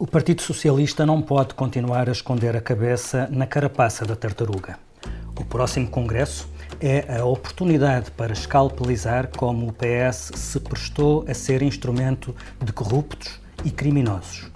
O 0.00 0.06
Partido 0.06 0.42
Socialista 0.42 1.04
não 1.04 1.20
pode 1.20 1.54
continuar 1.54 2.08
a 2.08 2.12
esconder 2.12 2.54
a 2.54 2.60
cabeça 2.60 3.28
na 3.32 3.48
carapaça 3.48 4.04
da 4.04 4.14
tartaruga. 4.14 4.78
O 5.36 5.44
próximo 5.44 5.88
Congresso 5.88 6.48
é 6.80 7.18
a 7.18 7.24
oportunidade 7.24 8.12
para 8.12 8.32
escalpelizar 8.32 9.28
como 9.36 9.66
o 9.66 9.72
PS 9.72 10.30
se 10.36 10.60
prestou 10.60 11.24
a 11.26 11.34
ser 11.34 11.62
instrumento 11.62 12.32
de 12.64 12.72
corruptos 12.72 13.40
e 13.64 13.72
criminosos. 13.72 14.48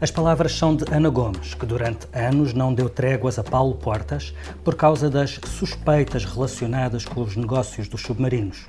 As 0.00 0.12
palavras 0.12 0.52
são 0.52 0.76
de 0.76 0.84
Ana 0.94 1.10
Gomes, 1.10 1.54
que 1.54 1.66
durante 1.66 2.06
anos 2.12 2.54
não 2.54 2.72
deu 2.72 2.88
tréguas 2.88 3.40
a 3.40 3.42
Paulo 3.42 3.74
Portas 3.74 4.32
por 4.62 4.76
causa 4.76 5.10
das 5.10 5.40
suspeitas 5.44 6.24
relacionadas 6.24 7.04
com 7.04 7.20
os 7.20 7.34
negócios 7.34 7.88
dos 7.88 8.02
submarinos. 8.02 8.68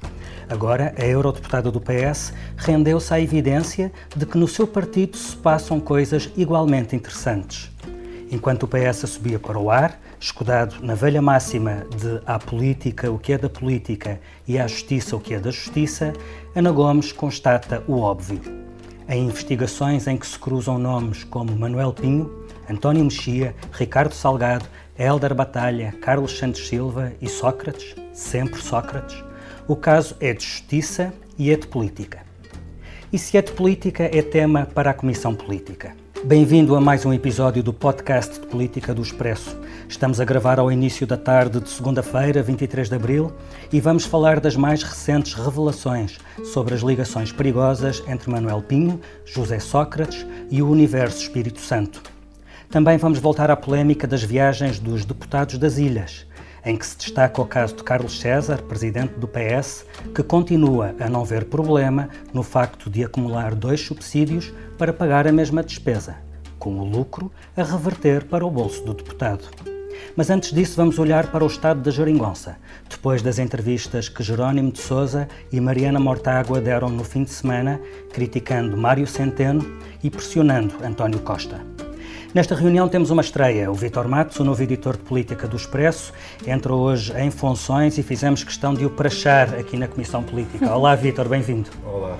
Agora, 0.54 0.94
a 1.00 1.04
eurodeputada 1.04 1.72
do 1.72 1.82
PS 1.82 2.32
rendeu-se 2.56 3.12
à 3.12 3.20
evidência 3.20 3.92
de 4.16 4.24
que 4.24 4.38
no 4.38 4.48
seu 4.48 4.68
partido 4.68 5.18
se 5.18 5.36
passam 5.36 5.80
coisas 5.80 6.30
igualmente 6.38 6.96
interessantes. 6.96 7.72
Enquanto 8.32 8.62
o 8.62 8.68
PS 8.68 9.10
subia 9.10 9.40
para 9.40 9.58
o 9.58 9.72
ar, 9.72 10.00
escudado 10.20 10.76
na 10.84 10.94
velha 10.94 11.24
máxima 11.24 11.88
de 12.00 12.22
à 12.24 12.38
política 12.38 13.10
o 13.12 13.18
que 13.18 13.34
é 13.34 13.38
da 13.40 13.50
política 13.50 14.22
e 14.48 14.60
à 14.60 14.68
justiça 14.68 15.16
o 15.16 15.20
que 15.20 15.34
é 15.34 15.40
da 15.40 15.50
justiça, 15.50 16.14
Ana 16.56 16.72
Gomes 16.72 17.12
constata 17.12 17.84
o 17.88 18.00
óbvio 18.00 18.40
em 19.10 19.26
investigações 19.26 20.06
em 20.06 20.16
que 20.16 20.28
se 20.28 20.38
cruzam 20.38 20.78
nomes 20.78 21.24
como 21.24 21.58
Manuel 21.58 21.94
Pinho, 21.94 22.32
António 22.70 23.04
Mexia, 23.04 23.56
Ricardo 23.72 24.14
Salgado, 24.14 24.66
Hélder 24.96 25.34
Batalha, 25.34 25.96
Carlos 26.00 26.38
Santos 26.38 26.68
Silva 26.68 27.12
e 27.20 27.28
Sócrates, 27.28 27.96
sempre 28.14 28.62
Sócrates, 28.62 29.24
o 29.68 29.76
caso 29.76 30.16
é 30.20 30.34
de 30.34 30.44
justiça 30.44 31.14
e 31.38 31.52
é 31.52 31.56
de 31.56 31.68
política. 31.68 32.22
E 33.12 33.18
se 33.18 33.38
é 33.38 33.42
de 33.42 33.52
política, 33.52 34.04
é 34.04 34.22
tema 34.22 34.66
para 34.66 34.92
a 34.92 34.94
Comissão 34.94 35.34
Política. 35.34 35.96
Bem-vindo 36.26 36.76
a 36.76 36.82
mais 36.82 37.06
um 37.06 37.14
episódio 37.14 37.62
do 37.62 37.74
podcast 37.74 38.40
de 38.40 38.48
política 38.48 38.94
do 38.94 39.02
Expresso. 39.02 39.58
Estamos 39.88 40.20
a 40.20 40.26
gravar 40.26 40.60
ao 40.60 40.72
início 40.72 41.06
da 41.06 41.18
tarde 41.18 41.60
de 41.60 41.70
segunda-feira, 41.70 42.42
23 42.42 42.90
de 42.90 42.96
abril, 42.96 43.32
e 43.72 43.80
vamos 43.80 44.06
falar 44.06 44.40
das 44.40 44.56
mais 44.56 44.84
recentes 44.84 45.34
revelações 45.34 46.18
sobre 46.46 46.74
as 46.74 46.82
ligações 46.82 47.32
perigosas 47.32 48.04
entre 48.08 48.32
Manuel 48.32 48.62
Pinho, 48.62 49.00
José 49.26 49.60
Sócrates 49.60 50.26
e 50.50 50.62
o 50.62 50.70
Universo 50.70 51.22
Espírito 51.22 51.60
Santo. 51.60 52.02
Também 52.70 52.98
vamos 52.98 53.20
voltar 53.20 53.52
à 53.52 53.56
polémica 53.56 54.08
das 54.08 54.24
viagens 54.24 54.80
dos 54.80 55.06
deputados 55.06 55.58
das 55.58 55.78
ilhas, 55.78 56.26
em 56.66 56.78
que 56.78 56.86
se 56.86 56.98
destaca 56.98 57.42
o 57.42 57.46
caso 57.46 57.76
de 57.76 57.84
Carlos 57.84 58.20
César, 58.20 58.62
presidente 58.64 59.14
do 59.16 59.28
PS, 59.28 59.86
que 60.14 60.24
continua 60.24 60.96
a 61.00 61.10
não 61.10 61.26
ver 61.26 61.46
problema 61.46 62.10
no 62.34 62.44
facto 62.44 62.90
de 62.90 63.04
acumular 63.04 63.54
dois 63.54 63.82
subsídios 63.82 64.54
para 64.78 64.94
pagar 64.94 65.28
a 65.28 65.32
mesma 65.32 65.64
despesa, 65.64 66.16
com 66.58 66.80
o 66.80 66.86
lucro 66.86 67.32
a 67.56 67.64
reverter 67.64 68.26
para 68.26 68.46
o 68.46 68.52
bolso 68.52 68.84
do 68.84 68.94
deputado. 68.94 69.50
Mas 70.16 70.30
antes 70.30 70.52
disso, 70.52 70.76
vamos 70.76 71.00
olhar 71.00 71.28
para 71.28 71.44
o 71.44 71.48
estado 71.48 71.82
da 71.82 71.92
Jeringonça, 71.92 72.58
depois 72.90 73.22
das 73.22 73.40
entrevistas 73.40 74.10
que 74.10 74.24
Jerónimo 74.24 74.72
de 74.72 74.80
Souza 74.80 75.28
e 75.52 75.60
Mariana 75.60 76.00
Mortágua 76.00 76.62
deram 76.62 76.90
no 76.90 77.04
fim 77.04 77.24
de 77.24 77.32
semana, 77.32 77.80
criticando 78.12 78.78
Mário 78.78 79.08
Centeno 79.08 79.66
e 80.04 80.10
pressionando 80.10 80.76
António 80.84 81.20
Costa. 81.20 81.73
Nesta 82.34 82.56
reunião 82.56 82.90
temos 82.90 83.12
uma 83.12 83.22
estreia. 83.22 83.70
O 83.70 83.76
Vitor 83.76 84.08
Matos, 84.08 84.40
o 84.40 84.44
novo 84.44 84.64
editor 84.64 84.98
de 84.98 85.04
política 85.04 85.48
do 85.48 85.56
Expresso, 85.56 86.12
entrou 86.48 86.82
hoje 86.82 87.14
em 87.16 87.30
funções 87.30 88.00
e 88.00 88.02
fizemos 88.02 88.44
questão 88.44 88.74
de 88.74 88.84
o 88.88 88.90
prachar 88.90 89.54
aqui 89.54 89.78
na 89.78 89.88
Comissão 89.88 90.24
Política. 90.24 90.76
Olá, 90.76 90.96
Vitor, 90.98 91.30
bem-vindo. 91.30 91.70
Olá. 91.86 92.18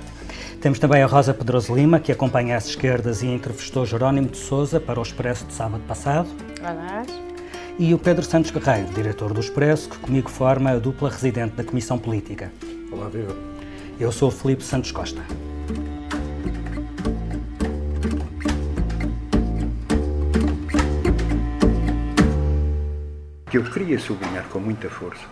Temos 0.60 0.78
também 0.78 1.02
a 1.02 1.06
Rosa 1.06 1.34
Pedroso 1.34 1.74
Lima, 1.74 1.98
que 1.98 2.12
acompanha 2.12 2.56
as 2.56 2.68
esquerdas 2.68 3.24
e 3.24 3.26
entrevistou 3.26 3.84
Jerónimo 3.84 4.28
de 4.28 4.36
Souza 4.36 4.78
para 4.78 5.00
o 5.00 5.02
Expresso 5.02 5.46
de 5.46 5.52
sábado 5.52 5.82
passado. 5.82 6.28
Olá. 6.60 7.02
E 7.76 7.92
o 7.92 7.98
Pedro 7.98 8.24
Santos 8.24 8.52
Guerreiro, 8.52 8.94
diretor 8.94 9.34
do 9.34 9.40
Expresso, 9.40 9.90
que 9.90 9.98
comigo 9.98 10.30
forma 10.30 10.70
a 10.70 10.78
dupla 10.78 11.10
residente 11.10 11.56
da 11.56 11.64
Comissão 11.64 11.98
Política. 11.98 12.52
Olá, 12.92 13.08
viva. 13.08 13.34
Eu 13.98 14.12
sou 14.12 14.28
o 14.28 14.32
Felipe 14.32 14.62
Santos 14.62 14.92
Costa. 14.92 15.22
Que 23.54 23.58
eu 23.58 23.62
queria 23.62 23.96
sublinhar 24.00 24.42
com 24.48 24.58
muita 24.58 24.90
força 24.90 25.24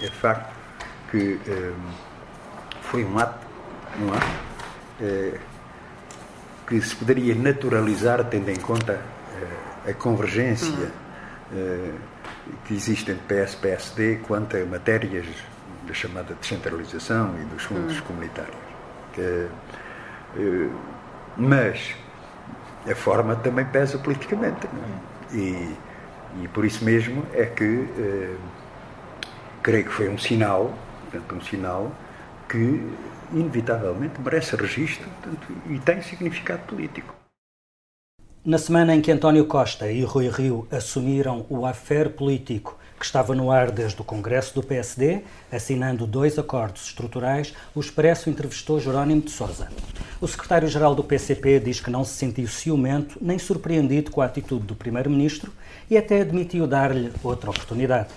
é 0.00 0.06
o 0.06 0.12
facto 0.12 0.54
que 1.10 1.40
eh, 1.44 1.72
foi 2.82 3.04
um 3.04 3.18
ato, 3.18 3.44
um 4.00 4.12
ato 4.14 4.26
eh, 5.00 5.40
que 6.68 6.80
se 6.80 6.94
poderia 6.94 7.34
naturalizar 7.34 8.22
tendo 8.26 8.48
em 8.48 8.60
conta 8.60 8.92
eh, 8.92 9.90
a 9.90 9.92
convergência 9.92 10.92
uhum. 11.50 11.94
que 12.64 12.74
existe 12.74 13.10
entre 13.10 13.42
PS 13.42 13.54
e 13.54 13.56
PSD 13.56 14.16
quanto 14.18 14.56
a 14.56 14.64
matérias 14.64 15.26
da 15.84 15.92
chamada 15.92 16.32
descentralização 16.40 17.34
e 17.42 17.44
dos 17.46 17.64
fundos 17.64 17.96
uhum. 17.96 18.04
comunitários. 18.04 18.54
Que, 19.12 19.48
mas 21.36 21.92
a 22.88 22.94
forma 22.94 23.34
também 23.34 23.64
pesa 23.64 23.98
politicamente. 23.98 24.64
É? 24.64 25.36
E 25.36 25.76
e 26.42 26.48
por 26.48 26.64
isso 26.64 26.84
mesmo 26.84 27.24
é 27.32 27.46
que 27.46 27.88
eh, 27.98 28.36
creio 29.62 29.84
que 29.84 29.90
foi 29.90 30.08
um 30.08 30.18
sinal, 30.18 30.76
portanto, 31.02 31.34
um 31.34 31.40
sinal 31.40 31.92
que 32.48 32.80
inevitavelmente 33.32 34.20
merece 34.20 34.56
registro 34.56 35.08
portanto, 35.08 35.46
e 35.70 35.78
tem 35.78 36.02
significado 36.02 36.62
político. 36.66 37.14
Na 38.44 38.58
semana 38.58 38.94
em 38.94 39.00
que 39.00 39.10
António 39.10 39.46
Costa 39.46 39.90
e 39.90 40.02
Rui 40.04 40.28
Rio 40.28 40.68
assumiram 40.70 41.46
o 41.48 41.64
affair 41.64 42.10
político 42.10 42.78
que 42.98 43.04
estava 43.04 43.34
no 43.34 43.50
ar 43.50 43.70
desde 43.70 44.00
o 44.00 44.04
Congresso 44.04 44.54
do 44.54 44.62
PSD, 44.62 45.22
assinando 45.50 46.06
dois 46.06 46.38
acordos 46.38 46.86
estruturais, 46.86 47.54
o 47.74 47.80
Expresso 47.80 48.30
entrevistou 48.30 48.80
Jerónimo 48.80 49.22
de 49.22 49.30
Sousa. 49.30 49.68
O 50.20 50.28
secretário-geral 50.28 50.94
do 50.94 51.04
PCP 51.04 51.60
diz 51.60 51.80
que 51.80 51.90
não 51.90 52.04
se 52.04 52.14
sentiu 52.14 52.46
ciumento 52.46 53.18
nem 53.20 53.38
surpreendido 53.38 54.10
com 54.10 54.20
a 54.20 54.26
atitude 54.26 54.64
do 54.64 54.74
primeiro-ministro 54.74 55.52
e 55.90 55.96
até 55.96 56.20
admitiu 56.20 56.66
dar-lhe 56.66 57.12
outra 57.22 57.50
oportunidade. 57.50 58.08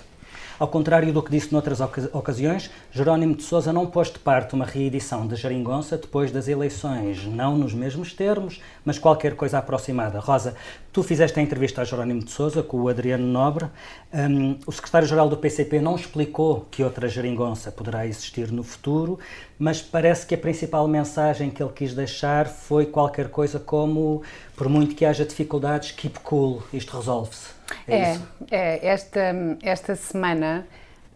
Ao 0.58 0.66
contrário 0.66 1.12
do 1.12 1.22
que 1.22 1.30
disse 1.30 1.52
noutras 1.52 1.80
ocasiões, 2.12 2.68
Jerónimo 2.90 3.34
de 3.34 3.42
Sousa 3.42 3.72
não 3.72 3.86
pôs 3.86 4.10
de 4.10 4.18
parte 4.18 4.54
uma 4.54 4.64
reedição 4.64 5.26
da 5.26 5.36
Jeringonça 5.36 5.98
depois 5.98 6.30
das 6.32 6.48
eleições, 6.48 7.24
não 7.26 7.56
nos 7.56 7.74
mesmos 7.74 8.14
termos, 8.14 8.62
mas 8.84 8.98
qualquer 8.98 9.34
coisa 9.34 9.58
aproximada. 9.58 10.18
Rosa, 10.18 10.54
tu 10.90 11.02
fizeste 11.02 11.38
a 11.38 11.42
entrevista 11.42 11.82
a 11.82 11.84
Jerónimo 11.84 12.24
de 12.24 12.30
Sousa 12.30 12.62
com 12.62 12.78
o 12.78 12.88
Adriano 12.88 13.26
Nobre. 13.26 13.66
Um, 14.12 14.56
o 14.66 14.72
secretário-geral 14.72 15.28
do 15.28 15.36
PCP 15.36 15.80
não 15.80 15.96
explicou 15.96 16.66
que 16.70 16.82
outra 16.82 17.08
Jeringonça 17.08 17.70
poderá 17.70 18.06
existir 18.06 18.50
no 18.50 18.62
futuro, 18.62 19.18
mas 19.58 19.82
parece 19.82 20.26
que 20.26 20.34
a 20.34 20.38
principal 20.38 20.88
mensagem 20.88 21.50
que 21.50 21.62
ele 21.62 21.72
quis 21.72 21.92
deixar 21.94 22.46
foi 22.46 22.86
qualquer 22.86 23.28
coisa 23.28 23.60
como: 23.60 24.22
por 24.56 24.66
muito 24.68 24.94
que 24.94 25.04
haja 25.04 25.26
dificuldades, 25.26 25.92
keep 25.92 26.18
cool, 26.20 26.62
isto 26.72 26.96
resolve-se. 26.96 27.58
É, 27.86 28.12
é, 28.12 28.18
é, 28.50 28.86
esta, 28.88 29.20
esta 29.62 29.94
semana 29.94 30.66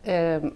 uh, 0.05 0.53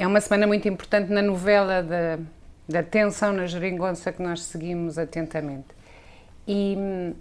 é 0.00 0.06
uma 0.06 0.18
semana 0.18 0.46
muito 0.46 0.66
importante 0.66 1.12
na 1.12 1.20
novela 1.20 1.82
da, 1.82 2.18
da 2.66 2.82
tensão 2.82 3.34
na 3.34 3.44
geringonça 3.44 4.10
que 4.10 4.22
nós 4.22 4.42
seguimos 4.44 4.96
atentamente. 4.96 5.66
E, 6.48 7.12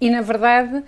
e 0.00 0.08
na 0.08 0.22
verdade, 0.22 0.84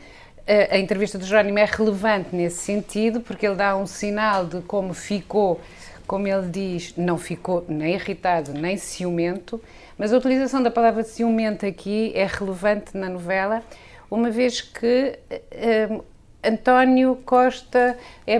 a, 0.46 0.76
a 0.76 0.78
entrevista 0.78 1.18
do 1.18 1.26
Jerónimo 1.26 1.58
é 1.58 1.64
relevante 1.64 2.28
nesse 2.36 2.58
sentido, 2.58 3.20
porque 3.20 3.44
ele 3.44 3.56
dá 3.56 3.76
um 3.76 3.84
sinal 3.84 4.46
de 4.46 4.60
como 4.60 4.94
ficou, 4.94 5.60
como 6.06 6.28
ele 6.28 6.46
diz, 6.46 6.94
não 6.96 7.18
ficou 7.18 7.64
nem 7.68 7.94
irritado 7.94 8.52
nem 8.52 8.76
ciumento, 8.76 9.60
mas 9.98 10.12
a 10.12 10.18
utilização 10.18 10.62
da 10.62 10.70
palavra 10.70 11.02
ciumento 11.02 11.66
aqui 11.66 12.12
é 12.14 12.26
relevante 12.26 12.96
na 12.96 13.08
novela, 13.08 13.64
uma 14.08 14.30
vez 14.30 14.60
que 14.60 15.18
uh, 15.32 16.04
António 16.42 17.16
Costa 17.24 17.98
é, 18.26 18.36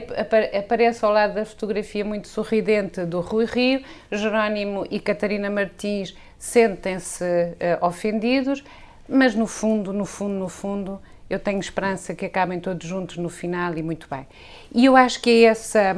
aparece 0.58 1.04
ao 1.04 1.12
lado 1.12 1.34
da 1.34 1.44
fotografia 1.44 2.04
muito 2.04 2.28
sorridente 2.28 3.04
do 3.04 3.20
Rui 3.20 3.44
Rio, 3.44 3.82
Jerónimo 4.10 4.86
e 4.88 5.00
Catarina 5.00 5.50
Martins 5.50 6.14
sentem-se 6.38 7.24
uh, 7.24 7.84
ofendidos, 7.84 8.62
mas 9.08 9.34
no 9.34 9.46
fundo, 9.46 9.92
no 9.92 10.04
fundo, 10.04 10.34
no 10.34 10.48
fundo, 10.48 11.00
eu 11.28 11.40
tenho 11.40 11.58
esperança 11.58 12.14
que 12.14 12.24
acabem 12.24 12.60
todos 12.60 12.86
juntos 12.86 13.16
no 13.16 13.28
final 13.28 13.76
e 13.76 13.82
muito 13.82 14.06
bem. 14.08 14.26
E 14.72 14.84
eu 14.84 14.94
acho 14.94 15.20
que 15.20 15.44
é 15.44 15.48
essa, 15.48 15.96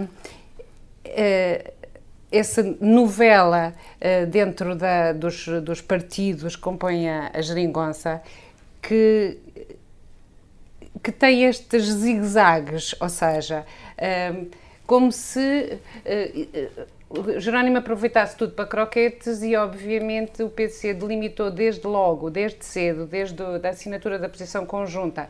uh, 1.06 1.72
essa 2.32 2.76
novela 2.80 3.74
uh, 3.96 4.26
dentro 4.26 4.74
da, 4.74 5.12
dos, 5.12 5.46
dos, 5.62 5.82
partidos 5.82 6.56
que 6.56 6.62
compõem 6.62 7.10
a, 7.10 7.30
a 7.34 7.42
geringonça 7.42 8.22
que 8.80 9.36
que 11.02 11.12
tem 11.12 11.44
estes 11.44 11.84
zigue-zagues, 11.84 12.94
ou 13.00 13.08
seja, 13.08 13.64
um, 14.34 14.48
como 14.86 15.12
se 15.12 15.78
uh, 16.04 17.40
Jerónimo 17.40 17.78
aproveitasse 17.78 18.36
tudo 18.36 18.52
para 18.52 18.66
croquetes 18.66 19.42
e, 19.42 19.56
obviamente, 19.56 20.42
o 20.44 20.48
PC 20.48 20.94
delimitou 20.94 21.50
desde 21.50 21.84
logo, 21.86 22.30
desde 22.30 22.64
cedo, 22.64 23.04
desde 23.04 23.42
a 23.42 23.68
assinatura 23.68 24.16
da 24.18 24.28
posição 24.28 24.64
conjunta, 24.64 25.28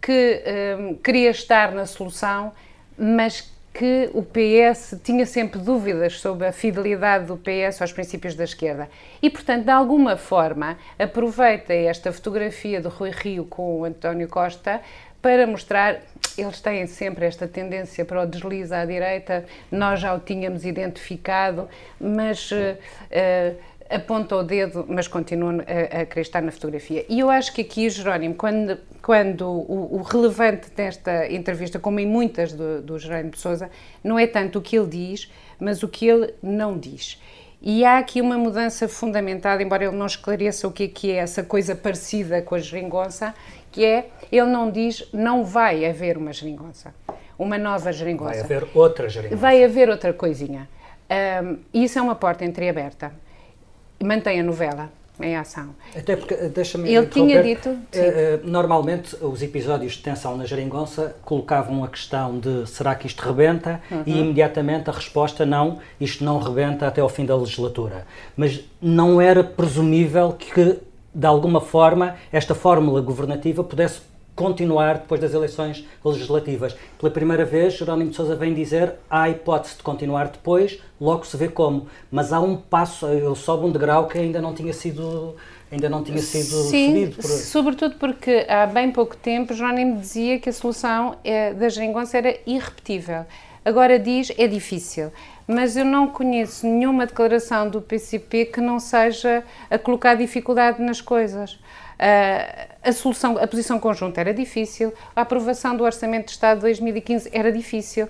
que 0.00 0.42
um, 0.78 0.94
queria 0.94 1.30
estar 1.30 1.72
na 1.72 1.84
solução, 1.84 2.52
mas 2.96 3.52
que 3.76 4.08
o 4.14 4.22
PS 4.22 4.98
tinha 5.04 5.26
sempre 5.26 5.60
dúvidas 5.60 6.18
sobre 6.18 6.46
a 6.46 6.52
fidelidade 6.52 7.26
do 7.26 7.36
PS 7.36 7.82
aos 7.82 7.92
princípios 7.92 8.34
da 8.34 8.44
esquerda. 8.44 8.88
E, 9.20 9.28
portanto, 9.28 9.64
de 9.64 9.70
alguma 9.70 10.16
forma, 10.16 10.78
aproveita 10.98 11.74
esta 11.74 12.10
fotografia 12.10 12.80
de 12.80 12.88
Rui 12.88 13.10
Rio 13.10 13.44
com 13.44 13.80
o 13.80 13.84
António 13.84 14.28
Costa 14.28 14.80
para 15.20 15.46
mostrar 15.46 16.00
eles 16.38 16.58
têm 16.60 16.86
sempre 16.86 17.26
esta 17.26 17.46
tendência 17.46 18.02
para 18.04 18.22
o 18.22 18.26
deslize 18.26 18.74
à 18.74 18.84
direita, 18.84 19.44
nós 19.70 20.00
já 20.00 20.14
o 20.14 20.20
tínhamos 20.20 20.64
identificado, 20.64 21.68
mas 22.00 22.50
uh, 22.52 22.56
uh, 22.56 23.56
aponta 23.90 24.36
o 24.36 24.42
dedo, 24.42 24.84
mas 24.88 25.08
continua 25.08 25.64
a, 25.66 26.02
a 26.02 26.06
querer 26.06 26.22
estar 26.22 26.42
na 26.42 26.50
fotografia. 26.50 27.04
E 27.08 27.20
eu 27.20 27.30
acho 27.30 27.52
que 27.52 27.60
aqui, 27.60 27.88
Jerónimo, 27.88 28.34
quando, 28.34 28.78
quando 29.02 29.46
o, 29.46 29.96
o 29.96 30.02
relevante 30.02 30.70
desta 30.70 31.30
entrevista, 31.30 31.78
como 31.78 32.00
em 32.00 32.06
muitas 32.06 32.52
do, 32.52 32.82
do 32.82 32.98
Jerónimo 32.98 33.30
de 33.30 33.38
Souza, 33.38 33.70
não 34.02 34.18
é 34.18 34.26
tanto 34.26 34.58
o 34.58 34.62
que 34.62 34.76
ele 34.76 34.88
diz, 34.88 35.30
mas 35.58 35.82
o 35.82 35.88
que 35.88 36.06
ele 36.06 36.34
não 36.42 36.78
diz. 36.78 37.20
E 37.60 37.84
há 37.84 37.98
aqui 37.98 38.20
uma 38.20 38.36
mudança 38.36 38.86
fundamentada, 38.86 39.62
embora 39.62 39.84
ele 39.84 39.96
não 39.96 40.06
esclareça 40.06 40.68
o 40.68 40.72
que 40.72 40.84
é, 40.84 40.88
que 40.88 41.10
é 41.10 41.16
essa 41.16 41.42
coisa 41.42 41.74
parecida 41.74 42.42
com 42.42 42.54
a 42.54 42.58
geringonça, 42.58 43.34
que 43.72 43.84
é, 43.84 44.08
ele 44.30 44.46
não 44.46 44.70
diz, 44.70 45.08
não 45.12 45.44
vai 45.44 45.84
haver 45.84 46.16
uma 46.16 46.32
geringonça, 46.32 46.94
uma 47.38 47.58
nova 47.58 47.92
geringonça. 47.92 48.44
Vai 48.44 48.56
haver 48.56 48.68
outra 48.74 49.08
geringonça. 49.08 49.40
Vai 49.40 49.64
haver 49.64 49.88
outra 49.88 50.12
coisinha. 50.12 50.68
Um, 51.08 51.58
isso 51.72 51.98
é 51.98 52.02
uma 52.02 52.14
porta 52.14 52.44
entreaberta. 52.44 53.12
Mantém 54.02 54.40
a 54.40 54.42
novela 54.42 54.90
em 55.18 55.34
ação. 55.34 55.74
Até 55.96 56.14
porque, 56.14 56.34
deixa-me 56.34 56.92
Ele 56.92 57.06
tinha 57.06 57.42
dito... 57.42 57.70
Uh, 57.70 57.78
normalmente, 58.44 59.16
os 59.22 59.42
episódios 59.42 59.94
de 59.94 60.02
tensão 60.02 60.36
na 60.36 60.44
geringonça 60.44 61.16
colocavam 61.24 61.82
a 61.82 61.88
questão 61.88 62.38
de 62.38 62.68
será 62.68 62.94
que 62.94 63.06
isto 63.06 63.22
rebenta? 63.22 63.80
Uhum. 63.90 64.02
E 64.04 64.18
imediatamente 64.18 64.90
a 64.90 64.92
resposta 64.92 65.46
não, 65.46 65.78
isto 65.98 66.22
não 66.22 66.38
rebenta 66.38 66.86
até 66.86 67.00
ao 67.00 67.08
fim 67.08 67.24
da 67.24 67.34
legislatura. 67.34 68.06
Mas 68.36 68.60
não 68.80 69.18
era 69.20 69.42
presumível 69.42 70.32
que 70.32 70.78
de 71.16 71.26
alguma 71.26 71.62
forma, 71.62 72.16
esta 72.30 72.54
fórmula 72.54 73.00
governativa 73.00 73.64
pudesse 73.64 74.02
continuar 74.36 74.98
depois 74.98 75.20
das 75.20 75.34
eleições 75.34 75.84
legislativas. 76.04 76.76
Pela 77.00 77.10
primeira 77.10 77.44
vez, 77.44 77.74
Jerónimo 77.74 78.10
de 78.10 78.16
Sousa 78.16 78.36
vem 78.36 78.54
dizer 78.54 78.94
há 79.10 79.22
a 79.22 79.30
hipótese 79.30 79.78
de 79.78 79.82
continuar 79.82 80.28
depois, 80.28 80.78
logo 81.00 81.26
se 81.26 81.36
vê 81.36 81.48
como. 81.48 81.88
Mas 82.10 82.32
há 82.32 82.38
um 82.38 82.56
passo, 82.56 83.08
ele 83.08 83.34
sobe 83.34 83.66
um 83.66 83.72
degrau 83.72 84.06
que 84.06 84.18
ainda 84.18 84.40
não 84.40 84.54
tinha 84.54 84.72
sido 84.72 85.34
ainda 85.72 85.88
não 85.88 86.04
tinha 86.04 86.18
sido 86.18 86.62
Sim, 86.68 86.88
subido. 86.88 87.16
Por... 87.16 87.24
sobretudo 87.24 87.94
porque 87.96 88.46
há 88.48 88.66
bem 88.66 88.92
pouco 88.92 89.16
tempo 89.16 89.52
Jerónimo 89.52 89.98
dizia 89.98 90.38
que 90.38 90.48
a 90.48 90.52
solução 90.52 91.16
é, 91.24 91.52
da 91.52 91.68
geringonça 91.68 92.18
era 92.18 92.38
irrepetível. 92.46 93.24
Agora 93.64 93.98
diz 93.98 94.30
é 94.38 94.46
difícil 94.46 95.10
mas 95.46 95.76
eu 95.76 95.84
não 95.84 96.08
conheço 96.08 96.66
nenhuma 96.66 97.06
declaração 97.06 97.68
do 97.68 97.80
PCP 97.80 98.46
que 98.46 98.60
não 98.60 98.80
seja 98.80 99.44
a 99.70 99.78
colocar 99.78 100.14
dificuldade 100.14 100.82
nas 100.82 101.00
coisas. 101.00 101.52
Uh, 101.52 102.75
a 102.86 102.92
solução, 102.92 103.36
a 103.36 103.46
posição 103.48 103.80
conjunta 103.80 104.20
era 104.20 104.32
difícil, 104.32 104.94
a 105.14 105.22
aprovação 105.22 105.76
do 105.76 105.82
Orçamento 105.82 106.26
de 106.26 106.30
Estado 106.30 106.58
de 106.58 106.62
2015 106.62 107.28
era 107.32 107.50
difícil, 107.50 108.08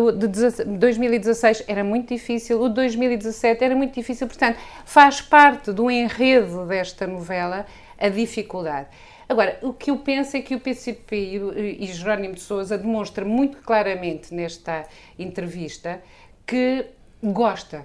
o 0.00 0.12
de 0.12 0.28
2016 0.28 1.64
era 1.66 1.82
muito 1.82 2.14
difícil, 2.14 2.62
o 2.62 2.68
de 2.68 2.76
2017 2.76 3.64
era 3.64 3.74
muito 3.74 3.92
difícil, 3.92 4.28
portanto, 4.28 4.56
faz 4.84 5.20
parte 5.20 5.72
do 5.72 5.90
enredo 5.90 6.64
desta 6.64 7.08
novela 7.08 7.66
a 7.98 8.08
dificuldade. 8.08 8.86
Agora, 9.28 9.58
o 9.62 9.72
que 9.72 9.90
eu 9.90 9.96
penso 9.96 10.36
é 10.36 10.40
que 10.40 10.54
o 10.54 10.60
PCP 10.60 11.16
e, 11.16 11.84
e 11.84 11.86
Jerónimo 11.86 12.34
de 12.34 12.40
Sousa 12.40 12.78
demonstra 12.78 13.24
muito 13.24 13.56
claramente 13.58 14.32
nesta 14.32 14.86
entrevista 15.18 16.00
que 16.46 16.86
gosta 17.20 17.84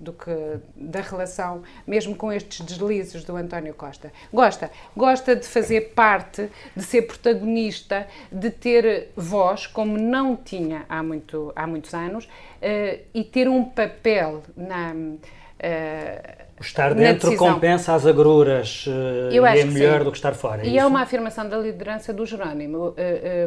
do 0.00 0.12
que 0.12 0.30
da 0.76 1.00
relação, 1.00 1.62
mesmo 1.86 2.14
com 2.14 2.32
estes 2.32 2.60
deslizes 2.60 3.24
do 3.24 3.36
António 3.36 3.74
Costa. 3.74 4.12
Gosta, 4.32 4.70
gosta 4.96 5.34
de 5.34 5.46
fazer 5.46 5.92
parte, 5.94 6.48
de 6.76 6.82
ser 6.82 7.02
protagonista, 7.02 8.06
de 8.30 8.50
ter 8.50 9.10
voz, 9.16 9.66
como 9.66 9.98
não 9.98 10.36
tinha 10.36 10.84
há, 10.88 11.02
muito, 11.02 11.52
há 11.56 11.66
muitos 11.66 11.92
anos, 11.94 12.24
uh, 12.24 13.00
e 13.12 13.24
ter 13.24 13.48
um 13.48 13.64
papel 13.64 14.42
na. 14.56 14.92
Uh, 14.92 16.48
estar 16.60 16.92
dentro 16.94 17.36
compensa 17.36 17.94
as 17.94 18.04
agruras 18.04 18.84
uh, 18.86 19.32
e 19.32 19.38
é 19.38 19.64
melhor 19.64 19.98
sim. 19.98 20.04
do 20.04 20.10
que 20.12 20.18
estar 20.18 20.34
fora. 20.34 20.62
É 20.62 20.68
e 20.68 20.78
é 20.78 20.86
uma 20.86 21.02
afirmação 21.02 21.48
da 21.48 21.56
liderança 21.56 22.12
do 22.12 22.24
Jerónimo. 22.24 22.94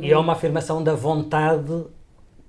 e 0.02 0.12
é 0.12 0.18
uma 0.18 0.34
afirmação 0.34 0.84
da 0.84 0.94
vontade 0.94 1.86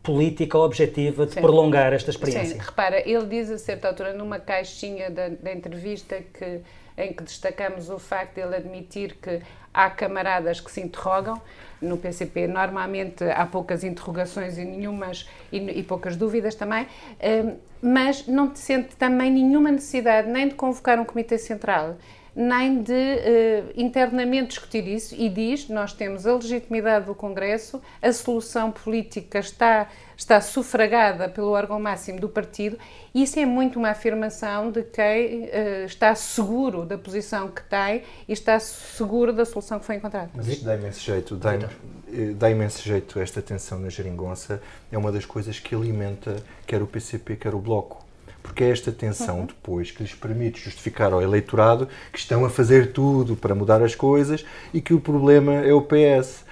política 0.02 0.58
objetiva 0.58 1.26
de 1.26 1.34
Sim. 1.34 1.40
prolongar 1.40 1.92
esta 1.92 2.10
experiência. 2.10 2.56
Sim, 2.56 2.60
repara, 2.60 3.08
ele 3.08 3.26
diz 3.26 3.50
a 3.50 3.58
certa 3.58 3.88
altura 3.88 4.12
numa 4.12 4.38
caixinha 4.38 5.10
da, 5.10 5.28
da 5.28 5.52
entrevista 5.52 6.20
que, 6.34 6.60
em 6.98 7.12
que 7.12 7.22
destacamos 7.22 7.88
o 7.88 7.98
facto 7.98 8.34
de 8.34 8.40
ele 8.40 8.56
admitir 8.56 9.16
que 9.22 9.40
há 9.72 9.88
camaradas 9.88 10.60
que 10.60 10.70
se 10.70 10.80
interrogam 10.80 11.40
no 11.80 11.96
PCP. 11.96 12.46
Normalmente 12.46 13.24
há 13.24 13.46
poucas 13.46 13.84
interrogações 13.84 14.58
e 14.58 14.64
nenhumas 14.64 15.28
e, 15.52 15.58
e 15.58 15.82
poucas 15.82 16.16
dúvidas 16.16 16.54
também, 16.54 16.86
hum, 17.22 17.56
mas 17.80 18.26
não 18.26 18.54
sente 18.54 18.96
também 18.96 19.30
nenhuma 19.30 19.70
necessidade 19.70 20.28
nem 20.28 20.48
de 20.48 20.54
convocar 20.54 20.98
um 20.98 21.04
comitê 21.04 21.38
central 21.38 21.96
nem 22.34 22.82
de 22.82 22.92
uh, 22.92 23.72
internamente 23.74 24.48
discutir 24.48 24.86
isso 24.88 25.14
e 25.14 25.28
diz 25.28 25.68
nós 25.68 25.92
temos 25.92 26.26
a 26.26 26.34
legitimidade 26.34 27.06
do 27.06 27.14
Congresso, 27.14 27.80
a 28.00 28.12
solução 28.12 28.70
política 28.70 29.38
está, 29.38 29.88
está 30.16 30.40
sufragada 30.40 31.28
pelo 31.28 31.48
órgão 31.48 31.78
máximo 31.78 32.18
do 32.18 32.28
partido 32.28 32.78
isso 33.14 33.38
é 33.38 33.44
muito 33.44 33.78
uma 33.78 33.90
afirmação 33.90 34.70
de 34.70 34.82
quem 34.82 35.44
uh, 35.44 35.84
está 35.84 36.14
seguro 36.14 36.86
da 36.86 36.96
posição 36.96 37.48
que 37.48 37.62
tem 37.62 38.02
e 38.26 38.32
está 38.32 38.58
seguro 38.58 39.32
da 39.32 39.44
solução 39.44 39.78
que 39.78 39.84
foi 39.84 39.96
encontrada. 39.96 40.30
Mas 40.34 40.48
isto 40.48 40.64
dá 40.64 40.74
imenso 40.74 41.00
jeito, 41.00 41.36
dá, 41.36 41.54
eh, 41.54 42.32
dá 42.34 42.50
imenso 42.50 42.82
jeito 42.82 43.18
esta 43.20 43.42
tensão 43.42 43.78
na 43.78 43.90
geringonça, 43.90 44.62
é 44.90 44.96
uma 44.96 45.12
das 45.12 45.26
coisas 45.26 45.58
que 45.58 45.74
alimenta 45.74 46.36
quer 46.66 46.82
o 46.82 46.86
PCP, 46.86 47.36
quer 47.36 47.54
o 47.54 47.58
Bloco 47.58 48.02
porque 48.42 48.64
é 48.64 48.70
esta 48.70 48.90
tensão 48.90 49.40
uhum. 49.40 49.46
depois 49.46 49.90
que 49.90 50.02
lhes 50.02 50.14
permite 50.14 50.60
justificar 50.60 51.12
ao 51.12 51.22
eleitorado 51.22 51.88
que 52.12 52.18
estão 52.18 52.44
a 52.44 52.50
fazer 52.50 52.92
tudo 52.92 53.36
para 53.36 53.54
mudar 53.54 53.82
as 53.82 53.94
coisas 53.94 54.44
e 54.74 54.80
que 54.80 54.92
o 54.92 55.00
problema 55.00 55.54
é 55.54 55.72
o 55.72 55.82
PS. 55.82 56.44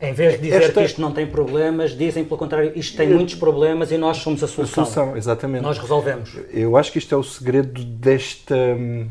Em 0.00 0.12
vez 0.12 0.34
de 0.34 0.42
dizer 0.42 0.62
esta... 0.62 0.80
que 0.80 0.86
isto 0.86 1.00
não 1.00 1.10
tem 1.10 1.26
problemas, 1.26 1.96
dizem 1.96 2.22
pelo 2.24 2.36
contrário, 2.36 2.70
isto 2.76 2.96
tem 2.96 3.08
muitos 3.08 3.34
problemas 3.34 3.90
e 3.90 3.96
nós 3.96 4.18
somos 4.18 4.44
a 4.44 4.46
solução. 4.46 4.82
A 4.82 4.86
solução, 4.86 5.16
exatamente. 5.16 5.62
Nós 5.62 5.78
resolvemos. 5.78 6.36
Eu 6.52 6.76
acho 6.76 6.92
que 6.92 6.98
isto 6.98 7.14
é 7.14 7.18
o 7.18 7.22
segredo 7.22 7.82
desta 7.82 8.54
hum, 8.54 9.08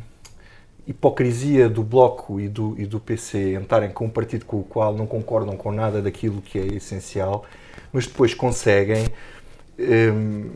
hipocrisia 0.88 1.68
do 1.68 1.84
Bloco 1.84 2.40
e 2.40 2.48
do, 2.48 2.76
e 2.78 2.86
do 2.86 3.00
PC 3.00 3.56
entrarem 3.56 3.90
com 3.90 4.06
um 4.06 4.10
partido 4.10 4.46
com 4.46 4.60
o 4.60 4.64
qual 4.64 4.94
não 4.94 5.08
concordam 5.08 5.58
com 5.58 5.72
nada 5.72 6.02
daquilo 6.04 6.40
que 6.40 6.60
é 6.60 6.66
essencial, 6.76 7.46
mas 7.92 8.06
depois 8.06 8.36
conseguem 8.36 9.08
hum, 9.80 10.50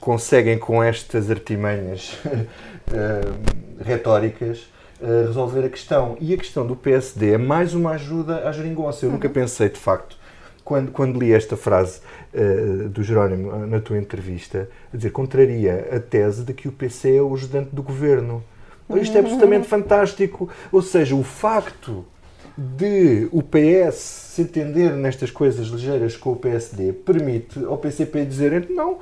conseguem 0.00 0.58
com 0.58 0.82
estas 0.82 1.30
artimanhas 1.30 2.18
uh, 2.24 3.80
retóricas 3.84 4.68
uh, 5.00 5.26
resolver 5.26 5.64
a 5.64 5.68
questão. 5.68 6.16
E 6.20 6.32
a 6.32 6.36
questão 6.36 6.66
do 6.66 6.74
PSD 6.74 7.32
é 7.34 7.38
mais 7.38 7.74
uma 7.74 7.92
ajuda 7.92 8.48
à 8.48 8.52
geringonça. 8.52 9.04
Eu 9.04 9.08
uhum. 9.08 9.16
nunca 9.16 9.28
pensei, 9.28 9.68
de 9.68 9.78
facto, 9.78 10.16
quando, 10.64 10.90
quando 10.90 11.18
li 11.18 11.32
esta 11.32 11.56
frase 11.56 12.00
uh, 12.34 12.88
do 12.88 13.02
Jerónimo 13.02 13.66
na 13.66 13.80
tua 13.80 13.98
entrevista, 13.98 14.68
a 14.92 14.96
dizer, 14.96 15.10
contraria 15.10 15.88
a 15.92 16.00
tese 16.00 16.44
de 16.44 16.54
que 16.54 16.68
o 16.68 16.72
PC 16.72 17.16
é 17.16 17.22
o 17.22 17.34
ajudante 17.34 17.70
do 17.74 17.82
governo. 17.82 18.42
Isto 19.00 19.18
é 19.18 19.20
absolutamente 19.20 19.68
fantástico. 19.68 20.48
Ou 20.72 20.82
seja, 20.82 21.14
o 21.14 21.22
facto 21.22 22.04
de 22.60 23.26
o 23.32 23.42
PS 23.42 23.94
se 23.94 24.42
entender 24.42 24.92
nestas 24.92 25.30
coisas 25.30 25.68
ligeiras 25.68 26.14
com 26.14 26.32
o 26.32 26.36
PSD 26.36 26.92
permite 26.92 27.64
ao 27.64 27.78
PCP 27.78 28.26
dizer 28.26 28.68
não, 28.68 28.98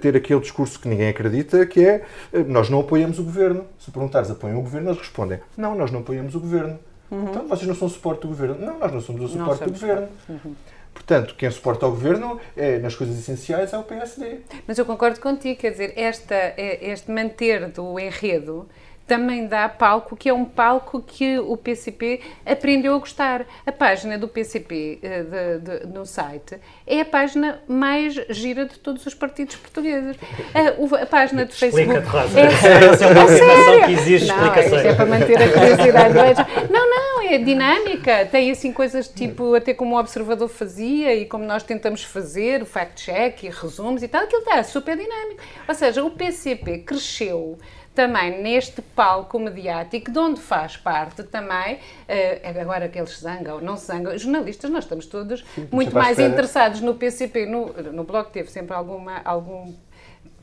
ter 0.00 0.16
aquele 0.16 0.40
discurso 0.40 0.80
que 0.80 0.88
ninguém 0.88 1.10
acredita, 1.10 1.66
que 1.66 1.84
é 1.84 2.06
nós 2.48 2.70
não 2.70 2.80
apoiamos 2.80 3.18
o 3.18 3.22
governo. 3.22 3.66
Se 3.78 3.90
perguntares 3.90 4.30
apoiam 4.30 4.58
o 4.58 4.62
governo, 4.62 4.88
eles 4.88 4.98
respondem 4.98 5.40
não, 5.58 5.74
nós 5.74 5.90
não 5.90 6.00
apoiamos 6.00 6.34
o 6.34 6.40
governo. 6.40 6.78
Uhum. 7.10 7.24
Então 7.28 7.46
vocês 7.46 7.68
não 7.68 7.74
são 7.74 7.88
suporte 7.88 8.22
do 8.22 8.28
governo. 8.28 8.58
Não, 8.58 8.78
nós 8.78 8.90
não 8.90 9.00
somos 9.02 9.22
o 9.22 9.28
suporte 9.28 9.64
do 9.64 9.72
governo. 9.72 10.08
Uhum. 10.28 10.54
Portanto, 10.94 11.34
quem 11.36 11.50
suporta 11.50 11.86
o 11.86 11.90
governo 11.90 12.40
é, 12.56 12.78
nas 12.78 12.94
coisas 12.94 13.18
essenciais 13.18 13.74
é 13.74 13.78
o 13.78 13.82
PSD. 13.82 14.40
Mas 14.66 14.78
eu 14.78 14.86
concordo 14.86 15.20
contigo, 15.20 15.60
quer 15.60 15.72
dizer, 15.72 15.92
esta, 15.94 16.34
é, 16.34 16.90
este 16.90 17.10
manter 17.10 17.68
do 17.68 18.00
enredo 18.00 18.66
também 19.06 19.46
dá 19.46 19.68
palco, 19.68 20.16
que 20.16 20.28
é 20.28 20.34
um 20.34 20.44
palco 20.44 21.00
que 21.00 21.38
o 21.38 21.56
PCP 21.56 22.20
aprendeu 22.44 22.94
a 22.94 22.98
gostar. 22.98 23.46
A 23.64 23.72
página 23.72 24.18
do 24.18 24.26
PCP 24.26 25.00
uh, 25.02 25.60
de, 25.60 25.80
de, 25.80 25.86
no 25.86 26.04
site 26.04 26.58
é 26.86 27.00
a 27.00 27.04
página 27.04 27.60
mais 27.68 28.14
gira 28.30 28.66
de 28.66 28.78
todos 28.78 29.06
os 29.06 29.14
partidos 29.14 29.56
portugueses. 29.56 30.16
A, 30.52 31.02
a 31.02 31.06
página 31.06 31.44
do 31.44 31.52
Facebook. 31.52 32.00
Rosa. 32.06 32.40
É, 32.40 32.44
é 32.44 33.06
uma 33.06 33.24
afirmação 33.24 33.82
que 33.86 33.92
exige 33.92 34.26
não, 34.26 34.36
explicações. 34.36 34.84
é 34.84 34.94
para 34.94 35.06
manter 35.06 35.42
a 35.42 35.52
curiosidade. 35.52 36.14
não, 36.70 36.90
não, 36.90 37.22
é 37.22 37.38
dinâmica. 37.38 38.26
Tem 38.26 38.50
assim 38.50 38.72
coisas 38.72 39.08
tipo, 39.08 39.54
até 39.54 39.72
como 39.72 39.94
o 39.94 39.98
observador 39.98 40.48
fazia 40.48 41.14
e 41.14 41.26
como 41.26 41.44
nós 41.44 41.62
tentamos 41.62 42.02
fazer, 42.02 42.62
o 42.62 42.66
fact-check 42.66 43.44
e 43.44 43.50
resumos 43.50 44.02
e 44.02 44.08
tal, 44.08 44.22
aquilo 44.24 44.42
está 44.42 44.62
super 44.64 44.96
dinâmico. 44.96 45.40
Ou 45.68 45.74
seja, 45.74 46.02
o 46.02 46.10
PCP 46.10 46.78
cresceu 46.78 47.58
também 47.96 48.42
neste 48.42 48.82
palco 48.82 49.38
mediático, 49.38 50.10
de 50.12 50.18
onde 50.18 50.40
faz 50.40 50.76
parte 50.76 51.22
também, 51.24 51.76
uh, 51.76 52.60
agora 52.60 52.88
que 52.88 52.98
eles 52.98 53.18
zangam, 53.18 53.58
não 53.60 53.76
se 53.76 53.86
zangam, 53.86 54.16
jornalistas, 54.16 54.70
nós 54.70 54.84
estamos 54.84 55.06
todos 55.06 55.44
Sim, 55.54 55.66
muito 55.72 55.94
mais 55.94 56.18
interessados 56.18 56.82
no 56.82 56.94
PCP, 56.94 57.46
no, 57.46 57.72
no 57.92 58.04
blog 58.04 58.30
teve 58.30 58.50
sempre 58.50 58.76
alguma, 58.76 59.20
algum 59.24 59.74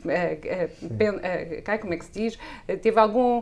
Uh, 0.03 0.09
uh, 0.09 1.15
uh, 1.15 1.79
como 1.79 1.93
é 1.93 1.97
que 1.97 2.03
se 2.03 2.11
diz, 2.11 2.39
teve 2.81 2.99
alguma 2.99 3.41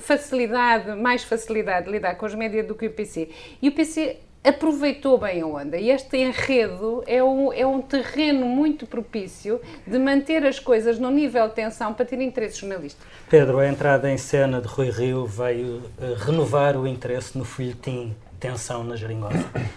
facilidade, 0.00 0.94
mais 0.94 1.24
facilidade 1.24 1.84
de 1.84 1.92
lidar 1.92 2.14
com 2.14 2.24
os 2.24 2.34
médias 2.34 2.66
do 2.66 2.74
que 2.74 2.86
o 2.86 2.90
PC. 2.90 3.28
E 3.60 3.68
o 3.68 3.72
PC 3.72 4.18
aproveitou 4.44 5.18
bem 5.18 5.40
a 5.40 5.46
onda. 5.46 5.76
E 5.76 5.90
este 5.90 6.16
enredo 6.16 7.02
é 7.06 7.22
um, 7.22 7.52
é 7.52 7.66
um 7.66 7.80
terreno 7.80 8.46
muito 8.46 8.86
propício 8.86 9.60
de 9.86 9.98
manter 9.98 10.44
as 10.44 10.58
coisas 10.58 10.98
num 10.98 11.10
nível 11.10 11.48
de 11.48 11.54
tensão 11.54 11.94
para 11.94 12.04
ter 12.04 12.20
interesse 12.20 12.60
jornalístico. 12.60 13.06
Pedro, 13.30 13.58
a 13.58 13.68
entrada 13.68 14.10
em 14.10 14.18
cena 14.18 14.60
de 14.60 14.66
Rui 14.66 14.90
Rio 14.90 15.26
veio 15.26 15.76
uh, 15.76 16.14
renovar 16.18 16.76
o 16.76 16.86
interesse 16.86 17.38
no 17.38 17.44
folhetim 17.44 18.14
Tensão 18.40 18.82
na 18.82 18.96
Geringonça. 18.96 19.48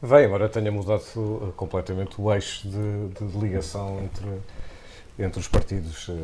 Veio, 0.00 0.26
embora 0.26 0.48
tenha 0.48 0.70
mudado 0.70 1.02
uh, 1.16 1.52
completamente 1.56 2.20
o 2.20 2.32
eixo 2.32 2.68
de, 2.68 3.08
de 3.08 3.38
ligação 3.38 4.00
entre 4.00 4.26
entre 5.18 5.40
os 5.40 5.48
partidos 5.48 6.08
uh, 6.08 6.14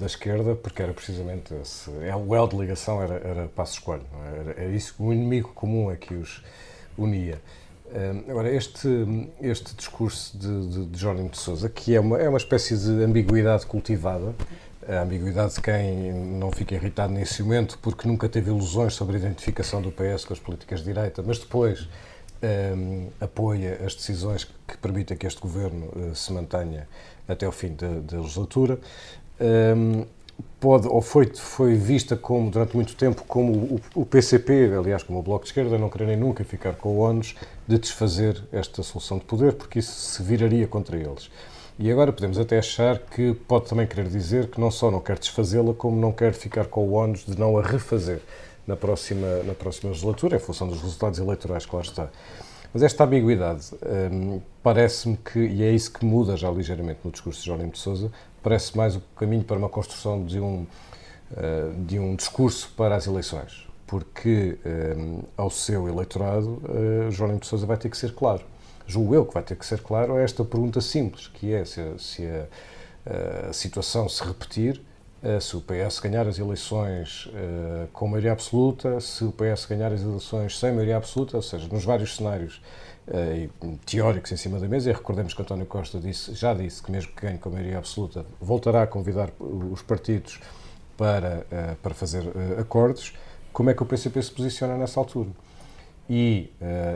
da 0.00 0.06
esquerda, 0.06 0.54
porque 0.54 0.80
era 0.80 0.94
precisamente 0.94 1.52
esse, 1.54 1.90
é, 2.02 2.16
o 2.16 2.34
elo 2.34 2.48
de 2.48 2.56
ligação 2.56 3.02
era, 3.02 3.16
era 3.16 3.48
Passos 3.48 3.78
Coelho. 3.78 4.06
É? 4.24 4.38
Era, 4.40 4.50
era 4.62 4.70
isso, 4.70 4.94
o 4.98 5.12
inimigo 5.12 5.52
comum 5.54 5.90
é 5.90 5.96
que 5.96 6.14
os, 6.14 6.42
unia. 6.98 7.40
Agora, 8.28 8.52
este, 8.52 8.86
este 9.40 9.74
discurso 9.74 10.36
de, 10.36 10.68
de, 10.68 10.86
de 10.86 10.98
Jónimo 10.98 11.30
de 11.30 11.38
Sousa, 11.38 11.70
que 11.70 11.94
é 11.94 12.00
uma, 12.00 12.18
é 12.18 12.28
uma 12.28 12.36
espécie 12.36 12.76
de 12.76 13.02
ambiguidade 13.02 13.64
cultivada, 13.64 14.34
a 14.88 15.02
ambiguidade 15.02 15.54
de 15.54 15.60
quem 15.60 16.12
não 16.12 16.50
fica 16.50 16.74
irritado 16.74 17.12
nesse 17.12 17.42
momento 17.42 17.78
porque 17.80 18.08
nunca 18.08 18.28
teve 18.28 18.50
ilusões 18.50 18.94
sobre 18.94 19.16
a 19.16 19.18
identificação 19.18 19.82
do 19.82 19.92
PS 19.92 20.24
com 20.24 20.32
as 20.32 20.38
políticas 20.38 20.80
de 20.80 20.86
direita, 20.86 21.22
mas 21.22 21.38
depois 21.38 21.88
um, 22.42 23.08
apoia 23.20 23.80
as 23.84 23.94
decisões 23.94 24.44
que 24.44 24.76
permitem 24.78 25.16
que 25.16 25.26
este 25.26 25.40
governo 25.40 25.86
uh, 25.86 26.14
se 26.14 26.32
mantenha 26.32 26.88
até 27.26 27.46
o 27.46 27.52
fim 27.52 27.74
da 27.74 28.16
legislatura. 28.16 28.78
Um, 29.40 30.06
pode 30.60 30.88
ou 30.88 31.00
foi 31.00 31.26
foi 31.34 31.74
vista 31.74 32.16
como 32.16 32.50
durante 32.50 32.74
muito 32.74 32.96
tempo 32.96 33.24
como 33.26 33.52
o, 33.52 33.80
o, 33.94 34.06
PCP, 34.06 34.72
aliás 34.76 35.02
como 35.02 35.18
o 35.18 35.22
Bloco 35.22 35.44
de 35.44 35.50
Esquerda, 35.50 35.78
não 35.78 35.88
quererem 35.88 36.16
nunca 36.16 36.44
ficar 36.44 36.74
com 36.74 36.90
o 36.90 36.98
ONU 36.98 37.22
de 37.66 37.78
desfazer 37.78 38.42
esta 38.52 38.82
solução 38.82 39.18
de 39.18 39.24
poder, 39.24 39.54
porque 39.54 39.78
isso 39.78 39.92
se 39.92 40.22
viraria 40.22 40.66
contra 40.66 40.96
eles. 40.96 41.30
E 41.78 41.92
agora 41.92 42.12
podemos 42.12 42.38
até 42.38 42.58
achar 42.58 42.98
que 42.98 43.34
pode 43.46 43.66
também 43.66 43.86
querer 43.86 44.08
dizer 44.08 44.48
que 44.48 44.60
não 44.60 44.70
só 44.70 44.90
não 44.90 45.00
quer 45.00 45.18
desfazê-la, 45.18 45.72
como 45.74 46.00
não 46.00 46.10
quer 46.10 46.32
ficar 46.32 46.66
com 46.66 46.88
o 46.88 46.92
ONU 46.92 47.14
de 47.14 47.38
não 47.38 47.56
a 47.56 47.62
refazer 47.62 48.20
na 48.66 48.76
próxima, 48.76 49.42
na 49.44 49.54
próxima 49.54 49.90
legislatura, 49.90 50.36
em 50.36 50.40
função 50.40 50.66
dos 50.66 50.82
resultados 50.82 51.20
eleitorais 51.20 51.64
que 51.64 51.74
lá 51.74 51.82
está. 51.82 52.10
Mas 52.72 52.82
esta 52.82 53.04
ambiguidade 53.04 53.70
hum, 54.12 54.40
parece-me 54.62 55.16
que, 55.16 55.38
e 55.38 55.62
é 55.62 55.70
isso 55.70 55.92
que 55.92 56.04
muda 56.04 56.36
já 56.36 56.50
ligeiramente 56.50 57.00
no 57.02 57.10
discurso 57.10 57.40
de 57.40 57.46
Jónimo 57.46 57.72
de 57.72 57.78
Sousa, 57.78 58.12
parece 58.42 58.76
mais 58.76 58.96
o 58.96 59.00
caminho 59.16 59.44
para 59.44 59.56
uma 59.56 59.68
construção 59.68 60.24
de 60.24 60.40
um, 60.40 60.66
uh, 61.32 61.84
de 61.84 61.98
um 61.98 62.14
discurso 62.14 62.72
para 62.76 62.94
as 62.94 63.06
eleições. 63.06 63.66
Porque 63.86 64.58
um, 64.96 65.22
ao 65.36 65.50
seu 65.50 65.88
eleitorado, 65.88 66.62
uh, 66.64 67.10
Jónimo 67.10 67.40
de 67.40 67.46
Sousa 67.46 67.66
vai 67.66 67.76
ter 67.76 67.88
que 67.88 67.96
ser 67.96 68.14
claro. 68.14 68.42
Julgo 68.86 69.14
eu 69.14 69.24
que 69.26 69.34
vai 69.34 69.42
ter 69.42 69.56
que 69.56 69.66
ser 69.66 69.80
claro 69.80 70.16
a 70.16 70.20
esta 70.20 70.44
pergunta 70.44 70.80
simples, 70.80 71.28
que 71.28 71.52
é 71.52 71.64
se, 71.64 71.80
se 71.98 72.26
a, 72.26 73.48
a 73.48 73.52
situação 73.52 74.08
se 74.08 74.24
repetir, 74.24 74.80
se 75.40 75.56
o 75.56 75.60
PS 75.60 75.98
ganhar 75.98 76.26
as 76.26 76.38
eleições 76.38 77.28
com 77.92 78.06
maioria 78.06 78.32
absoluta, 78.32 78.98
se 78.98 79.24
o 79.24 79.32
PS 79.32 79.66
ganhar 79.66 79.92
as 79.92 80.00
eleições 80.00 80.58
sem 80.58 80.72
maioria 80.72 80.96
absoluta, 80.96 81.36
ou 81.36 81.42
seja, 81.42 81.68
nos 81.68 81.84
vários 81.84 82.16
cenários 82.16 82.62
teóricos 83.86 84.32
em 84.32 84.36
cima 84.36 84.58
da 84.58 84.68
mesa, 84.68 84.90
e 84.90 84.92
recordemos 84.92 85.34
que 85.34 85.42
António 85.42 85.66
Costa 85.66 85.98
disse, 85.98 86.34
já 86.34 86.52
disse 86.52 86.82
que 86.82 86.90
mesmo 86.90 87.12
que 87.12 87.26
ganhe 87.26 87.38
com 87.38 87.50
maioria 87.50 87.78
absoluta, 87.78 88.24
voltará 88.40 88.82
a 88.82 88.86
convidar 88.86 89.30
os 89.40 89.82
partidos 89.82 90.40
para, 90.96 91.46
uh, 91.50 91.76
para 91.76 91.94
fazer 91.94 92.24
acordos, 92.58 93.14
como 93.52 93.70
é 93.70 93.74
que 93.74 93.82
o 93.82 93.86
PCP 93.86 94.22
se 94.22 94.30
posiciona 94.30 94.76
nessa 94.76 95.00
altura? 95.00 95.30
E 96.10 96.50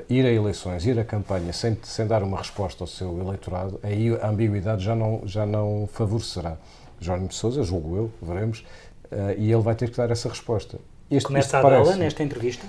ir 0.09 0.25
a 0.25 0.31
eleições, 0.31 0.87
ir 0.87 0.99
a 0.99 1.05
campanha 1.05 1.53
sem, 1.53 1.77
sem 1.83 2.07
dar 2.07 2.23
uma 2.23 2.39
resposta 2.39 2.83
ao 2.83 2.89
seu 2.89 3.19
eleitorado, 3.21 3.79
aí 3.83 4.09
a 4.23 4.29
ambiguidade 4.29 4.83
já 4.83 4.95
não, 4.95 5.21
já 5.27 5.45
não 5.45 5.87
favorecerá. 5.93 6.57
Jorge 7.03 7.27
de 7.27 7.35
Sousa, 7.35 7.63
julgo 7.63 7.97
eu, 7.97 8.11
veremos, 8.23 8.65
uh, 9.11 9.35
e 9.37 9.53
ele 9.53 9.63
vai 9.63 9.75
ter 9.75 9.91
que 9.91 9.97
dar 9.97 10.11
essa 10.11 10.29
resposta. 10.29 10.79
Este, 11.13 11.27
Começa 11.27 11.59
a 11.59 11.63
dá-la 11.63 11.95
nesta 11.95 12.23
entrevista? 12.23 12.67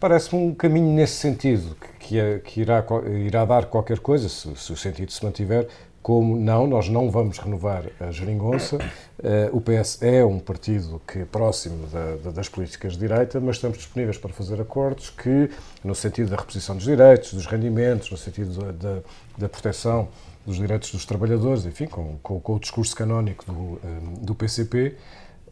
Parece-me 0.00 0.42
um 0.42 0.52
caminho 0.52 0.92
nesse 0.92 1.14
sentido, 1.14 1.76
que, 1.76 2.08
que, 2.08 2.18
é, 2.18 2.38
que 2.40 2.60
irá, 2.60 2.84
irá 3.24 3.44
dar 3.44 3.66
qualquer 3.66 4.00
coisa, 4.00 4.28
se, 4.28 4.52
se, 4.56 4.72
o 4.72 4.76
sentido 4.76 5.12
se 5.12 5.24
mantiver, 5.24 5.68
como 6.02 6.36
não, 6.36 6.66
nós 6.66 6.88
não 6.88 7.08
vamos 7.08 7.38
renovar 7.38 7.84
a 8.00 8.10
geringonça. 8.10 8.76
Uh, 8.76 9.56
o 9.56 9.60
PS 9.60 10.02
é 10.02 10.24
um 10.24 10.40
partido 10.40 11.00
que 11.06 11.20
é 11.20 11.24
próximo 11.24 11.86
da, 11.86 12.16
da, 12.16 12.30
das 12.32 12.48
políticas 12.48 12.94
de 12.94 12.98
direita, 12.98 13.40
mas 13.40 13.56
estamos 13.56 13.78
disponíveis 13.78 14.18
para 14.18 14.32
fazer 14.32 14.60
acordos 14.60 15.08
que, 15.10 15.48
no 15.84 15.94
sentido 15.94 16.30
da 16.30 16.36
reposição 16.36 16.74
dos 16.74 16.84
direitos, 16.84 17.32
dos 17.32 17.46
rendimentos, 17.46 18.10
no 18.10 18.16
sentido 18.16 18.72
da, 18.72 18.98
da 19.38 19.48
proteção 19.48 20.08
dos 20.44 20.56
direitos 20.56 20.90
dos 20.90 21.06
trabalhadores, 21.06 21.64
enfim, 21.64 21.86
com, 21.86 22.18
com, 22.22 22.40
com 22.40 22.56
o 22.56 22.58
discurso 22.58 22.94
canónico 22.94 23.44
do, 23.46 23.52
um, 23.52 24.14
do 24.20 24.34
PCP, 24.34 24.96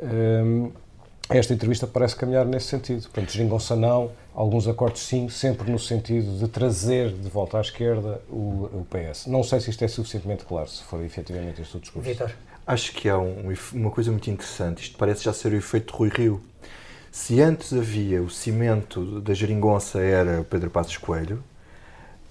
um, 0.02 0.70
esta 1.38 1.54
entrevista 1.54 1.86
parece 1.86 2.16
caminhar 2.16 2.44
nesse 2.44 2.66
sentido. 2.66 3.02
Portanto, 3.02 3.30
geringonça 3.30 3.76
não, 3.76 4.10
alguns 4.34 4.66
acordos 4.68 5.02
sim, 5.02 5.28
sempre 5.28 5.70
no 5.70 5.78
sentido 5.78 6.38
de 6.38 6.48
trazer 6.48 7.12
de 7.12 7.28
volta 7.28 7.58
à 7.58 7.60
esquerda 7.60 8.20
o, 8.28 8.68
o 8.72 8.86
PS. 8.90 9.26
Não 9.26 9.42
sei 9.42 9.60
se 9.60 9.70
isto 9.70 9.84
é 9.84 9.88
suficientemente 9.88 10.44
claro, 10.44 10.68
se 10.68 10.82
for 10.84 11.02
efetivamente 11.04 11.60
este 11.62 11.76
o 11.76 11.80
discurso. 11.80 12.08
Vitor. 12.08 12.30
Acho 12.66 12.92
que 12.92 13.08
há 13.08 13.18
um, 13.18 13.52
uma 13.72 13.90
coisa 13.90 14.10
muito 14.10 14.30
interessante. 14.30 14.82
Isto 14.82 14.96
parece 14.96 15.24
já 15.24 15.32
ser 15.32 15.52
o 15.52 15.56
efeito 15.56 15.92
de 15.92 15.98
Rui 15.98 16.08
Rio. 16.08 16.40
Se 17.10 17.40
antes 17.40 17.72
havia 17.72 18.22
o 18.22 18.30
cimento 18.30 19.20
da 19.20 19.34
geringonça 19.34 20.00
era 20.00 20.42
Pedro 20.44 20.70
Passos 20.70 20.96
Coelho, 20.96 21.42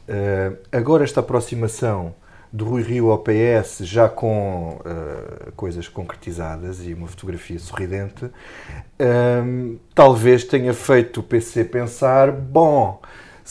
uh, 0.08 0.58
agora 0.72 1.04
esta 1.04 1.20
aproximação 1.20 2.16
do 2.52 2.66
Rui 2.66 2.84
Rio 2.84 3.12
ao 3.12 3.18
PS, 3.18 3.80
já 3.82 4.10
com 4.10 4.80
uh, 4.82 5.52
coisas 5.54 5.88
concretizadas 5.88 6.86
e 6.86 6.94
uma 6.94 7.08
fotografia 7.08 7.58
sorridente, 7.58 8.26
um, 8.26 8.30
ehm, 9.00 9.76
talvez 9.96 10.44
tenha 10.44 10.74
feito 10.74 11.22
o 11.22 11.24
PC 11.24 11.64
pensar: 11.64 12.32
bom, 12.32 13.01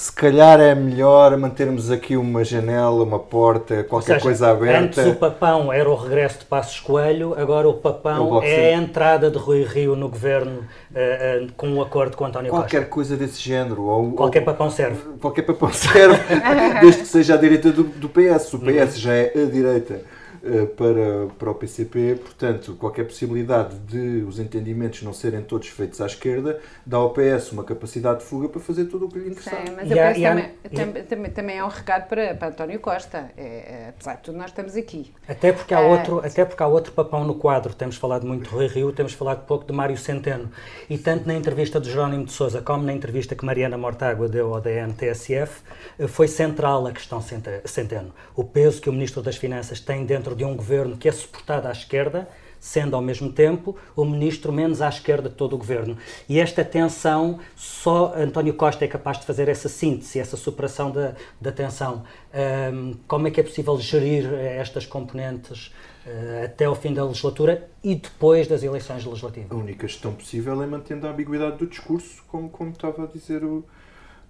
se 0.00 0.10
calhar 0.10 0.58
é 0.58 0.74
melhor 0.74 1.36
mantermos 1.36 1.90
aqui 1.90 2.16
uma 2.16 2.42
janela, 2.42 3.04
uma 3.04 3.18
porta, 3.18 3.84
qualquer 3.84 4.14
seja, 4.14 4.20
coisa 4.20 4.50
aberta. 4.50 5.02
Antes 5.02 5.12
o 5.12 5.14
papão 5.14 5.70
era 5.70 5.90
o 5.90 5.94
regresso 5.94 6.38
de 6.38 6.46
Passos 6.46 6.80
Coelho, 6.80 7.34
agora 7.36 7.68
o 7.68 7.74
papão 7.74 8.42
é 8.42 8.74
a 8.74 8.78
entrada 8.78 9.30
de 9.30 9.36
Rui 9.36 9.62
Rio 9.62 9.94
no 9.94 10.08
governo 10.08 10.60
uh, 10.62 11.44
uh, 11.44 11.52
com 11.54 11.68
um 11.68 11.82
acordo 11.82 12.16
com 12.16 12.24
António 12.24 12.48
qualquer 12.48 12.62
Costa. 12.62 12.76
Qualquer 12.78 12.88
coisa 12.88 13.14
desse 13.14 13.42
género. 13.42 13.82
Ou, 13.82 14.12
qualquer 14.12 14.38
ou, 14.38 14.44
papão 14.46 14.70
serve. 14.70 15.02
Qualquer 15.20 15.42
papão 15.42 15.68
serve, 15.70 16.18
desde 16.80 17.02
que 17.02 17.08
seja 17.08 17.34
a 17.34 17.36
direita 17.36 17.70
do, 17.70 17.82
do 17.84 18.08
PS. 18.08 18.54
O 18.54 18.58
PS 18.58 18.94
uhum. 18.94 19.00
já 19.02 19.12
é 19.12 19.32
a 19.36 19.50
direita 19.50 20.00
para, 20.76 21.26
para 21.38 21.50
o 21.50 21.54
PCP, 21.54 22.18
portanto, 22.22 22.74
qualquer 22.78 23.04
possibilidade 23.04 23.76
de 23.80 24.24
os 24.26 24.38
entendimentos 24.38 25.02
não 25.02 25.12
serem 25.12 25.42
todos 25.42 25.68
feitos 25.68 26.00
à 26.00 26.06
esquerda 26.06 26.60
dá 26.84 26.96
ao 26.96 27.10
PS 27.10 27.52
uma 27.52 27.64
capacidade 27.64 28.20
de 28.20 28.24
fuga 28.24 28.48
para 28.48 28.60
fazer 28.60 28.86
tudo 28.86 29.06
o 29.06 29.08
que 29.08 29.18
lhe 29.18 29.30
interessar. 29.30 29.66
Sim, 29.66 29.74
mas 29.76 29.90
eu 29.90 29.96
penso 29.96 30.20
também, 30.20 31.04
também, 31.04 31.30
também, 31.30 31.58
é 31.58 31.64
um 31.64 31.68
recado 31.68 32.08
para, 32.08 32.34
para 32.34 32.48
António 32.48 32.80
Costa, 32.80 33.30
é, 33.36 33.42
é, 33.42 33.86
apesar 33.90 34.16
de 34.16 34.22
tudo 34.22 34.38
nós 34.38 34.50
estamos 34.50 34.76
aqui. 34.76 35.12
Até 35.28 35.52
porque, 35.52 35.74
há 35.74 35.80
outro, 35.80 36.18
até 36.24 36.44
porque 36.44 36.62
há 36.62 36.66
outro 36.66 36.92
papão 36.92 37.24
no 37.24 37.34
quadro, 37.34 37.74
temos 37.74 37.96
falado 37.96 38.26
muito 38.26 38.48
de 38.48 38.54
Rui 38.54 38.66
Rio, 38.66 38.92
temos 38.92 39.12
falado 39.12 39.44
pouco 39.46 39.64
de 39.64 39.72
Mário 39.72 39.96
Centeno, 39.96 40.50
e 40.88 40.98
tanto 40.98 41.26
na 41.26 41.34
entrevista 41.34 41.80
de 41.80 41.90
Jerónimo 41.90 42.24
de 42.24 42.32
Sousa 42.32 42.62
como 42.62 42.84
na 42.84 42.92
entrevista 42.92 43.34
que 43.34 43.44
Mariana 43.44 43.76
Mortágua 43.76 44.28
deu 44.28 44.54
ao 44.54 44.60
DN-TSF, 44.60 45.62
eh, 45.98 46.06
foi 46.06 46.28
central 46.28 46.86
a 46.86 46.92
questão 46.92 47.20
Centeno. 47.64 48.12
O 48.34 48.44
peso 48.44 48.80
que 48.80 48.88
o 48.88 48.92
Ministro 48.92 49.22
das 49.22 49.36
Finanças 49.36 49.80
tem 49.80 50.04
dentro 50.04 50.29
dentro 50.30 50.36
de 50.36 50.44
um 50.44 50.56
governo 50.56 50.96
que 50.96 51.08
é 51.08 51.12
suportado 51.12 51.68
à 51.68 51.72
esquerda, 51.72 52.28
sendo 52.58 52.94
ao 52.94 53.00
mesmo 53.00 53.32
tempo 53.32 53.76
o 53.96 54.04
ministro 54.04 54.52
menos 54.52 54.82
à 54.82 54.88
esquerda 54.88 55.28
de 55.28 55.34
todo 55.34 55.54
o 55.54 55.58
governo. 55.58 55.96
E 56.28 56.38
esta 56.38 56.64
tensão, 56.64 57.40
só 57.56 58.12
António 58.14 58.54
Costa 58.54 58.84
é 58.84 58.88
capaz 58.88 59.18
de 59.18 59.24
fazer 59.24 59.48
essa 59.48 59.68
síntese, 59.68 60.18
essa 60.18 60.36
superação 60.36 60.90
da, 60.90 61.14
da 61.40 61.50
tensão. 61.50 62.04
Um, 62.72 62.94
como 63.08 63.28
é 63.28 63.30
que 63.30 63.40
é 63.40 63.42
possível 63.42 63.78
gerir 63.78 64.32
estas 64.34 64.84
componentes 64.84 65.72
uh, 66.06 66.44
até 66.44 66.66
ao 66.66 66.74
fim 66.74 66.92
da 66.92 67.04
legislatura 67.04 67.68
e 67.82 67.94
depois 67.94 68.46
das 68.46 68.62
eleições 68.62 69.04
legislativas? 69.06 69.50
A 69.50 69.54
única 69.54 69.88
gestão 69.88 70.12
possível 70.12 70.62
é 70.62 70.66
mantendo 70.66 71.06
a 71.06 71.10
ambiguidade 71.10 71.56
do 71.56 71.66
discurso, 71.66 72.22
como, 72.28 72.50
como 72.50 72.72
estava 72.72 73.04
a 73.04 73.06
dizer 73.06 73.42
o, 73.42 73.64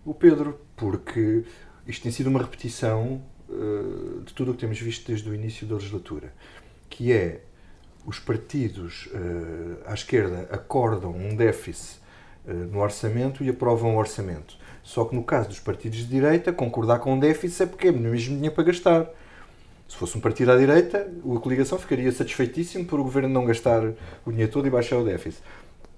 o 0.04 0.14
Pedro, 0.14 0.60
porque 0.76 1.42
isto 1.84 2.04
tem 2.04 2.12
sido 2.12 2.28
uma 2.28 2.38
repetição 2.38 3.20
uh, 3.50 4.20
de 4.22 4.32
tudo 4.32 4.50
o 4.52 4.54
que 4.54 4.60
temos 4.60 4.80
visto 4.80 5.06
desde 5.06 5.28
o 5.28 5.34
início 5.34 5.66
da 5.66 5.74
legislatura, 5.74 6.32
que 6.88 7.12
é 7.12 7.40
os 8.06 8.18
partidos 8.18 9.08
uh, 9.12 9.78
à 9.86 9.94
esquerda 9.94 10.48
acordam 10.50 11.10
um 11.10 11.34
déficit 11.34 12.00
uh, 12.46 12.52
no 12.52 12.80
orçamento 12.80 13.44
e 13.44 13.48
aprovam 13.48 13.96
o 13.96 13.98
orçamento. 13.98 14.56
Só 14.82 15.04
que 15.04 15.14
no 15.14 15.22
caso 15.22 15.48
dos 15.48 15.60
partidos 15.60 15.98
de 15.98 16.06
direita, 16.06 16.52
concordar 16.52 16.98
com 17.00 17.14
um 17.14 17.18
déficit 17.18 17.64
é 17.64 17.66
porque 17.66 17.88
é 17.88 17.92
mesmo 17.92 18.34
dinheiro 18.34 18.54
para 18.54 18.64
gastar. 18.64 19.06
Se 19.88 19.96
fosse 19.96 20.16
um 20.16 20.20
partido 20.20 20.52
à 20.52 20.56
direita, 20.56 20.98
a 20.98 21.40
coligação 21.40 21.76
ficaria 21.78 22.10
satisfeitíssimo 22.12 22.84
por 22.84 23.00
o 23.00 23.02
governo 23.02 23.28
não 23.28 23.44
gastar 23.44 23.82
o 24.24 24.30
dinheiro 24.30 24.50
todo 24.50 24.66
e 24.66 24.70
baixar 24.70 24.96
o 24.98 25.04
déficit. 25.04 25.42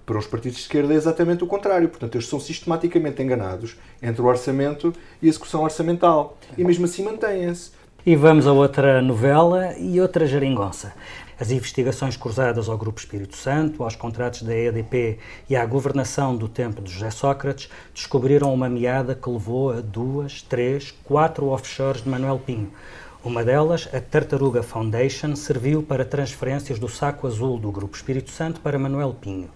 Para 0.05 0.19
os 0.19 0.27
partidos 0.27 0.59
de 0.59 0.65
esquerda 0.65 0.93
é 0.93 0.97
exatamente 0.97 1.45
o 1.45 1.47
contrário. 1.47 1.89
Portanto, 1.89 2.17
eles 2.17 2.27
são 2.27 2.41
sistematicamente 2.41 3.23
enganados 3.23 3.77
entre 4.03 4.21
o 4.21 4.27
orçamento 4.27 4.93
e 5.21 5.27
a 5.27 5.29
execução 5.29 5.63
orçamental. 5.63 6.37
E 6.59 6.65
mesmo 6.65 6.85
assim 6.85 7.05
mantêm-se. 7.05 7.71
E 8.05 8.17
vamos 8.17 8.49
a 8.49 8.53
outra 8.53 9.01
novela 9.01 9.77
e 9.79 10.01
outra 10.01 10.27
geringonça. 10.27 10.93
As 11.39 11.53
investigações 11.53 12.17
cruzadas 12.17 12.69
ao 12.69 12.77
Grupo 12.77 12.99
Espírito 12.99 13.37
Santo, 13.37 13.85
aos 13.85 13.95
contratos 13.95 14.43
da 14.43 14.55
EDP 14.55 15.19
e 15.49 15.55
à 15.55 15.65
governação 15.65 16.37
do 16.37 16.49
tempo 16.49 16.83
de 16.83 16.93
José 16.93 17.11
Sócrates 17.11 17.69
descobriram 17.95 18.53
uma 18.53 18.69
meada 18.69 19.15
que 19.15 19.31
levou 19.31 19.71
a 19.71 19.81
duas, 19.81 20.43
três, 20.43 20.93
quatro 21.05 21.47
offshores 21.47 22.03
de 22.03 22.09
Manuel 22.09 22.41
Pinho. 22.45 22.73
Uma 23.25 23.45
delas, 23.45 23.89
a 23.93 24.01
Tartaruga 24.01 24.65
Foundation, 24.65 25.37
serviu 25.37 25.81
para 25.81 26.05
transferências 26.05 26.81
do 26.81 26.89
saco 26.89 27.27
azul 27.29 27.57
do 27.57 27.71
Grupo 27.71 27.97
Espírito 27.97 28.33
Santo 28.33 28.61
para 28.61 28.81
Manuel 28.81 29.15
Pinho. 29.21 29.49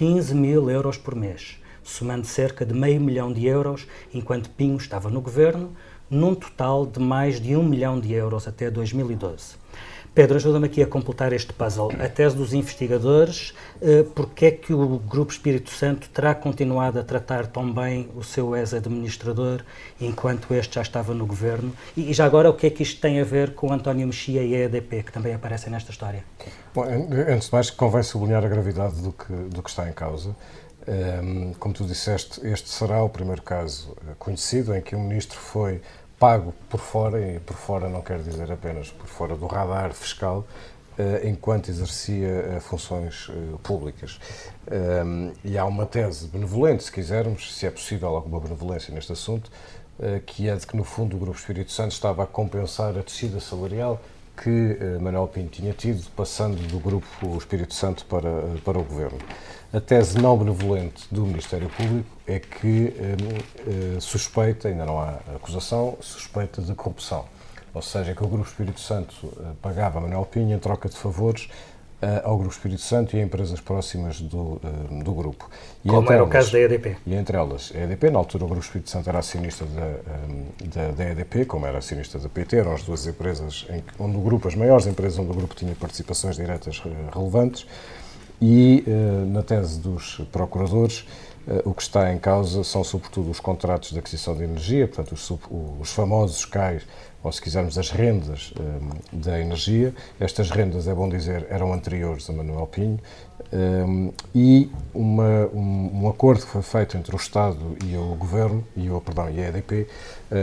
15 0.00 0.34
mil 0.34 0.70
euros 0.70 0.96
por 0.96 1.14
mês, 1.14 1.58
somando 1.84 2.26
cerca 2.26 2.64
de 2.64 2.72
meio 2.72 2.98
milhão 2.98 3.30
de 3.30 3.46
euros 3.46 3.86
enquanto 4.14 4.48
Pinho 4.48 4.78
estava 4.78 5.10
no 5.10 5.20
governo, 5.20 5.76
num 6.08 6.34
total 6.34 6.86
de 6.86 6.98
mais 6.98 7.38
de 7.38 7.54
um 7.54 7.62
milhão 7.62 8.00
de 8.00 8.14
euros 8.14 8.48
até 8.48 8.70
2012. 8.70 9.56
Pedro, 10.12 10.36
ajuda-me 10.36 10.66
aqui 10.66 10.82
a 10.82 10.86
completar 10.86 11.32
este 11.32 11.52
puzzle. 11.52 11.92
A 12.00 12.08
tese 12.08 12.34
dos 12.34 12.52
investigadores, 12.52 13.54
eh, 13.80 14.04
porque 14.12 14.46
é 14.46 14.50
que 14.50 14.72
o 14.72 14.98
Grupo 14.98 15.30
Espírito 15.30 15.70
Santo 15.70 16.08
terá 16.10 16.34
continuado 16.34 16.98
a 16.98 17.04
tratar 17.04 17.46
tão 17.46 17.72
bem 17.72 18.08
o 18.16 18.24
seu 18.24 18.56
ex-administrador 18.56 19.62
enquanto 20.00 20.52
este 20.52 20.74
já 20.74 20.82
estava 20.82 21.14
no 21.14 21.24
governo? 21.24 21.72
E 21.96 22.12
já 22.12 22.24
agora, 22.24 22.50
o 22.50 22.54
que 22.54 22.66
é 22.66 22.70
que 22.70 22.82
isto 22.82 23.00
tem 23.00 23.20
a 23.20 23.24
ver 23.24 23.54
com 23.54 23.72
António 23.72 24.04
Mexia 24.04 24.42
e 24.42 24.52
a 24.56 24.64
EDP, 24.64 25.04
que 25.04 25.12
também 25.12 25.32
aparecem 25.32 25.70
nesta 25.70 25.92
história? 25.92 26.24
Bom, 26.74 26.82
antes 26.82 27.46
de 27.46 27.52
mais, 27.52 27.70
convém 27.70 28.02
sublinhar 28.02 28.44
a 28.44 28.48
gravidade 28.48 29.00
do 29.00 29.12
que, 29.12 29.32
do 29.32 29.62
que 29.62 29.70
está 29.70 29.88
em 29.88 29.92
causa. 29.92 30.34
Um, 30.88 30.92
ehm, 30.92 31.52
como 31.58 31.72
tu 31.72 31.84
disseste, 31.84 32.44
este 32.44 32.68
será 32.68 33.00
o 33.02 33.08
primeiro 33.08 33.42
caso 33.42 33.96
eh, 34.08 34.14
conhecido 34.18 34.74
em 34.74 34.80
que 34.80 34.96
o 34.96 34.98
ministro 34.98 35.38
foi 35.38 35.80
pago 36.20 36.54
por 36.68 36.78
fora, 36.78 37.18
e 37.18 37.40
por 37.40 37.56
fora 37.56 37.88
não 37.88 38.02
quer 38.02 38.18
dizer 38.18 38.52
apenas 38.52 38.90
por 38.90 39.06
fora 39.06 39.34
do 39.34 39.46
radar 39.46 39.94
fiscal, 39.94 40.46
eh, 40.98 41.22
enquanto 41.30 41.70
exercia 41.70 42.28
eh, 42.28 42.60
funções 42.60 43.28
eh, 43.30 43.56
públicas. 43.62 44.20
E 45.42 45.56
há 45.56 45.64
uma 45.64 45.86
tese 45.86 46.28
benevolente, 46.28 46.84
se 46.84 46.92
quisermos, 46.92 47.56
se 47.56 47.66
é 47.66 47.70
possível 47.70 48.10
alguma 48.10 48.38
benevolência 48.38 48.94
neste 48.94 49.10
assunto, 49.10 49.50
que 50.26 50.48
é 50.48 50.54
de 50.54 50.66
que, 50.66 50.76
no 50.76 50.84
fundo, 50.84 51.16
o 51.16 51.18
Grupo 51.18 51.36
Espírito 51.36 51.72
Santo 51.72 51.92
estava 51.92 52.22
a 52.22 52.26
compensar 52.26 52.96
a 52.96 53.02
descida 53.02 53.40
salarial 53.40 54.00
que 54.42 54.98
Manuel 55.00 55.28
Pinto 55.28 55.50
tinha 55.50 55.72
tido, 55.72 56.02
passando 56.16 56.56
do 56.68 56.78
Grupo 56.78 57.36
Espírito 57.36 57.74
Santo 57.74 58.04
para, 58.06 58.30
para 58.64 58.78
o 58.78 58.82
Governo. 58.82 59.18
A 59.72 59.80
tese 59.80 60.18
não 60.18 60.36
benevolente 60.36 61.06
do 61.12 61.24
Ministério 61.24 61.70
Público 61.70 62.10
é 62.26 62.40
que 62.40 62.92
eh, 62.98 63.16
eh, 63.96 64.00
suspeita, 64.00 64.66
ainda 64.66 64.84
não 64.84 64.98
há 64.98 65.20
acusação, 65.36 65.96
suspeita 66.00 66.60
de 66.60 66.74
corrupção. 66.74 67.24
Ou 67.72 67.80
seja, 67.80 68.12
que 68.12 68.24
o 68.24 68.26
Grupo 68.26 68.48
Espírito 68.48 68.80
Santo 68.80 69.32
eh, 69.38 69.52
pagava 69.62 69.98
a 69.98 70.02
Manuel 70.02 70.26
Pinho 70.26 70.56
em 70.56 70.58
troca 70.58 70.88
de 70.88 70.96
favores 70.96 71.48
eh, 71.48 71.79
ao 72.24 72.36
Grupo 72.36 72.52
Espírito 72.52 72.80
Santo 72.80 73.16
e 73.16 73.20
a 73.20 73.22
empresas 73.22 73.60
próximas 73.60 74.20
do, 74.20 74.60
eh, 74.64 75.02
do 75.04 75.12
grupo. 75.12 75.48
E 75.84 75.88
Como 75.88 76.06
era 76.06 76.16
elas, 76.16 76.28
o 76.28 76.30
caso 76.30 76.52
da 76.52 76.60
EDP. 76.60 76.96
E 77.06 77.14
entre 77.14 77.36
elas, 77.36 77.72
a 77.74 77.78
EDP, 77.78 78.10
na 78.10 78.18
altura 78.18 78.44
o 78.44 78.46
Grupo 78.48 78.64
Espírito 78.64 78.90
Santo 78.90 79.08
era 79.08 79.18
acionista 79.18 79.64
da, 79.66 79.82
eh, 79.82 80.00
da, 80.74 80.90
da 80.92 81.10
EDP, 81.10 81.44
como 81.44 81.66
era 81.66 81.78
acionista 81.78 82.18
da 82.18 82.28
PT, 82.28 82.56
eram 82.56 82.72
as 82.72 82.82
duas 82.82 83.06
empresas 83.06 83.66
em, 83.70 83.84
onde 83.98 84.16
o 84.16 84.20
grupo, 84.20 84.48
as 84.48 84.54
maiores 84.54 84.86
empresas 84.86 85.18
onde 85.18 85.30
o 85.30 85.34
grupo 85.34 85.54
tinha 85.54 85.74
participações 85.74 86.36
diretas 86.36 86.82
relevantes. 87.12 87.66
E 88.42 88.84
na 89.26 89.42
tese 89.42 89.78
dos 89.78 90.22
procuradores, 90.32 91.04
o 91.64 91.72
que 91.72 91.82
está 91.82 92.12
em 92.12 92.18
causa 92.18 92.62
são 92.62 92.84
sobretudo 92.84 93.30
os 93.30 93.40
contratos 93.40 93.90
de 93.90 93.98
aquisição 93.98 94.36
de 94.36 94.44
energia, 94.44 94.86
portanto, 94.86 95.12
os, 95.12 95.32
os 95.80 95.90
famosos 95.90 96.44
CAIs, 96.44 96.82
ou 97.22 97.30
se 97.30 97.40
quisermos, 97.40 97.76
as 97.76 97.90
rendas 97.90 98.52
uh, 98.52 99.16
da 99.16 99.38
energia. 99.38 99.94
Estas 100.18 100.50
rendas, 100.50 100.88
é 100.88 100.94
bom 100.94 101.08
dizer, 101.08 101.46
eram 101.50 101.72
anteriores 101.72 102.28
a 102.30 102.32
Manuel 102.32 102.66
Pinho. 102.66 102.98
e 104.34 104.70
uma, 104.94 105.46
um, 105.52 106.02
um, 106.02 106.08
acordo 106.08 106.42
que 106.42 106.48
foi 106.48 106.62
feito 106.62 106.96
entre 106.96 107.14
o 107.14 107.18
Estado 107.18 107.76
e 107.84 107.96
o 107.96 108.14
Governo, 108.14 108.64
e 108.76 108.88
o, 108.90 109.00
perdão, 109.00 109.28
e 109.30 109.40
a 109.40 109.48
EDP, 109.48 109.86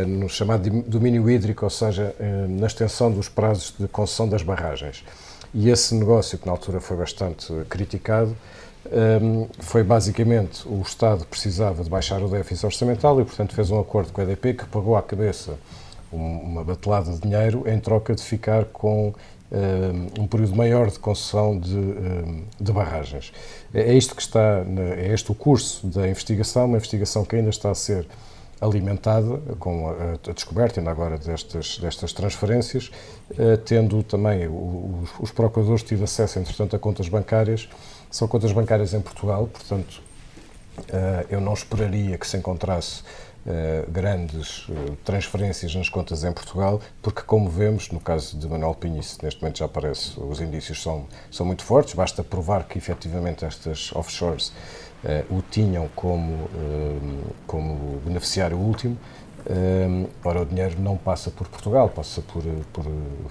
no 0.07 0.29
chamado 0.29 0.69
domínio 0.83 1.29
hídrico, 1.29 1.65
ou 1.65 1.69
seja, 1.69 2.15
na 2.49 2.67
extensão 2.67 3.11
dos 3.11 3.29
prazos 3.29 3.73
de 3.79 3.87
concessão 3.87 4.27
das 4.27 4.43
barragens. 4.43 5.03
E 5.53 5.69
esse 5.69 5.95
negócio, 5.95 6.37
que 6.37 6.45
na 6.45 6.51
altura 6.51 6.79
foi 6.79 6.97
bastante 6.97 7.51
criticado, 7.69 8.35
foi 9.59 9.83
basicamente 9.83 10.67
o 10.67 10.81
Estado 10.81 11.25
precisava 11.25 11.83
de 11.83 11.89
baixar 11.89 12.21
o 12.21 12.29
déficit 12.29 12.65
orçamental 12.65 13.19
e, 13.19 13.25
portanto, 13.25 13.53
fez 13.53 13.69
um 13.69 13.79
acordo 13.79 14.11
com 14.11 14.21
a 14.21 14.23
EDP 14.23 14.53
que 14.53 14.65
pagou 14.65 14.95
à 14.95 15.01
cabeça 15.01 15.57
uma 16.11 16.63
batelada 16.63 17.11
de 17.11 17.19
dinheiro 17.19 17.63
em 17.67 17.79
troca 17.79 18.15
de 18.15 18.21
ficar 18.21 18.65
com 18.65 19.13
um, 20.19 20.27
período 20.27 20.55
maior 20.55 20.89
de 20.89 20.99
concessão 20.99 21.57
de, 21.57 21.75
de 22.59 22.71
barragens. 22.71 23.31
É, 23.73 23.91
é 23.91 23.93
isto 23.93 24.15
que 24.15 24.21
está, 24.21 24.63
é 24.97 25.13
este 25.13 25.31
o 25.31 25.35
curso 25.35 25.87
da 25.87 26.07
investigação, 26.07 26.65
uma 26.65 26.77
investigação 26.77 27.23
que 27.23 27.35
ainda 27.35 27.49
está 27.49 27.71
a 27.71 27.75
ser 27.75 28.07
alimentada 28.59 29.37
com 29.59 29.89
a, 29.89 30.29
a, 30.29 30.33
descoberta 30.33 30.79
ainda 30.79 30.89
agora 30.89 31.17
destas, 31.17 31.77
destas 31.77 32.11
transferências, 32.11 32.89
eh, 33.37 33.57
tendo 33.57 34.01
também 34.01 34.47
os, 34.47 35.09
os, 35.19 35.31
procuradores 35.31 35.83
tido 35.83 36.03
acesso, 36.03 36.39
entretanto, 36.39 36.75
a 36.75 36.79
contas 36.79 37.07
bancárias. 37.07 37.69
São 38.09 38.27
contas 38.27 38.51
bancárias 38.51 38.93
em 38.93 39.01
Portugal, 39.01 39.47
portanto, 39.47 40.01
eh, 40.89 41.25
eu 41.29 41.41
não 41.41 41.53
esperaria 41.53 42.17
que 42.17 42.27
se 42.27 42.37
encontrasse 42.37 43.01
eh, 43.45 43.85
grandes 43.87 44.67
eh, 44.69 44.93
transferências 45.03 45.73
nas 45.73 45.89
contas 45.89 46.23
em 46.23 46.31
Portugal, 46.31 46.79
porque, 47.01 47.21
como 47.21 47.49
vemos, 47.49 47.89
no 47.89 47.99
caso 47.99 48.37
de 48.37 48.47
Manuel 48.47 48.75
Pinho, 48.75 48.95
neste 48.95 49.41
momento 49.41 49.57
já 49.57 49.65
aparece, 49.65 50.19
os 50.19 50.39
indícios 50.39 50.81
são, 50.81 51.05
são 51.31 51.45
muito 51.45 51.63
fortes, 51.63 51.93
basta 51.93 52.23
provar 52.23 52.65
que 52.65 52.77
efetivamente 52.77 53.45
estas 53.45 53.91
offshores 53.95 54.51
o 55.29 55.43
tinham 55.43 55.87
como, 55.95 56.49
como 57.45 57.99
beneficiário 58.03 58.57
último. 58.57 58.97
Ora, 60.25 60.41
o 60.41 60.45
dinheiro 60.45 60.81
não 60.81 60.97
passa 60.97 61.29
por 61.29 61.47
Portugal, 61.47 61.87
passa, 61.87 62.21
por, 62.21 62.43
por, 62.73 62.83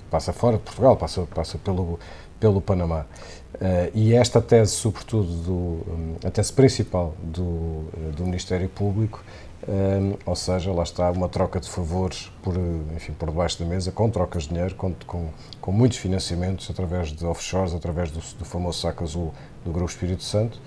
passa 0.09 0.33
fora 0.33 0.57
de 0.57 0.63
Portugal, 0.63 0.97
passa, 0.97 1.23
passa 1.23 1.59
pelo, 1.59 1.99
pelo 2.39 2.61
Panamá. 2.61 3.07
Uh, 3.55 3.91
e 3.95 4.15
esta 4.15 4.41
tese, 4.43 4.73
sobretudo, 4.73 5.33
do, 5.43 5.53
um, 5.53 6.17
a 6.25 6.31
tese 6.31 6.53
principal 6.53 7.15
do, 7.23 7.85
do 8.15 8.25
Ministério 8.25 8.69
Público, 8.69 9.25
um, 9.67 10.17
ou 10.27 10.37
seja, 10.37 10.71
lá 10.73 10.83
está 10.83 11.11
uma 11.11 11.29
troca 11.29 11.59
de 11.59 11.69
favores 11.69 12.31
por, 12.43 12.55
enfim, 12.95 13.13
por 13.15 13.31
debaixo 13.31 13.59
da 13.59 13.65
mesa, 13.65 13.91
com 13.91 14.11
trocas 14.11 14.45
de 14.45 14.51
dinheiro, 14.51 14.75
com, 14.75 14.93
com, 15.07 15.29
com 15.61 15.73
muitos 15.73 15.99
financiamentos 15.99 16.71
através 16.71 17.13
de 17.13 17.25
offshores, 17.25 17.75
através 17.75 18.11
do, 18.11 18.21
do 18.39 18.45
famoso 18.45 18.81
saco 18.81 19.03
azul 19.03 19.33
do 19.65 19.73
Grupo 19.73 19.91
Espírito 19.91 20.23
Santo, 20.23 20.61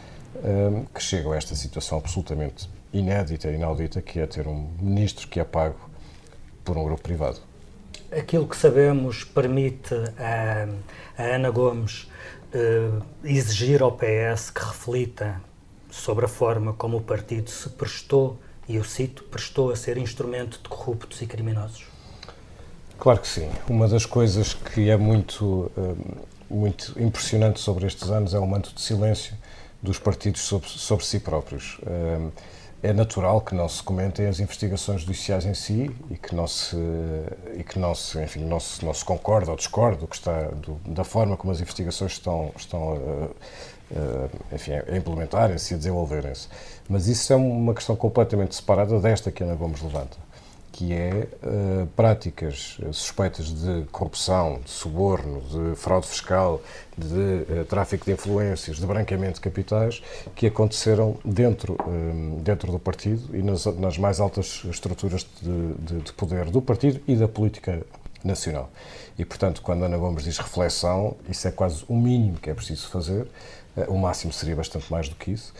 um, 0.44 0.84
que 0.86 1.02
chegam 1.02 1.32
a 1.32 1.38
esta 1.38 1.56
situação 1.56 2.00
absolutamente 2.00 2.70
inédita 2.92 3.50
e 3.50 3.56
inaudita, 3.56 4.02
que 4.02 4.20
é 4.20 4.26
ter 4.26 4.48
um 4.48 4.70
ministro 4.82 5.28
que 5.28 5.40
é 5.40 5.44
pago 5.44 5.78
por 6.64 6.78
um 6.78 6.84
grupo 6.84 7.02
privado. 7.02 7.49
Aquilo 8.12 8.48
que 8.48 8.58
sabemos 8.58 9.24
permite 9.24 9.94
a, 10.18 10.68
a 11.18 11.24
Ana 11.36 11.50
Gomes 11.50 12.08
uh, 12.54 13.04
exigir 13.24 13.82
ao 13.82 13.92
PS 13.92 14.50
que 14.50 14.64
reflita 14.64 15.42
sobre 15.92 16.26
a 16.26 16.28
forma 16.28 16.74
como 16.74 16.98
o 16.98 17.02
partido 17.02 17.50
se 17.50 17.70
prestou, 17.70 18.40
e 18.68 18.76
eu 18.76 18.84
cito, 18.84 19.24
prestou 19.24 19.72
a 19.72 19.76
ser 19.76 19.98
instrumento 19.98 20.60
de 20.62 20.70
corruptos 20.70 21.22
e 21.22 21.26
criminosos? 21.26 21.86
Claro 23.00 23.20
que 23.20 23.28
sim. 23.28 23.50
Uma 23.68 23.88
das 23.88 24.06
coisas 24.06 24.54
que 24.54 24.90
é 24.90 24.98
muito 24.98 25.72
muito 26.50 27.00
impressionante 27.00 27.60
sobre 27.60 27.86
estes 27.86 28.10
anos 28.10 28.34
é 28.34 28.40
o 28.40 28.48
manto 28.48 28.74
de 28.74 28.82
silêncio 28.82 29.38
dos 29.82 30.00
partidos 30.00 30.42
sobre, 30.42 30.68
sobre 30.68 31.06
si 31.06 31.20
próprios. 31.20 31.78
É 32.82 32.94
natural 32.94 33.42
que 33.42 33.54
não 33.54 33.68
se 33.68 33.84
comentem 33.84 34.26
as 34.28 34.40
investigações 34.40 35.02
judiciais 35.02 35.46
em 35.46 35.54
si 35.54 35.92
e 36.10 36.16
que 36.16 36.34
não 36.34 36.48
se, 36.48 36.78
e 37.58 37.62
que 37.62 37.78
não 37.78 37.94
se, 37.94 38.18
enfim, 38.22 38.46
não 38.46 38.60
se, 38.60 38.86
não 38.86 38.94
se 38.94 39.04
concorda 39.04 39.52
ou 39.52 39.58
discorda 39.58 39.98
do 39.98 40.08
que 40.08 40.16
está, 40.16 40.44
do, 40.44 40.76
da 40.86 41.04
forma 41.04 41.36
como 41.36 41.52
as 41.52 41.60
investigações 41.60 42.14
estão, 42.14 42.54
estão 42.56 42.94
uh, 42.94 43.36
uh, 43.92 44.56
enfim, 44.56 44.72
a 44.74 44.96
implementarem-se 44.96 45.74
e 45.74 45.76
a 45.76 45.78
desenvolverem-se. 45.78 46.48
Mas 46.88 47.08
isso 47.08 47.34
é 47.34 47.36
uma 47.36 47.74
questão 47.74 47.98
completamente 47.98 48.56
separada 48.56 48.98
desta 49.00 49.30
que 49.30 49.44
Ana 49.44 49.56
Gomes 49.56 49.82
levanta 49.82 50.29
que 50.72 50.94
é 50.94 51.28
uh, 51.44 51.88
práticas 51.88 52.78
suspeitas 52.92 53.48
de 53.48 53.86
corrupção, 53.92 54.60
de 54.64 54.70
suborno, 54.70 55.42
de 55.42 55.76
fraude 55.76 56.08
fiscal, 56.08 56.62
de 56.98 57.62
uh, 57.62 57.66
tráfico 57.66 58.06
de 58.06 58.12
influências, 58.12 58.78
de 58.78 58.86
branqueamento 58.86 59.36
de 59.36 59.42
capitais, 59.42 60.02
que 60.36 60.48
aconteceram 60.48 61.18
dentro, 61.26 61.74
uh, 61.74 62.40
dentro 62.42 62.72
do 62.72 62.80
partido 62.80 63.36
e 63.36 63.42
nas, 63.42 63.66
nas 63.66 63.98
mais 63.98 64.20
altas 64.20 64.62
estruturas 64.70 65.26
de, 65.42 65.74
de, 65.74 66.02
de, 66.02 66.14
poder 66.14 66.46
do 66.46 66.62
partido 66.62 67.02
e 67.08 67.16
da 67.16 67.28
política 67.28 67.82
nacional. 68.24 68.70
E, 69.18 69.26
portanto, 69.26 69.62
quando 69.62 69.84
Ana 69.84 69.98
Gomes 69.98 70.24
diz 70.24 70.38
reflexão, 70.38 71.16
isso 71.28 71.48
é 71.48 71.52
quase 71.52 71.84
o 71.88 71.96
mínimo 71.96 72.38
que 72.38 72.50
é 72.50 72.54
preciso 72.54 72.88
fazer, 72.90 73.28
o 73.88 73.98
máximo 73.98 74.34
seria 74.34 74.56
bastante 74.56 74.92
mais 74.92 75.08
do 75.08 75.16
que 75.16 75.32
isso. 75.32 75.54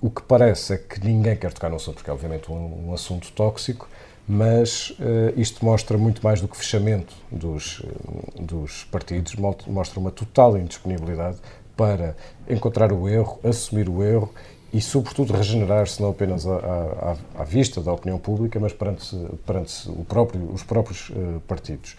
O 0.00 0.10
que 0.10 0.22
parece 0.22 0.74
é 0.74 0.78
que 0.78 1.04
ninguém 1.04 1.36
quer 1.36 1.52
tocar 1.52 1.68
no 1.68 1.76
assunto, 1.76 1.96
porque 1.96 2.10
é 2.10 2.12
obviamente 2.12 2.52
um, 2.52 2.88
um 2.88 2.94
assunto 2.94 3.32
tóxico, 3.32 3.88
mas 4.28 4.90
uh, 4.90 5.32
isto 5.36 5.64
mostra 5.64 5.98
muito 5.98 6.22
mais 6.22 6.40
do 6.40 6.46
que 6.46 6.56
fechamento 6.56 7.14
dos, 7.32 7.80
uh, 7.80 8.42
dos 8.42 8.84
partidos, 8.84 9.34
mostra 9.34 9.98
uma 9.98 10.12
total 10.12 10.56
indisponibilidade 10.56 11.38
para 11.76 12.16
encontrar 12.48 12.92
o 12.92 13.08
erro, 13.08 13.40
assumir 13.42 13.88
o 13.88 14.04
erro 14.04 14.32
e, 14.72 14.80
sobretudo, 14.80 15.32
regenerar-se 15.32 16.00
não 16.00 16.10
apenas 16.10 16.46
à, 16.46 16.56
à, 16.56 17.16
à, 17.40 17.44
vista 17.44 17.80
da 17.80 17.92
opinião 17.92 18.18
pública, 18.18 18.60
mas 18.60 18.72
perante, 18.72 19.16
perante 19.46 19.90
próprio, 20.06 20.52
os 20.52 20.62
próprios 20.62 21.08
uh, 21.10 21.40
partidos. 21.48 21.96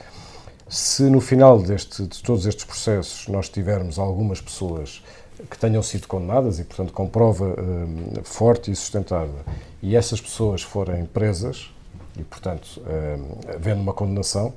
Se 0.70 1.04
no 1.04 1.20
final 1.20 1.60
deste, 1.60 2.04
de 2.04 2.22
todos 2.22 2.46
estes 2.46 2.64
processos 2.64 3.28
nós 3.28 3.50
tivermos 3.50 3.98
algumas 3.98 4.40
pessoas 4.40 5.04
que 5.50 5.58
tenham 5.58 5.82
sido 5.84 6.08
condenadas 6.08 6.60
e, 6.60 6.64
portanto, 6.64 6.94
com 6.94 7.08
prova 7.08 7.46
um, 7.46 8.24
forte 8.24 8.72
e 8.72 8.76
sustentada, 8.76 9.46
e 9.82 9.96
essas 9.96 10.20
pessoas 10.20 10.62
forem 10.62 11.06
presas, 11.06 11.72
e, 12.18 12.24
portanto, 12.24 12.82
um, 12.82 13.56
havendo 13.56 13.82
uma 13.82 13.94
condenação, 13.94 14.54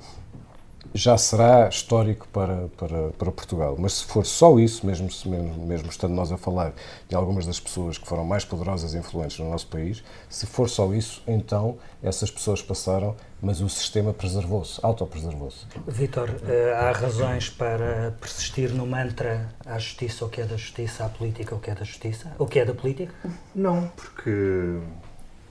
já 0.95 1.17
será 1.17 1.69
histórico 1.69 2.29
para, 2.29 2.69
para, 2.77 3.11
para 3.11 3.33
Portugal. 3.33 3.77
Mas 3.79 3.95
se 3.95 4.05
for 4.05 4.27
só 4.27 4.59
isso, 4.59 4.87
mesmo, 4.87 5.09
mesmo, 5.27 5.67
mesmo 5.67 5.89
estando 5.89 6.13
nós 6.13 6.31
a 6.31 6.37
falar 6.37 6.73
de 7.09 7.15
algumas 7.15 7.47
das 7.47 7.59
pessoas 7.59 7.99
que 7.99 8.07
foram 8.07 8.25
mais 8.25 8.45
poderosas 8.45 8.95
e 8.95 8.99
influentes 8.99 9.39
no 9.39 9.51
nosso 9.51 9.67
país, 9.69 10.03
se 10.29 10.47
for 10.47 10.69
só 10.69 10.93
isso, 10.93 11.23
então 11.27 11.79
essas 12.03 12.31
pessoas 12.31 12.61
passaram, 12.63 13.17
mas 13.41 13.61
o 13.61 13.69
sistema 13.69 14.13
preservou-se, 14.13 14.79
autopreservou-se. 14.83 15.67
Vitor, 15.87 16.31
eh, 16.47 16.75
há 16.75 16.93
razões 16.93 17.49
para 17.49 18.15
persistir 18.21 18.71
no 18.71 18.87
mantra 18.87 19.49
à 19.65 19.79
justiça 19.79 20.25
o 20.25 20.29
que 20.29 20.41
é 20.41 20.45
da 20.45 20.57
justiça, 20.57 21.05
à 21.05 21.09
política 21.09 21.55
o 21.55 21.59
que 21.59 21.71
é 21.71 21.75
da 21.75 21.85
justiça, 21.85 22.33
o 22.39 22.47
que 22.47 22.59
é 22.59 22.65
da 22.65 22.75
política? 22.75 23.13
Não, 23.55 23.89
porque 23.97 24.79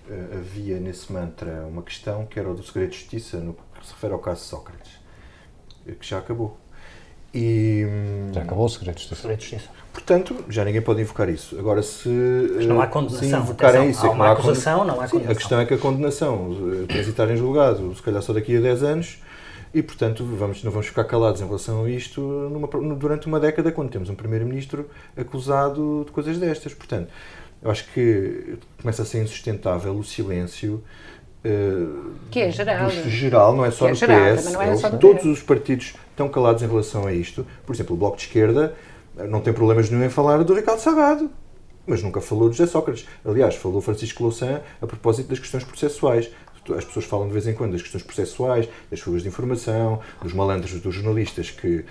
eh, 0.09 0.37
havia 0.37 0.79
nesse 0.79 1.11
mantra 1.11 1.65
uma 1.65 1.81
questão 1.81 2.25
que 2.25 2.39
era 2.39 2.49
o 2.49 2.53
do 2.53 2.63
segredo 2.63 2.91
de 2.91 2.97
justiça 2.97 3.37
no 3.37 3.53
que 3.53 3.85
se 3.85 3.93
refere 3.93 4.13
ao 4.13 4.19
caso 4.19 4.41
de 4.41 4.47
Sócrates 4.47 5.00
que 5.99 6.07
já 6.07 6.19
acabou. 6.19 6.57
E, 7.33 7.85
já 8.33 8.41
acabou 8.41 8.65
o 8.65 8.69
segredo 8.69 8.95
de 8.95 9.01
justiça. 9.01 9.21
Segredo 9.21 9.39
de 9.39 9.45
justiça. 9.45 9.69
Portanto, 9.93 10.45
já 10.49 10.65
ninguém 10.65 10.81
pode 10.81 11.01
invocar 11.01 11.29
isso. 11.29 11.57
Agora, 11.57 11.81
se, 11.81 12.09
Mas 12.55 12.65
não 12.65 12.81
há 12.81 12.87
condenação. 12.87 13.27
Se 13.27 13.35
invocarem 13.35 13.89
isso, 13.89 14.05
há 14.05 14.11
uma 14.11 14.25
é 14.25 14.27
não 14.27 14.33
acusação, 14.33 14.85
não 14.85 14.93
há 15.01 15.07
condenação. 15.07 15.19
Sim, 15.19 15.31
a 15.31 15.35
questão 15.35 15.59
é 15.59 15.65
que 15.65 15.73
a 15.73 15.77
condenação, 15.77 16.57
eh, 16.83 16.85
transitar 16.87 17.29
em 17.29 17.35
julgado, 17.35 17.93
se 17.95 18.01
calhar 18.01 18.21
só 18.21 18.33
daqui 18.33 18.55
a 18.55 18.61
10 18.61 18.83
anos, 18.83 19.21
e, 19.73 19.81
portanto, 19.81 20.25
vamos, 20.25 20.63
não 20.63 20.71
vamos 20.71 20.87
ficar 20.87 21.05
calados 21.05 21.41
em 21.41 21.45
relação 21.45 21.85
a 21.85 21.89
isto 21.89 22.21
numa, 22.21 22.67
durante 22.95 23.27
uma 23.27 23.39
década, 23.39 23.71
quando 23.71 23.89
temos 23.89 24.09
um 24.09 24.15
Primeiro-Ministro 24.15 24.89
acusado 25.15 26.03
de 26.05 26.11
coisas 26.11 26.37
destas. 26.37 26.73
Portanto, 26.73 27.09
eu 27.61 27.71
acho 27.71 27.85
que 27.93 28.57
começa 28.81 29.03
a 29.03 29.05
ser 29.05 29.21
insustentável 29.23 29.95
o 29.95 30.03
silêncio 30.03 30.83
que 32.29 32.39
é 32.39 32.51
geral. 32.51 32.89
Do, 32.89 33.09
geral, 33.09 33.55
não 33.55 33.65
é 33.65 33.71
só 33.71 33.87
no 33.87 33.95
geral, 33.95 34.35
PS. 34.35 34.55
É 34.55 34.75
só 34.75 34.89
no 34.89 34.99
todos 34.99 35.21
PS. 35.21 35.27
os 35.27 35.41
partidos 35.41 35.93
estão 36.11 36.29
calados 36.29 36.61
em 36.61 36.67
relação 36.67 37.07
a 37.07 37.13
isto. 37.13 37.45
Por 37.65 37.73
exemplo, 37.75 37.95
o 37.95 37.99
Bloco 37.99 38.17
de 38.17 38.23
Esquerda 38.23 38.75
eh, 39.17 39.27
não 39.27 39.41
tem 39.41 39.53
problemas 39.53 39.89
nenhum 39.89 40.03
em 40.03 40.09
falar 40.09 40.43
do 40.43 40.53
Ricardo 40.53 40.79
Salgado, 40.79 41.29
mas 41.85 42.03
nunca 42.03 42.21
falou 42.21 42.49
de 42.49 42.57
José 42.57 42.71
Sócrates. 42.71 43.07
Aliás, 43.25 43.55
falou 43.55 43.81
Francisco 43.81 44.23
Louçã 44.23 44.61
a 44.81 44.87
propósito 44.87 45.29
das 45.29 45.39
questões 45.39 45.63
processuais. 45.63 46.29
As 46.77 46.85
pessoas 46.85 47.05
falam 47.05 47.27
de 47.27 47.33
vez 47.33 47.47
em 47.47 47.53
quando 47.53 47.71
das 47.71 47.81
questões 47.81 48.03
processuais, 48.03 48.69
das 48.89 48.99
fugas 48.99 49.23
de 49.23 49.27
informação, 49.27 49.99
dos 50.21 50.31
malandros 50.31 50.79
dos 50.79 50.93
jornalistas 50.93 51.49
que 51.49 51.77
uh, 51.77 51.85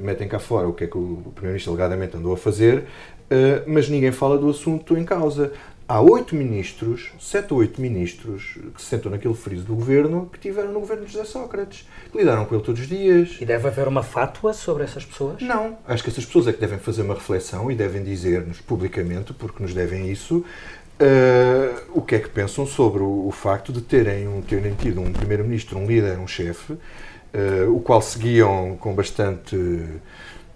metem 0.00 0.28
cá 0.28 0.38
fora 0.38 0.68
o 0.68 0.74
que 0.74 0.84
é 0.84 0.86
que 0.86 0.98
o 0.98 1.32
Primeiro-Ministro 1.34 1.72
alegadamente 1.72 2.14
andou 2.14 2.34
a 2.34 2.36
fazer, 2.36 2.80
uh, 2.80 3.64
mas 3.66 3.88
ninguém 3.88 4.12
fala 4.12 4.36
do 4.36 4.50
assunto 4.50 4.94
em 4.98 5.06
causa 5.06 5.54
há 5.88 6.00
oito 6.00 6.34
ministros, 6.34 7.10
sete 7.18 7.52
ou 7.52 7.60
oito 7.60 7.80
ministros 7.80 8.58
que 8.74 8.80
se 8.80 8.88
sentam 8.88 9.10
naquele 9.10 9.34
friso 9.34 9.64
do 9.64 9.74
governo 9.74 10.28
que 10.32 10.38
tiveram 10.38 10.72
no 10.72 10.80
governo 10.80 11.04
de 11.04 11.12
José 11.12 11.24
Sócrates, 11.24 11.86
que 12.10 12.18
lidaram 12.18 12.44
com 12.44 12.54
ele 12.54 12.64
todos 12.64 12.80
os 12.80 12.88
dias. 12.88 13.36
E 13.40 13.44
deve 13.44 13.68
haver 13.68 13.86
uma 13.86 14.02
fátua 14.02 14.52
sobre 14.52 14.84
essas 14.84 15.04
pessoas? 15.04 15.42
Não. 15.42 15.76
Acho 15.86 16.02
que 16.02 16.10
essas 16.10 16.24
pessoas 16.24 16.48
é 16.48 16.52
que 16.52 16.60
devem 16.60 16.78
fazer 16.78 17.02
uma 17.02 17.14
reflexão 17.14 17.70
e 17.70 17.74
devem 17.74 18.02
dizer-nos 18.02 18.60
publicamente, 18.60 19.32
porque 19.32 19.62
nos 19.62 19.74
devem 19.74 20.10
isso, 20.10 20.38
uh, 20.38 21.82
o 21.92 22.00
que 22.00 22.14
é 22.14 22.18
que 22.18 22.28
pensam 22.28 22.66
sobre 22.66 23.02
o, 23.02 23.26
o 23.26 23.30
facto 23.30 23.72
de 23.72 23.80
terem, 23.80 24.26
um, 24.26 24.40
terem 24.40 24.74
tido 24.74 25.00
um 25.00 25.12
primeiro-ministro, 25.12 25.78
um 25.78 25.86
líder, 25.86 26.18
um 26.18 26.26
chefe, 26.26 26.72
uh, 26.72 27.70
o 27.70 27.80
qual 27.80 28.00
seguiam 28.00 28.76
com 28.76 28.94
bastante 28.94 29.56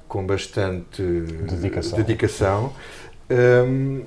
com 0.07 0.25
bastante 0.25 1.03
dedicação, 1.03 1.99
dedicação 1.99 2.73
um, 3.31 4.03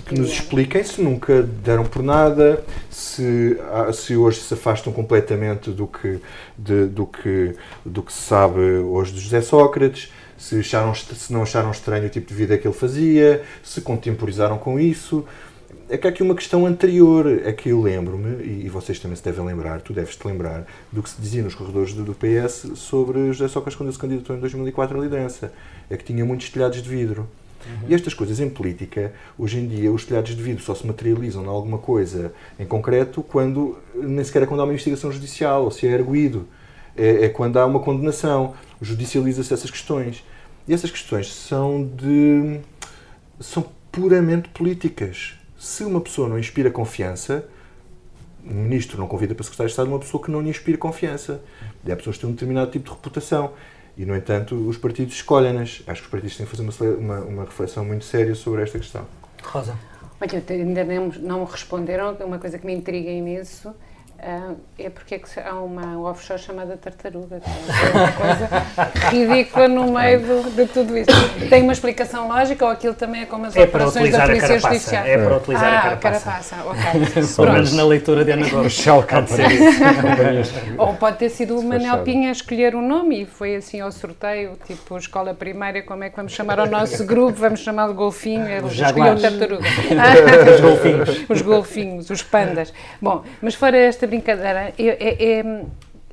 que 0.00 0.18
nos 0.18 0.30
expliquem 0.30 0.82
se 0.82 1.00
nunca 1.00 1.42
deram 1.42 1.84
por 1.84 2.02
nada, 2.02 2.64
se, 2.90 3.56
se 3.92 4.16
hoje 4.16 4.40
se 4.40 4.54
afastam 4.54 4.92
completamente 4.92 5.70
do 5.70 5.86
que, 5.86 6.20
de, 6.56 6.86
do, 6.86 7.06
que, 7.06 7.54
do 7.84 8.02
que 8.02 8.12
se 8.12 8.22
sabe 8.22 8.60
hoje 8.60 9.12
de 9.12 9.20
José 9.20 9.40
Sócrates, 9.40 10.12
se, 10.36 10.60
acharam, 10.60 10.94
se 10.94 11.32
não 11.32 11.42
acharam 11.42 11.70
estranho 11.70 12.06
o 12.06 12.08
tipo 12.08 12.28
de 12.28 12.34
vida 12.34 12.56
que 12.56 12.66
ele 12.66 12.74
fazia, 12.74 13.42
se 13.62 13.80
contemporizaram 13.80 14.56
com 14.56 14.78
isso. 14.78 15.24
É 15.90 15.96
que 15.96 16.06
há 16.06 16.10
aqui 16.10 16.22
uma 16.22 16.34
questão 16.34 16.66
anterior, 16.66 17.26
é 17.26 17.50
que 17.50 17.70
eu 17.70 17.80
lembro-me, 17.80 18.44
e 18.44 18.68
vocês 18.68 18.98
também 18.98 19.16
se 19.16 19.24
devem 19.24 19.44
lembrar, 19.44 19.80
tu 19.80 19.94
deves-te 19.94 20.26
lembrar, 20.26 20.66
do 20.92 21.02
que 21.02 21.08
se 21.08 21.20
dizia 21.20 21.42
nos 21.42 21.54
corredores 21.54 21.94
do, 21.94 22.04
do 22.04 22.14
PS 22.14 22.72
sobre 22.74 23.32
José 23.32 23.48
Sócrates 23.48 23.74
quando 23.76 23.88
ele 23.88 23.94
se 23.94 24.00
candidatou 24.00 24.36
em 24.36 24.40
2004 24.40 24.98
à 24.98 25.02
liderança. 25.02 25.52
É 25.88 25.96
que 25.96 26.04
tinha 26.04 26.24
muitos 26.26 26.50
telhados 26.50 26.82
de 26.82 26.88
vidro. 26.88 27.26
Uhum. 27.66 27.88
E 27.88 27.94
estas 27.94 28.14
coisas 28.14 28.40
em 28.40 28.48
política, 28.48 29.12
hoje 29.38 29.58
em 29.58 29.66
dia, 29.66 29.90
os 29.92 30.04
telhados 30.04 30.34
de 30.34 30.42
vidro 30.42 30.62
só 30.62 30.74
se 30.74 30.86
materializam 30.86 31.44
em 31.44 31.48
alguma 31.48 31.78
coisa 31.78 32.32
em 32.58 32.64
concreto 32.64 33.22
quando, 33.22 33.78
nem 33.94 34.22
sequer 34.24 34.42
é 34.42 34.46
quando 34.46 34.60
há 34.60 34.64
uma 34.64 34.72
investigação 34.72 35.10
judicial, 35.10 35.64
ou 35.64 35.70
se 35.70 35.86
é 35.86 35.94
arguído. 35.94 36.46
É, 36.96 37.26
é 37.26 37.28
quando 37.28 37.58
há 37.58 37.66
uma 37.66 37.80
condenação. 37.80 38.54
Judicializa-se 38.80 39.52
essas 39.52 39.70
questões. 39.70 40.24
E 40.66 40.74
essas 40.74 40.90
questões 40.90 41.32
são 41.32 41.84
de. 41.84 42.60
são 43.40 43.64
puramente 43.90 44.48
políticas. 44.50 45.34
Se 45.58 45.82
uma 45.84 46.00
pessoa 46.00 46.28
não 46.28 46.38
inspira 46.38 46.70
confiança, 46.70 47.48
um 48.44 48.54
ministro 48.54 48.98
não 48.98 49.06
convida 49.06 49.34
para 49.34 49.44
secretário 49.44 49.68
de 49.68 49.72
Estado 49.72 49.88
uma 49.88 49.98
pessoa 49.98 50.22
que 50.22 50.30
não 50.30 50.40
lhe 50.40 50.48
inspira 50.48 50.78
confiança. 50.78 51.42
E 51.84 51.90
há 51.90 51.96
pessoas 51.96 52.16
que 52.16 52.22
têm 52.22 52.30
um 52.30 52.32
determinado 52.32 52.70
tipo 52.70 52.84
de 52.88 52.94
reputação. 52.94 53.52
E, 53.98 54.06
no 54.06 54.16
entanto, 54.16 54.54
os 54.54 54.78
partidos 54.78 55.14
escolhem-nas. 55.14 55.82
Acho 55.86 56.02
que 56.02 56.06
os 56.06 56.10
partidos 56.10 56.36
têm 56.36 56.46
que 56.46 56.56
fazer 56.56 56.62
uma, 56.62 56.94
uma, 56.94 57.20
uma 57.24 57.44
reflexão 57.44 57.84
muito 57.84 58.04
séria 58.04 58.34
sobre 58.36 58.62
esta 58.62 58.78
questão. 58.78 59.04
Rosa. 59.42 59.76
Olha, 60.20 60.42
ainda 60.50 60.84
não, 60.84 61.08
não 61.08 61.44
responderam, 61.44 62.14
uma 62.24 62.38
coisa 62.38 62.58
que 62.58 62.64
me 62.64 62.72
intriga 62.72 63.10
imenso 63.10 63.74
Uh, 64.20 64.56
é 64.76 64.90
porque 64.90 65.14
é 65.14 65.18
que 65.20 65.28
há 65.38 65.54
uma 65.54 65.96
offshore 66.00 66.40
chamada 66.40 66.76
tartaruga, 66.76 67.38
que 67.38 67.48
é 67.48 68.00
uma 68.00 68.12
coisa 68.12 68.48
ridícula 69.10 69.68
no 69.68 69.92
meio 69.92 70.18
do, 70.18 70.50
de 70.56 70.66
tudo 70.66 70.98
isso. 70.98 71.08
Tem 71.48 71.62
uma 71.62 71.72
explicação 71.72 72.26
lógica 72.26 72.64
ou 72.64 72.72
aquilo 72.72 72.94
também 72.94 73.22
é 73.22 73.26
como 73.26 73.46
as 73.46 73.54
é 73.54 73.62
operações 73.62 74.10
da 74.10 74.26
Polícia 74.26 74.58
Judicial? 74.58 75.06
É 75.06 75.18
para 75.18 75.36
utilizar 75.36 75.72
ah, 75.72 75.78
a 75.78 75.82
carapaça. 75.82 76.30
a 76.30 76.32
carapaça, 76.32 76.56
ok. 76.66 77.22
Pelo 77.36 77.52
menos 77.52 77.72
na 77.72 77.84
leitura 77.84 78.24
de 78.24 78.32
Ana 78.32 78.48
Gomes. 78.50 78.72
Shell 78.72 79.04
Company. 79.04 79.58
ou 80.76 80.94
pode 80.94 81.18
ter 81.18 81.28
sido 81.28 81.56
o 81.56 81.62
Manel 81.62 82.02
Pinha 82.02 82.30
a 82.30 82.32
escolher 82.32 82.74
o 82.74 82.78
um 82.78 82.86
nome 82.86 83.22
e 83.22 83.24
foi 83.24 83.54
assim 83.54 83.80
ao 83.80 83.92
sorteio, 83.92 84.58
tipo 84.66 84.98
escola 84.98 85.32
primária, 85.32 85.80
como 85.80 86.02
é 86.02 86.10
que 86.10 86.16
vamos 86.16 86.32
chamar 86.32 86.58
o 86.58 86.66
nosso 86.66 87.06
grupo? 87.06 87.38
Vamos 87.38 87.60
chamá-lo 87.60 87.94
Golfinho, 87.94 88.48
ele 88.48 88.66
escolheu 88.66 89.16
Tartaruga. 89.20 89.68
os 90.54 90.60
golfinhos. 90.60 91.24
os 91.28 91.42
golfinhos, 91.42 92.10
os 92.10 92.22
pandas. 92.24 92.74
Bom, 93.00 93.22
mas 93.40 93.54
fora 93.54 93.76
esta 93.76 94.07
brincadeira, 94.08 94.72
é, 94.78 95.38
é, 95.38 95.64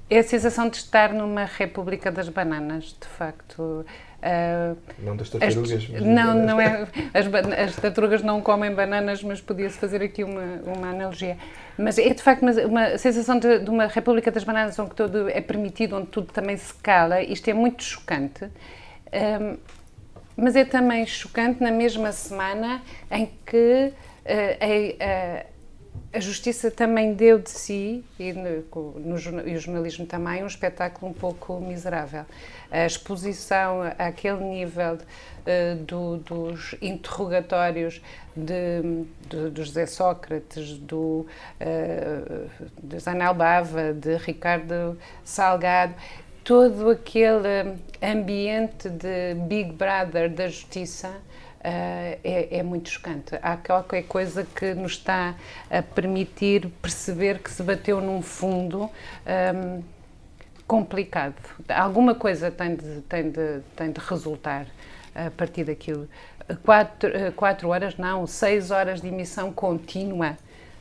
é 0.09 0.19
a 0.19 0.23
sensação 0.23 0.69
de 0.69 0.77
estar 0.77 1.11
numa 1.13 1.45
República 1.45 2.11
das 2.11 2.29
Bananas, 2.29 2.95
de 2.99 3.07
facto. 3.07 3.85
Uh, 4.25 4.77
não 4.99 5.15
das 5.15 5.29
tartarugas. 5.29 5.71
As, 5.71 6.01
não, 6.01 6.33
não 6.33 6.61
é. 6.61 6.87
As, 7.13 7.27
as, 7.59 7.75
tartarugas 7.75 8.21
não 8.21 8.41
comem 8.41 8.73
bananas, 8.73 9.21
mas 9.23 9.39
podia-se 9.39 9.77
fazer 9.77 10.01
aqui 10.01 10.23
uma, 10.23 10.61
uma 10.65 10.89
analogia. 10.89 11.37
Mas 11.77 11.97
é 11.97 12.09
de 12.09 12.21
facto 12.21 12.41
uma, 12.41 12.51
uma 12.51 12.97
sensação 12.97 13.37
de, 13.37 13.59
de, 13.59 13.69
uma 13.69 13.87
República 13.87 14.31
das 14.31 14.43
Bananas 14.43 14.77
onde 14.79 14.95
tudo 14.95 15.29
é 15.29 15.41
permitido, 15.41 15.95
onde 15.95 16.07
tudo 16.07 16.31
também 16.31 16.57
se 16.57 16.73
cala. 16.75 17.21
Isto 17.21 17.49
é 17.49 17.53
muito 17.53 17.83
chocante. 17.83 18.45
Um, 19.13 19.57
mas 20.37 20.55
é 20.55 20.65
também 20.65 21.05
chocante 21.05 21.61
na 21.61 21.71
mesma 21.71 22.11
semana 22.11 22.81
em 23.11 23.29
que 23.45 23.91
uh, 23.91 24.97
a, 24.99 25.41
a 25.41 25.54
Justiça 26.19 26.71
também 26.71 27.13
deu 27.13 27.39
de 27.39 27.49
si, 27.49 28.03
e, 28.17 28.31
no, 28.31 28.63
no, 28.99 29.47
e 29.47 29.55
o 29.55 29.59
jornalismo 29.59 30.05
também, 30.05 30.43
um 30.43 30.47
espetáculo 30.47 31.11
um 31.11 31.13
pouco 31.13 31.59
miserável. 31.59 32.25
A 32.71 32.85
exposição 32.85 33.81
àquele 33.97 34.43
nível 34.43 34.95
uh, 34.95 35.75
do, 35.83 36.17
dos 36.17 36.75
interrogatórios 36.81 38.01
de, 38.35 38.81
de, 39.29 39.49
de, 39.51 39.63
José 39.63 39.85
Sócrates, 39.85 40.77
do, 40.77 41.25
uh, 41.59 42.49
de 42.81 42.99
Zanel 42.99 43.33
Bava, 43.33 43.93
de 43.93 44.15
Ricardo 44.15 44.97
Salgado, 45.23 45.95
todo 46.45 46.91
aquele 46.91 47.77
ambiente 48.01 48.89
de 48.89 49.33
Big 49.47 49.73
Brother 49.73 50.29
da 50.29 50.47
Justiça 50.47 51.11
é, 51.67 52.59
é, 52.59 52.63
muito 52.63 52.89
chocante. 52.89 53.35
Há 53.41 53.57
qualquer 53.57 54.03
coisa 54.03 54.45
que 54.55 54.75
nos 54.75 54.93
está 54.93 55.35
a 55.69 55.81
permitir 55.81 56.67
perceber 56.81 57.39
que 57.39 57.49
se 57.49 57.63
bateu 57.63 57.99
num 57.99 58.21
fundo 58.21 58.89
um, 59.25 59.83
complicado. 60.67 61.35
Alguma 61.67 62.13
coisa 62.13 62.51
tem 62.51 62.75
de, 62.75 63.01
tem, 63.01 63.31
de, 63.31 63.61
tem 63.75 63.91
de 63.91 63.99
resultar 63.99 64.67
a 65.15 65.31
partir 65.31 65.63
daquilo. 65.63 66.07
Quatro, 66.63 67.09
quatro 67.35 67.69
horas, 67.69 67.97
não, 67.97 68.27
seis 68.27 68.69
horas 68.69 69.01
de 69.01 69.07
emissão 69.07 69.51
contínua. 69.51 70.37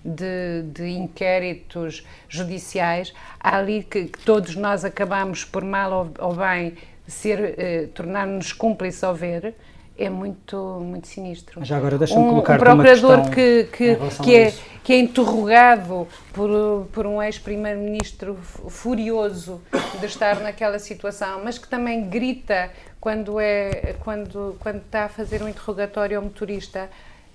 De, 0.07 0.65
de, 0.65 0.87
inquéritos 0.87 2.07
judiciais, 2.29 3.15
há 3.41 3.57
ali 3.57 3.83
que, 3.83 4.05
que, 4.05 4.19
todos 4.19 4.55
nós 4.55 4.85
acabamos, 4.85 5.47
por 5.47 5.65
mal 5.65 5.91
ou, 6.19 6.29
ou 6.29 6.35
bem, 6.35 6.77
ser, 7.07 7.59
eh, 7.59 7.89
tornar-nos 7.95 8.53
cúmplices 8.53 9.03
ao 9.03 9.15
ver, 9.15 9.55
é 9.97 10.11
muito, 10.11 10.57
muito 10.81 11.07
sinistro. 11.07 11.65
Já 11.65 11.77
agora 11.77 11.97
deixa-me 11.97 12.25
um, 12.25 12.29
colocar 12.31 12.57
um 12.57 12.59
procurador 12.59 13.31
que, 13.31 13.65
que, 13.65 13.97
que, 14.23 14.35
é, 14.35 14.55
que 14.83 14.93
é 14.93 14.99
interrogado 14.99 16.09
por, 16.33 16.87
por 16.93 17.07
um 17.07 17.23
ex-primeiro-ministro 17.23 18.35
furioso 18.35 19.61
de 20.01 20.07
estar 20.07 20.41
naquela 20.41 20.79
situação, 20.79 21.43
mas 21.45 21.59
que 21.59 21.69
também 21.69 22.09
grita 22.09 22.71
quando, 23.01 23.39
é, 23.39 23.95
quando, 24.01 24.57
quando 24.59 24.79
está 24.79 25.05
a 25.05 25.09
fazer 25.09 25.43
um 25.43 25.49
interrogatório 25.49 26.17
ao 26.17 26.25
motorista 26.25 26.91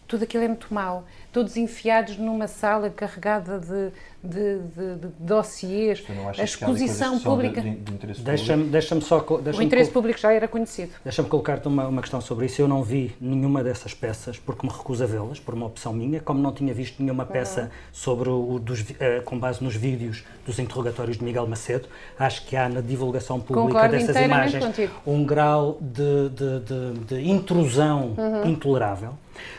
tudo 0.09 0.23
aquilo 0.23 0.43
é 0.43 0.47
muito 0.47 0.73
mau. 0.73 1.05
Todos 1.31 1.55
enfiados 1.55 2.17
numa 2.17 2.47
sala 2.47 2.89
carregada 2.89 3.59
de, 3.59 3.91
de, 4.23 4.59
de, 4.59 4.95
de 4.95 5.07
dossiês, 5.19 6.03
a 6.35 6.43
exposição 6.43 7.19
pública. 7.19 7.61
De, 7.61 7.75
de 7.75 8.21
deixa-me 8.23 8.63
deixa 8.65 8.99
só. 9.01 9.19
Deixa 9.19 9.59
o 9.59 9.61
interesse 9.61 9.91
público 9.91 10.19
já 10.19 10.33
era 10.33 10.47
conhecido. 10.47 10.91
Deixa-me 11.03 11.29
colocar-te 11.29 11.67
uma, 11.67 11.87
uma 11.87 12.01
questão 12.01 12.19
sobre 12.19 12.47
isso. 12.47 12.59
Eu 12.59 12.67
não 12.67 12.81
vi 12.81 13.15
nenhuma 13.21 13.63
dessas 13.63 13.93
peças 13.93 14.39
porque 14.39 14.65
me 14.65 14.73
recuso 14.73 15.03
a 15.03 15.07
vê-las, 15.07 15.39
por 15.39 15.53
uma 15.53 15.67
opção 15.67 15.93
minha, 15.93 16.19
como 16.19 16.41
não 16.41 16.51
tinha 16.51 16.73
visto 16.73 17.03
nenhuma 17.03 17.27
peça 17.27 17.61
uhum. 17.61 17.69
sobre 17.93 18.29
o, 18.29 18.57
dos, 18.57 18.81
uh, 18.81 18.95
com 19.23 19.37
base 19.37 19.63
nos 19.63 19.75
vídeos 19.75 20.25
dos 20.43 20.57
interrogatórios 20.57 21.17
de 21.17 21.23
Miguel 21.23 21.45
Macedo. 21.45 21.87
Acho 22.17 22.47
que 22.47 22.55
há 22.55 22.67
na 22.67 22.81
divulgação 22.81 23.39
pública 23.39 23.67
Concordo 23.67 23.95
dessas 23.95 24.15
imagens 24.15 24.65
contigo. 24.65 24.93
um 25.05 25.23
grau 25.23 25.77
de, 25.79 26.29
de 27.05 27.29
intrusão 27.29 28.15
uhum. 28.17 28.49
intolerável. 28.49 29.13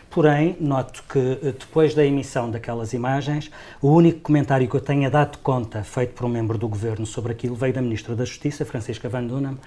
Porém, 0.08 0.56
noto 0.60 1.02
que 1.08 1.18
eh, 1.18 1.54
depois 1.58 1.94
da 1.94 2.04
emissão 2.04 2.50
daquelas 2.50 2.92
imagens, 2.92 3.50
o 3.80 3.88
único 3.90 4.20
comentário 4.20 4.68
que 4.68 4.74
eu 4.74 4.80
tenha 4.80 5.10
dado 5.10 5.38
conta, 5.38 5.82
feito 5.82 6.14
por 6.14 6.26
um 6.26 6.28
membro 6.28 6.58
do 6.58 6.68
governo 6.68 7.06
sobre 7.06 7.32
aquilo, 7.32 7.54
veio 7.54 7.72
da 7.72 7.80
Ministra 7.80 8.14
da 8.16 8.24
Justiça, 8.24 8.64
Francisca 8.64 9.08
Van 9.08 9.24
Dunham, 9.24 9.58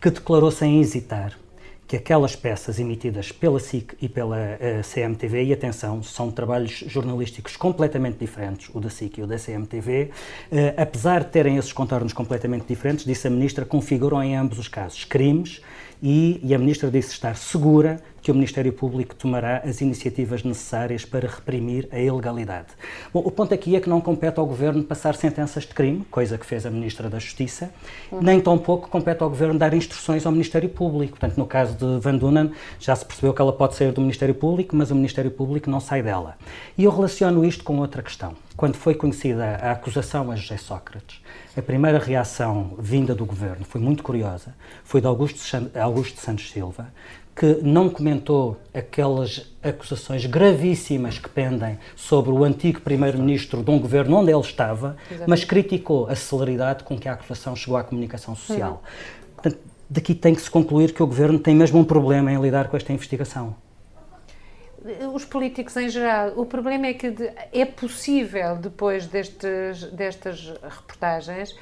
que 0.00 0.10
declarou 0.10 0.50
sem 0.50 0.80
hesitar 0.80 1.36
que 1.92 1.96
aquelas 1.96 2.34
peças 2.34 2.78
emitidas 2.78 3.30
pela 3.32 3.60
SIC 3.60 3.94
e 4.00 4.08
pela 4.08 4.36
uh, 4.36 4.56
eh, 4.58 4.80
CMTV, 4.82 5.44
e 5.44 5.52
atenção, 5.52 6.02
são 6.02 6.30
trabalhos 6.30 6.82
jornalísticos 6.86 7.54
completamente 7.54 8.16
diferentes, 8.16 8.70
o 8.74 8.80
da 8.80 8.88
SIC 8.88 9.18
e 9.18 9.22
o 9.22 9.26
da 9.26 9.36
CMTV, 9.36 10.04
uh, 10.04 10.56
eh, 10.56 10.74
apesar 10.78 11.22
de 11.22 11.30
terem 11.30 11.58
esses 11.58 11.70
contornos 11.70 12.14
completamente 12.14 12.64
diferentes, 12.66 13.04
disse 13.04 13.26
a 13.26 13.30
Ministra, 13.30 13.66
configuram 13.66 14.22
em 14.22 14.34
ambos 14.34 14.58
os 14.58 14.68
casos 14.68 15.04
crimes 15.04 15.60
e, 16.02 16.40
e, 16.42 16.54
a 16.54 16.58
Ministra 16.58 16.90
disse 16.90 17.12
estar 17.12 17.36
segura 17.36 18.00
que 18.22 18.30
o 18.30 18.34
Ministério 18.34 18.72
Público 18.72 19.14
tomará 19.14 19.58
as 19.58 19.80
iniciativas 19.80 20.44
necessárias 20.44 21.04
para 21.04 21.28
reprimir 21.28 21.88
a 21.90 21.98
ilegalidade. 21.98 22.68
Bom, 23.12 23.20
o 23.24 23.30
ponto 23.30 23.52
aqui 23.52 23.74
é 23.74 23.80
que 23.80 23.88
não 23.88 24.00
compete 24.00 24.38
ao 24.38 24.46
Governo 24.46 24.84
passar 24.84 25.16
sentenças 25.16 25.64
de 25.64 25.74
crime, 25.74 26.06
coisa 26.10 26.38
que 26.38 26.46
fez 26.46 26.64
a 26.64 26.70
Ministra 26.70 27.10
da 27.10 27.18
Justiça, 27.18 27.70
uhum. 28.10 28.22
nem 28.22 28.40
tampouco 28.40 28.88
compete 28.88 29.22
ao 29.22 29.28
Governo 29.28 29.58
dar 29.58 29.74
instruções 29.74 30.24
ao 30.24 30.30
Ministério 30.30 30.68
Público. 30.68 31.18
Portanto, 31.18 31.36
no 31.36 31.46
caso 31.46 31.74
de 31.74 32.00
Van 32.00 32.16
Dunen, 32.16 32.52
já 32.78 32.94
se 32.94 33.04
percebeu 33.04 33.34
que 33.34 33.42
ela 33.42 33.52
pode 33.52 33.74
sair 33.74 33.92
do 33.92 34.00
Ministério 34.00 34.34
Público, 34.34 34.76
mas 34.76 34.90
o 34.90 34.94
Ministério 34.94 35.30
Público 35.30 35.68
não 35.68 35.80
sai 35.80 36.02
dela. 36.02 36.36
E 36.78 36.84
eu 36.84 36.90
relaciono 36.90 37.44
isto 37.44 37.64
com 37.64 37.78
outra 37.78 38.02
questão. 38.02 38.34
Quando 38.56 38.76
foi 38.76 38.94
conhecida 38.94 39.56
a 39.56 39.72
acusação 39.72 40.30
a 40.30 40.36
José 40.36 40.58
Sócrates, 40.58 41.20
a 41.56 41.62
primeira 41.62 41.98
reação 41.98 42.74
vinda 42.78 43.14
do 43.14 43.24
governo 43.24 43.64
foi 43.64 43.80
muito 43.80 44.02
curiosa. 44.02 44.54
Foi 44.84 45.00
de 45.00 45.06
Augusto, 45.06 45.40
Augusto 45.78 46.20
Santos 46.20 46.50
Silva, 46.50 46.92
que 47.34 47.60
não 47.62 47.88
comentou 47.88 48.58
aquelas 48.74 49.50
acusações 49.62 50.26
gravíssimas 50.26 51.18
que 51.18 51.28
pendem 51.28 51.78
sobre 51.96 52.30
o 52.30 52.44
antigo 52.44 52.80
primeiro-ministro 52.80 53.62
de 53.62 53.70
um 53.70 53.78
governo 53.78 54.18
onde 54.18 54.30
ele 54.30 54.40
estava, 54.40 54.96
Exatamente. 55.06 55.28
mas 55.28 55.44
criticou 55.44 56.08
a 56.08 56.14
celeridade 56.14 56.84
com 56.84 56.98
que 56.98 57.08
a 57.08 57.12
acusação 57.12 57.56
chegou 57.56 57.76
à 57.76 57.84
comunicação 57.84 58.36
social. 58.36 58.82
Uhum. 58.84 59.32
Portanto, 59.34 59.58
daqui 59.88 60.14
tem 60.14 60.34
que 60.34 60.42
se 60.42 60.50
concluir 60.50 60.92
que 60.92 61.02
o 61.02 61.06
governo 61.06 61.38
tem 61.38 61.54
mesmo 61.54 61.80
um 61.80 61.84
problema 61.84 62.30
em 62.30 62.40
lidar 62.40 62.68
com 62.68 62.76
esta 62.76 62.92
investigação 62.92 63.56
os 65.14 65.24
políticos 65.24 65.76
em 65.76 65.88
geral. 65.88 66.32
O 66.36 66.44
problema 66.44 66.88
é 66.88 66.94
que 66.94 67.14
é 67.52 67.64
possível, 67.64 68.56
depois 68.56 69.06
destes, 69.06 69.84
destas 69.92 70.52
reportagens, 70.62 71.56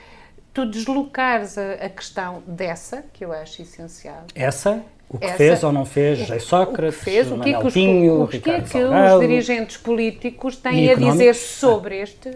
tu 0.52 0.66
deslocares 0.66 1.58
a, 1.58 1.72
a, 1.74 1.88
questão 1.88 2.42
dessa, 2.46 3.04
que 3.12 3.24
eu 3.24 3.32
acho 3.32 3.62
essencial. 3.62 4.24
Essa? 4.34 4.82
O 5.12 5.18
que 5.18 5.24
Essa, 5.26 5.36
fez 5.36 5.64
ou 5.64 5.72
não 5.72 5.84
fez? 5.84 6.20
José 6.20 6.38
Sócrates, 6.38 6.94
o 6.94 7.04
que 7.04 7.04
fez, 7.10 7.32
o 7.32 7.40
que, 7.40 7.52
é 7.52 7.58
que 7.58 7.66
os, 7.66 7.74
Pinho, 7.74 8.22
o 8.22 8.28
que, 8.28 8.36
é 8.48 8.60
que 8.60 8.78
os 8.78 9.20
dirigentes 9.20 9.76
políticos 9.76 10.54
têm 10.54 10.88
a 10.88 10.94
dizer 10.94 11.34
sobre 11.34 12.00
este, 12.00 12.30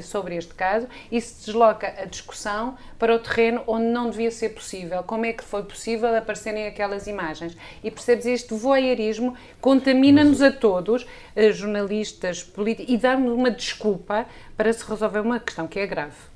sobre 0.00 0.36
este 0.36 0.54
caso 0.54 0.86
e 1.10 1.20
se 1.20 1.46
desloca 1.46 1.88
a 1.88 2.04
discussão 2.04 2.76
para 3.00 3.16
o 3.16 3.18
terreno 3.18 3.64
onde 3.66 3.86
não 3.86 4.10
devia 4.10 4.30
ser 4.30 4.50
possível. 4.50 5.02
Como 5.02 5.26
é 5.26 5.32
que 5.32 5.42
foi 5.42 5.64
possível 5.64 6.14
aparecerem 6.16 6.68
aquelas 6.68 7.08
imagens? 7.08 7.56
E 7.82 7.90
percebes 7.90 8.26
este 8.26 8.54
voyeurismo 8.54 9.34
contamina-nos 9.60 10.40
a 10.40 10.52
todos, 10.52 11.04
eh, 11.34 11.50
jornalistas, 11.50 12.44
políticos, 12.44 12.94
e 12.94 12.96
dá-nos 12.96 13.32
uma 13.32 13.50
desculpa 13.50 14.24
para 14.56 14.72
se 14.72 14.88
resolver 14.88 15.18
uma 15.18 15.40
questão 15.40 15.66
que 15.66 15.80
é 15.80 15.86
grave 15.86 16.29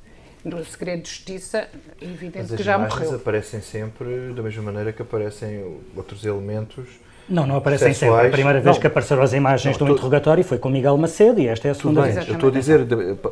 no 0.45 0.65
segredo 0.65 1.03
de 1.03 1.09
justiça, 1.09 1.69
é 2.01 2.05
evidente 2.05 2.55
que 2.55 2.63
já 2.63 2.79
morreu. 2.79 2.93
As 2.93 2.99
imagens 2.99 3.21
aparecem 3.21 3.61
sempre 3.61 4.33
da 4.35 4.43
mesma 4.43 4.63
maneira 4.63 4.93
que 4.93 5.03
aparecem 5.03 5.81
outros 5.97 6.25
elementos 6.25 6.87
não, 7.29 7.47
não 7.47 7.57
aparecem 7.57 7.95
sempre. 7.95 8.27
A 8.27 8.31
primeira 8.31 8.61
vez 8.61 8.77
não. 8.77 8.81
que 8.81 8.87
apareceram 8.87 9.23
as 9.23 9.33
imagens 9.33 9.79
não, 9.79 9.87
do 9.87 9.93
interrogatório 9.93 10.45
foi 10.45 10.59
com 10.59 10.69
Miguel 10.69 10.97
Macedo 10.99 11.41
e 11.41 11.49
esta 11.49 11.69
é 11.69 11.71
a 11.71 11.75
segunda 11.75 12.03
vez. 12.03 12.17
Eu 12.29 12.35
estou 12.35 12.51
a 12.51 12.53
dizer 12.53 12.87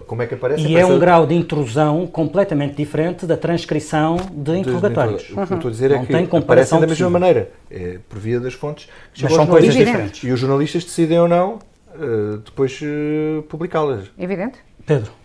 como 0.06 0.22
é 0.22 0.26
que 0.26 0.34
aparece. 0.34 0.66
E 0.66 0.76
é 0.76 0.86
um 0.86 0.98
grau 0.98 1.26
de 1.26 1.34
intrusão 1.34 2.06
completamente 2.06 2.74
diferente 2.74 3.26
da 3.26 3.36
transcrição 3.36 4.16
de 4.32 4.58
interrogatórios. 4.58 5.30
O 5.30 5.46
que 5.46 5.52
eu 5.52 5.56
estou 5.56 5.68
a 5.68 5.72
dizer 5.72 5.90
é 5.92 6.04
que 6.04 6.36
aparecem 6.36 6.80
da 6.80 6.86
mesma 6.86 7.10
maneira, 7.10 7.50
é, 7.70 7.98
por 8.08 8.18
via 8.18 8.40
das 8.40 8.54
fontes. 8.54 8.88
Mas 9.20 9.32
são 9.32 9.46
coisas 9.46 9.74
diferentes. 9.74 10.24
E 10.24 10.32
os 10.32 10.40
jornalistas 10.40 10.84
decidem 10.84 11.18
ou 11.18 11.28
não 11.28 11.58
uh, 11.94 12.38
depois 12.38 12.80
uh, 12.80 13.42
publicá-las. 13.42 14.10
Evidente. 14.18 14.58
Pedro. 14.86 15.21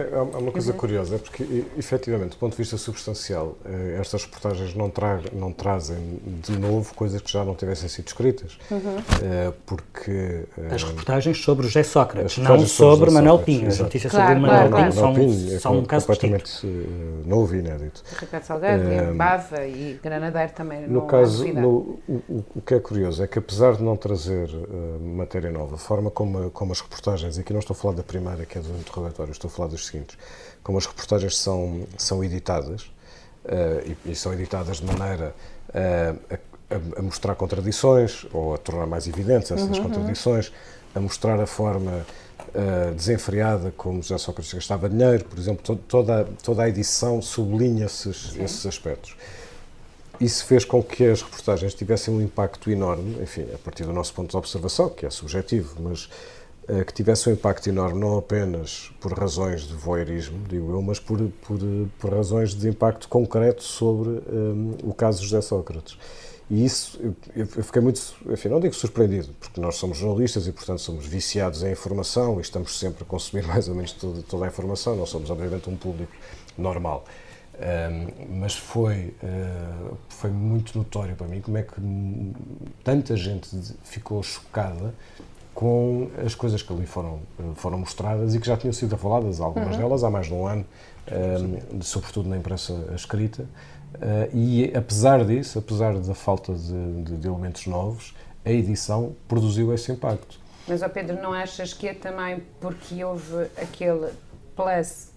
Há 0.00 0.38
uma 0.38 0.52
coisa 0.52 0.72
uhum. 0.72 0.78
curiosa, 0.78 1.16
é 1.16 1.18
porque, 1.18 1.64
efetivamente, 1.76 2.30
do 2.30 2.36
ponto 2.36 2.52
de 2.52 2.58
vista 2.58 2.76
substancial, 2.76 3.56
eh, 3.64 3.98
estas 4.00 4.24
reportagens 4.24 4.74
não, 4.74 4.90
tra 4.90 5.20
não 5.32 5.52
trazem 5.52 6.20
de 6.42 6.58
novo 6.58 6.94
coisas 6.94 7.20
que 7.20 7.30
já 7.30 7.44
não 7.44 7.54
tivessem 7.54 7.88
sido 7.88 8.06
escritas. 8.08 8.58
Uhum. 8.70 8.96
Eh, 9.22 9.52
porque. 9.66 10.46
Eh, 10.58 10.74
as 10.74 10.82
reportagens 10.82 11.42
sobre 11.42 11.66
o 11.66 11.68
José 11.68 11.82
Sócrates, 11.82 12.38
não 12.38 12.58
sobre, 12.58 12.66
sobre 12.66 13.10
Manuel 13.10 13.38
Pinho. 13.38 13.68
As 13.68 13.78
notícias 13.78 14.12
claro, 14.12 14.34
sobre 14.34 14.48
claro, 14.48 14.70
Manuel 14.70 14.92
claro. 14.92 15.14
Pinho 15.14 15.32
são, 15.32 15.56
é 15.56 15.58
são 15.58 15.78
um 15.78 15.84
caso 15.84 16.06
completamente 16.06 16.44
distinto. 16.44 16.88
novo 17.26 17.54
e 17.54 17.58
inédito. 17.58 18.02
Ricardo 18.18 18.44
Salgado, 18.44 18.82
um, 18.82 19.16
Bava 19.16 19.66
e 19.66 19.98
Granadeiro 20.02 20.52
também. 20.52 20.88
No 20.88 21.02
caso, 21.02 21.46
no, 21.52 21.98
o, 22.08 22.44
o, 22.56 22.62
que 22.62 22.74
é 22.74 22.80
curioso 22.80 23.22
é 23.22 23.26
que, 23.26 23.38
apesar 23.38 23.76
de 23.76 23.82
não 23.82 23.96
trazer 23.96 24.48
uh, 24.48 25.00
matéria 25.00 25.50
nova, 25.50 25.76
a 25.76 25.78
forma 25.78 26.10
como, 26.10 26.50
como 26.50 26.72
as 26.72 26.80
reportagens, 26.80 27.38
aqui 27.38 27.52
não 27.52 27.60
estou 27.60 27.74
a 27.74 27.76
falar 27.76 27.94
da 27.94 28.02
primeira, 28.02 28.44
que 28.44 28.58
é 28.58 28.60
do 28.60 28.68
interrogatório, 28.78 29.32
estou 29.32 29.48
a 29.48 29.52
falar 29.52 29.68
das 29.68 29.83
seguintes. 29.86 30.16
Como 30.62 30.78
as 30.78 30.86
reportagens 30.86 31.36
são, 31.36 31.86
são 31.96 32.24
editadas, 32.24 32.82
uh, 33.44 33.96
e, 34.06 34.12
e, 34.12 34.16
são 34.16 34.32
editadas 34.32 34.78
de 34.78 34.86
maneira 34.86 35.34
uh, 35.68 36.38
a, 36.70 36.98
a, 36.98 37.02
mostrar 37.02 37.34
contradições, 37.34 38.26
ou 38.32 38.54
a 38.54 38.58
tornar 38.58 38.86
mais 38.86 39.06
evidentes 39.06 39.50
essas 39.50 39.76
uhum, 39.76 39.84
contradições, 39.84 40.52
a 40.94 41.00
mostrar 41.00 41.40
a 41.40 41.46
forma 41.46 42.06
uh, 42.54 42.94
desenfreada 42.94 43.72
como 43.76 44.02
José 44.02 44.18
Sócrates 44.18 44.52
gastava 44.52 44.88
dinheiro, 44.88 45.24
por 45.24 45.38
exemplo, 45.38 45.78
toda, 45.88 46.26
toda 46.42 46.62
a 46.62 46.68
edição 46.68 47.20
sublinha 47.20 47.86
esses, 47.86 48.34
esses 48.36 48.64
aspectos. 48.66 49.16
Isso 50.20 50.46
fez 50.46 50.64
com 50.64 50.82
que 50.82 51.04
as 51.04 51.22
reportagens 51.22 51.74
tivessem 51.74 52.14
um 52.14 52.22
impacto 52.22 52.70
enorme, 52.70 53.20
enfim, 53.20 53.46
a 53.52 53.58
partir 53.58 53.84
do 53.84 53.92
nosso 53.92 54.14
ponto 54.14 54.30
de 54.30 54.36
observação, 54.36 54.88
que 54.88 55.04
é 55.04 55.10
subjetivo, 55.10 55.74
mas 55.80 56.08
que 56.86 56.94
tivesse 56.94 57.28
um 57.28 57.32
impacto 57.32 57.68
enorme 57.68 58.00
não 58.00 58.16
apenas 58.16 58.90
por 59.00 59.12
razões 59.12 59.62
de 59.62 59.74
voyeurismo, 59.74 60.38
digo 60.48 60.72
eu, 60.72 60.80
mas 60.80 60.98
por, 60.98 61.18
por, 61.46 61.58
por 61.98 62.12
razões 62.12 62.54
de 62.54 62.68
impacto 62.68 63.08
concreto 63.08 63.62
sobre 63.62 64.10
um, 64.10 64.76
o 64.82 64.94
caso 64.94 65.22
José 65.22 65.40
Sócrates. 65.40 65.98
E 66.50 66.64
isso, 66.64 67.00
eu, 67.34 67.46
fiquei 67.46 67.80
muito, 67.80 68.00
enfim, 68.28 68.48
não 68.48 68.60
digo 68.60 68.74
surpreendido, 68.74 69.34
porque 69.40 69.58
nós 69.60 69.76
somos 69.76 69.96
jornalistas 69.96 70.46
e, 70.46 70.52
portanto, 70.52 70.78
somos 70.78 71.06
viciados 71.06 71.62
em 71.62 71.72
informação 71.72 72.38
e 72.38 72.42
estamos 72.42 72.78
sempre 72.78 73.02
a 73.02 73.06
consumir 73.06 73.44
mais 73.48 73.68
ou 73.68 73.74
menos 73.74 73.92
toda, 73.92 74.22
toda 74.22 74.44
a 74.44 74.48
informação, 74.48 74.94
não 74.94 75.06
somos, 75.06 75.30
obviamente, 75.30 75.70
um 75.70 75.76
público 75.76 76.12
normal. 76.56 77.04
Um, 77.54 78.40
mas 78.40 78.54
foi, 78.54 79.14
uh, 79.22 79.96
foi 80.08 80.30
muito 80.30 80.76
notório 80.76 81.14
para 81.14 81.28
mim 81.28 81.40
como 81.40 81.56
é 81.56 81.62
que 81.62 81.80
tanta 82.82 83.16
gente 83.16 83.48
ficou 83.84 84.20
chocada 84.24 84.92
com 85.54 86.10
as 86.24 86.34
coisas 86.34 86.60
que 86.62 86.72
ali 86.72 86.84
foram, 86.84 87.20
foram 87.54 87.78
mostradas 87.78 88.34
e 88.34 88.40
que 88.40 88.46
já 88.46 88.56
tinham 88.56 88.72
sido 88.72 88.96
faladas, 88.98 89.40
algumas 89.40 89.76
uhum. 89.76 89.82
delas 89.82 90.02
há 90.02 90.10
mais 90.10 90.26
de 90.26 90.34
um 90.34 90.46
ano, 90.46 90.66
um, 91.72 91.80
sobretudo 91.80 92.28
na 92.28 92.36
imprensa 92.36 92.72
escrita. 92.94 93.42
Uh, 93.94 94.36
e 94.36 94.76
apesar 94.76 95.24
disso, 95.24 95.58
apesar 95.60 95.96
da 95.96 96.14
falta 96.14 96.52
de, 96.52 97.02
de, 97.04 97.16
de, 97.16 97.28
elementos 97.28 97.66
novos, 97.68 98.12
a 98.44 98.50
edição 98.50 99.14
produziu 99.28 99.72
esse 99.72 99.92
impacto. 99.92 100.40
Mas, 100.66 100.82
ó 100.82 100.88
Pedro, 100.88 101.22
não 101.22 101.32
achas 101.32 101.72
que 101.72 101.86
é 101.86 101.94
também 101.94 102.42
porque 102.60 103.04
houve 103.04 103.44
aquele 103.56 104.10
plus, 104.56 105.10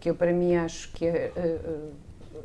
que 0.00 0.08
eu 0.08 0.14
para 0.14 0.32
mim 0.32 0.56
acho 0.56 0.90
que 0.92 1.06
é 1.06 1.30
uh, 1.36 1.92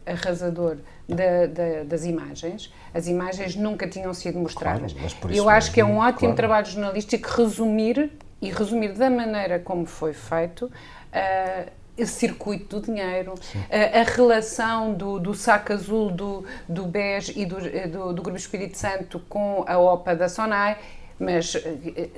arrasador 0.06 0.78
da, 1.08 1.46
da, 1.46 1.84
das 1.86 2.04
imagens? 2.04 2.74
As 2.94 3.08
imagens 3.08 3.56
nunca 3.56 3.88
tinham 3.88 4.14
sido 4.14 4.40
mostradas. 4.40 4.94
Claro, 4.94 5.36
eu 5.36 5.50
acho 5.50 5.72
que 5.72 5.80
é 5.80 5.86
um 5.86 5.98
ótimo 5.98 6.20
claro. 6.20 6.36
trabalho 6.36 6.66
jornalístico 6.66 7.30
resumir 7.30 8.12
e 8.42 8.50
resumir 8.50 8.94
da 8.94 9.10
maneira 9.10 9.60
como 9.60 9.86
foi 9.86 10.14
feito. 10.14 10.66
Uh, 10.66 11.80
esse 11.98 12.14
circuito 12.14 12.80
do 12.80 12.86
dinheiro, 12.86 13.36
a, 13.70 14.00
a, 14.00 14.04
relação 14.04 14.94
do, 14.94 15.20
do 15.20 15.34
saco 15.34 15.74
azul, 15.74 16.10
do, 16.10 16.46
do 16.68 16.86
BES 16.86 17.34
e 17.36 17.46
do, 17.46 17.58
do, 17.92 18.14
do, 18.14 18.22
Grupo 18.22 18.38
Espírito 18.38 18.78
Santo 18.78 19.20
com 19.28 19.66
a 19.68 19.78
OPA 19.78 20.16
da 20.16 20.30
SONAI, 20.30 20.78
mas 21.20 21.56
eh, 21.56 22.10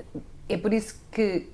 é 0.47 0.57
por 0.57 0.71
isso 0.71 1.01
que 1.11 1.49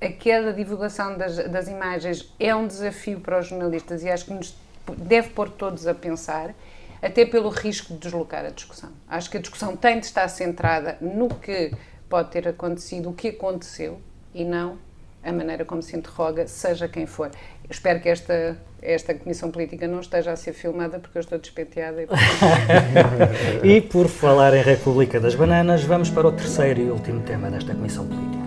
aquela 0.00 0.52
divulgação 0.52 1.18
das, 1.18 1.36
das 1.50 1.68
imagens 1.68 2.32
é 2.40 2.54
um 2.54 2.66
desafio 2.66 3.20
para 3.20 3.38
os 3.38 3.48
jornalistas 3.48 4.02
e 4.02 4.08
acho 4.08 4.24
que 4.24 4.32
nos 4.32 4.56
deve 4.96 5.28
pôr 5.30 5.50
todos 5.50 5.86
a 5.86 5.94
pensar, 5.94 6.54
até 7.02 7.24
pelo 7.24 7.48
risco 7.48 7.94
de 7.94 8.00
deslocar 8.00 8.44
a 8.44 8.50
discussão. 8.50 8.90
Acho 9.08 9.30
que 9.30 9.36
a 9.36 9.40
discussão 9.40 9.76
tem 9.76 9.98
de 10.00 10.06
estar 10.06 10.28
centrada 10.28 10.98
no 11.00 11.28
que 11.28 11.72
pode 12.08 12.30
ter 12.30 12.48
acontecido, 12.48 13.10
o 13.10 13.12
que 13.12 13.28
aconteceu 13.28 14.00
e 14.34 14.44
não 14.44 14.78
a 15.22 15.32
maneira 15.32 15.64
como 15.64 15.82
se 15.82 15.96
interroga, 15.96 16.46
seja 16.46 16.88
quem 16.88 17.06
for. 17.06 17.30
Espero 17.68 18.00
que 18.00 18.08
esta, 18.08 18.56
esta 18.80 19.14
comissão 19.14 19.50
política 19.50 19.86
não 19.86 20.00
esteja 20.00 20.32
a 20.32 20.36
ser 20.36 20.52
filmada 20.52 20.98
porque 20.98 21.18
eu 21.18 21.20
estou 21.20 21.38
despenteada. 21.38 22.02
E... 22.02 22.06
e 23.76 23.80
por 23.80 24.08
falar 24.08 24.54
em 24.54 24.62
República 24.62 25.20
das 25.20 25.34
Bananas, 25.34 25.82
vamos 25.84 26.10
para 26.10 26.26
o 26.26 26.32
terceiro 26.32 26.80
e 26.80 26.90
último 26.90 27.20
tema 27.22 27.50
desta 27.50 27.74
comissão 27.74 28.06
política. 28.06 28.39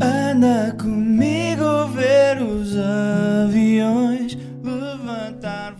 Anda 0.00 0.76
comigo 0.78 1.86
ver 1.94 2.42
os 2.42 2.76
aviões 2.76 4.36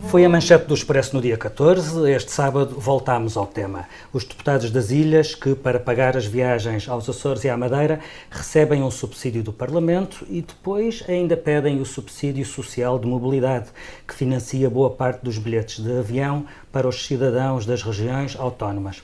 foi 0.09 0.25
a 0.25 0.29
manchete 0.29 0.67
do 0.67 0.75
Expresso 0.75 1.17
no 1.17 1.21
dia 1.21 1.37
14. 1.37 2.11
Este 2.11 2.31
sábado 2.31 2.79
voltámos 2.79 3.37
ao 3.37 3.47
tema. 3.47 3.87
Os 4.13 4.25
deputados 4.25 4.71
das 4.71 4.91
ilhas, 4.91 5.35
que 5.35 5.55
para 5.55 5.81
pagar 5.81 6.17
as 6.17 6.25
viagens 6.25 6.89
aos 6.89 7.09
Açores 7.09 7.45
e 7.45 7.49
à 7.49 7.57
Madeira 7.57 8.01
recebem 8.31 8.83
um 8.83 8.91
subsídio 8.91 9.43
do 9.43 9.53
Parlamento 9.53 10.25
e 10.31 10.41
depois 10.41 11.05
ainda 11.09 11.37
pedem 11.37 11.81
o 11.81 11.85
subsídio 11.85 12.47
social 12.47 12.99
de 12.99 13.07
mobilidade, 13.07 13.67
que 14.07 14.15
financia 14.15 14.71
boa 14.71 14.91
parte 14.91 15.25
dos 15.25 15.39
bilhetes 15.39 15.85
de 15.85 15.99
avião 15.99 16.47
para 16.73 16.89
os 16.89 17.05
cidadãos 17.05 17.67
das 17.67 17.83
regiões 17.83 18.37
autónomas. 18.39 19.03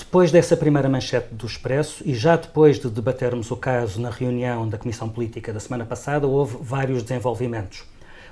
Depois 0.00 0.32
dessa 0.32 0.56
primeira 0.56 0.88
manchete 0.88 1.34
do 1.34 1.46
Expresso 1.46 2.02
e 2.04 2.14
já 2.14 2.34
depois 2.34 2.80
de 2.80 2.88
debatermos 2.88 3.50
o 3.50 3.56
caso 3.56 4.00
na 4.00 4.10
reunião 4.10 4.66
da 4.66 4.78
Comissão 4.78 5.08
Política 5.08 5.52
da 5.52 5.60
semana 5.60 5.84
passada, 5.84 6.26
houve 6.26 6.56
vários 6.60 7.02
desenvolvimentos. 7.02 7.84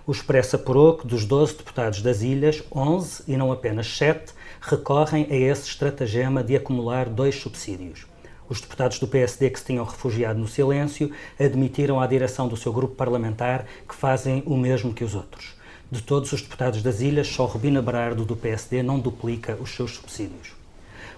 O 0.05 0.11
Expresso 0.11 0.57
apurou 0.57 0.97
que 0.97 1.07
dos 1.07 1.25
12 1.27 1.59
deputados 1.59 2.01
das 2.03 2.23
ilhas, 2.23 2.65
11 2.75 3.23
e 3.29 3.37
não 3.37 3.53
apenas 3.53 3.87
7 3.97 4.33
recorrem 4.61 5.29
a 5.31 5.37
esse 5.37 5.69
estratagema 5.69 6.43
de 6.43 6.57
acumular 6.57 7.09
dois 7.09 7.37
subsídios. 7.37 8.07
Os 8.49 8.61
deputados 8.61 8.99
do 8.99 9.07
PSD 9.07 9.51
que 9.51 9.61
se 9.61 9.67
tinham 9.67 9.85
refugiado 9.85 10.41
no 10.41 10.49
silêncio 10.49 11.13
admitiram 11.39 12.01
à 12.01 12.07
direção 12.07 12.49
do 12.49 12.57
seu 12.57 12.73
grupo 12.73 12.97
parlamentar 12.97 13.67
que 13.87 13.95
fazem 13.95 14.43
o 14.47 14.57
mesmo 14.57 14.95
que 14.95 15.05
os 15.05 15.15
outros. 15.15 15.55
De 15.93 16.03
todos 16.03 16.33
os 16.33 16.43
deputados 16.43 16.83
das 16.83 17.03
ilhas, 17.03 17.29
só 17.29 17.45
Rubina 17.45 17.83
Berardo 17.83 18.25
do 18.25 18.35
PSD 18.35 18.83
não 18.83 18.99
duplica 18.99 19.57
os 19.61 19.71
seus 19.71 19.93
subsídios. 19.95 20.58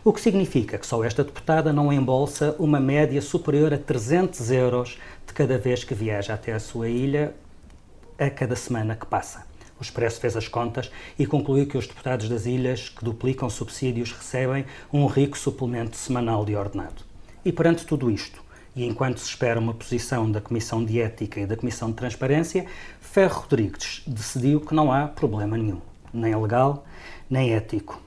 O 0.03 0.15
que 0.15 0.21
significa 0.21 0.79
que 0.79 0.87
só 0.87 1.05
esta 1.05 1.23
deputada 1.23 1.75
não 1.75 1.93
embolsa 1.93 2.57
uma 2.59 2.81
média 2.81 3.21
superior 3.21 3.75
a 3.75 3.77
300 3.77 4.51
euros 4.51 4.99
de 5.27 5.35
cada 5.35 5.59
vez 5.59 5.85
que 5.85 5.95
viaja 5.95 6.33
até 6.33 6.55
a 6.55 6.59
sua 6.59 6.89
ilha, 6.89 7.35
a 8.19 8.31
cada 8.31 8.57
semana 8.57 8.97
que 8.97 9.05
passa. 9.05 9.45
O 9.79 9.83
Expresso 9.83 10.19
fez 10.19 10.39
as 10.39 10.49
contas 10.49 10.91
e 11.19 11.27
concluiu 11.27 11.67
que 11.67 11.77
os 11.77 11.87
deputados 11.87 12.31
das 12.31 12.47
ilhas 12.47 12.89
que 12.89 13.05
duplicam 13.05 13.51
subsídios 13.51 14.11
recebem 14.11 14.65
um 14.91 15.05
rico 15.05 15.37
suplemento 15.37 15.99
semanal 15.99 16.47
de 16.47 16.57
ordenado. 16.57 17.05
E 17.45 17.53
perante 17.53 17.85
tudo 17.85 18.11
isto, 18.11 18.43
e 18.75 18.87
enquanto 18.87 19.19
se 19.19 19.29
espera 19.29 19.61
uma 19.61 19.75
posição 19.75 20.31
da 20.31 20.41
Comissão 20.41 20.83
de 20.83 20.99
Ética 20.99 21.41
e 21.41 21.47
da 21.47 21.59
Comissão 21.59 21.91
de 21.91 21.97
Transparência, 21.97 22.65
Ferro 23.03 23.43
Rodrigues 23.43 24.03
decidiu 24.07 24.63
que 24.63 24.75
não 24.75 24.91
há 24.91 25.07
problema 25.07 25.59
nenhum, 25.59 25.83
nem 26.11 26.35
legal, 26.35 26.87
nem 27.29 27.53
ético, 27.53 28.01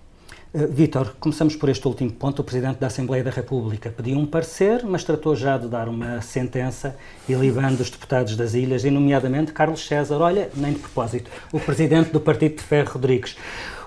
Uh, 0.56 0.68
Vítor, 0.68 1.16
começamos 1.20 1.56
por 1.56 1.68
este 1.68 1.88
último 1.88 2.12
ponto. 2.12 2.44
O 2.44 2.44
Presidente 2.44 2.78
da 2.78 2.86
Assembleia 2.86 3.24
da 3.24 3.32
República 3.32 3.90
pediu 3.90 4.20
um 4.20 4.26
parecer, 4.28 4.86
mas 4.86 5.04
tratou 5.04 5.36
já 5.36 5.58
de 5.58 5.68
dar 5.68 5.90
uma 5.90 6.22
sentença 6.22 6.96
ilibando 7.28 7.82
os 7.82 7.90
deputados 7.90 8.36
das 8.36 8.54
ilhas, 8.54 8.86
e 8.86 8.92
nomeadamente 8.92 9.52
Carlos 9.52 9.84
César. 9.88 10.18
Olha, 10.18 10.52
nem 10.56 10.74
de 10.74 10.80
propósito, 10.80 11.32
o 11.52 11.60
Presidente 11.60 12.12
do 12.12 12.22
Partido 12.22 12.58
de 12.58 12.62
Ferro 12.62 12.92
Rodrigues. 12.92 13.36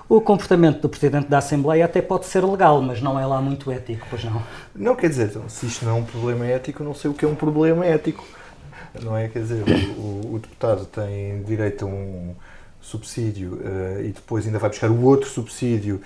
O 0.09 0.19
comportamento 0.19 0.81
do 0.81 0.89
Presidente 0.89 1.29
da 1.29 1.37
Assembleia 1.37 1.85
até 1.85 2.01
pode 2.01 2.25
ser 2.25 2.43
legal, 2.43 2.81
mas 2.81 3.01
não 3.01 3.17
é 3.17 3.25
lá 3.25 3.41
muito 3.41 3.71
ético, 3.71 4.05
pois 4.09 4.25
não? 4.25 4.43
Não, 4.75 4.93
quer 4.93 5.07
dizer, 5.07 5.27
então, 5.27 5.47
se 5.47 5.67
isto 5.67 5.85
não 5.85 5.93
é 5.93 5.95
um 5.95 6.03
problema 6.03 6.45
ético, 6.45 6.83
não 6.83 6.93
sei 6.93 7.09
o 7.09 7.13
que 7.13 7.23
é 7.23 7.27
um 7.29 7.35
problema 7.35 7.85
ético. 7.85 8.25
Não 9.01 9.15
é? 9.15 9.29
Quer 9.29 9.39
dizer, 9.39 9.63
o, 9.97 10.33
o 10.33 10.39
deputado 10.41 10.85
tem 10.85 11.43
direito 11.43 11.85
a 11.85 11.87
um 11.87 12.35
subsídio 12.81 13.53
uh, 13.53 14.01
e 14.01 14.11
depois 14.11 14.45
ainda 14.45 14.59
vai 14.59 14.69
buscar 14.69 14.89
o 14.89 15.03
outro 15.03 15.29
subsídio 15.29 16.01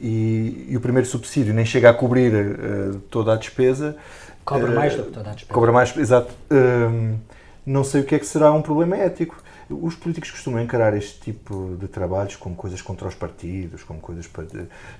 e, 0.00 0.66
e, 0.70 0.76
o 0.76 0.80
primeiro 0.80 1.06
subsídio 1.06 1.52
nem 1.52 1.64
chega 1.64 1.90
a 1.90 1.94
cobrir 1.94 2.32
uh, 2.32 2.98
toda 3.10 3.34
a 3.34 3.36
despesa. 3.36 3.96
Cobra 4.44 4.70
uh, 4.70 4.74
mais 4.74 4.94
do 4.94 5.04
que 5.04 5.10
toda 5.10 5.30
a 5.30 5.32
despesa. 5.34 5.52
Cobra 5.52 5.72
mais, 5.72 5.96
exato. 5.96 6.32
Uh, 6.50 7.18
não 7.66 7.84
sei 7.84 8.00
o 8.00 8.04
que 8.04 8.14
é 8.14 8.18
que 8.18 8.26
será 8.26 8.50
um 8.52 8.62
problema 8.62 8.96
ético. 8.96 9.42
Os 9.68 9.94
políticos 9.94 10.30
costumam 10.30 10.60
encarar 10.60 10.96
este 10.96 11.20
tipo 11.20 11.76
de 11.78 11.86
trabalhos 11.86 12.34
como 12.34 12.56
coisas 12.56 12.80
contra 12.80 13.06
os 13.06 13.14
partidos, 13.14 13.84
como 13.84 14.00
coisas 14.00 14.26
para 14.26 14.46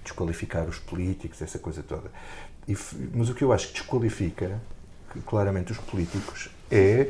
desqualificar 0.05 0.69
os 0.69 0.79
políticos, 0.79 1.41
essa 1.43 1.59
coisa 1.59 1.83
toda. 1.83 2.11
E, 2.69 2.77
mas 3.15 3.31
o 3.31 3.35
que 3.35 3.43
eu 3.43 3.53
acho 3.53 3.69
que 3.69 3.73
desqualifica 3.73 4.61
claramente 5.27 5.73
os 5.73 5.79
políticos 5.79 6.51
é 6.71 7.09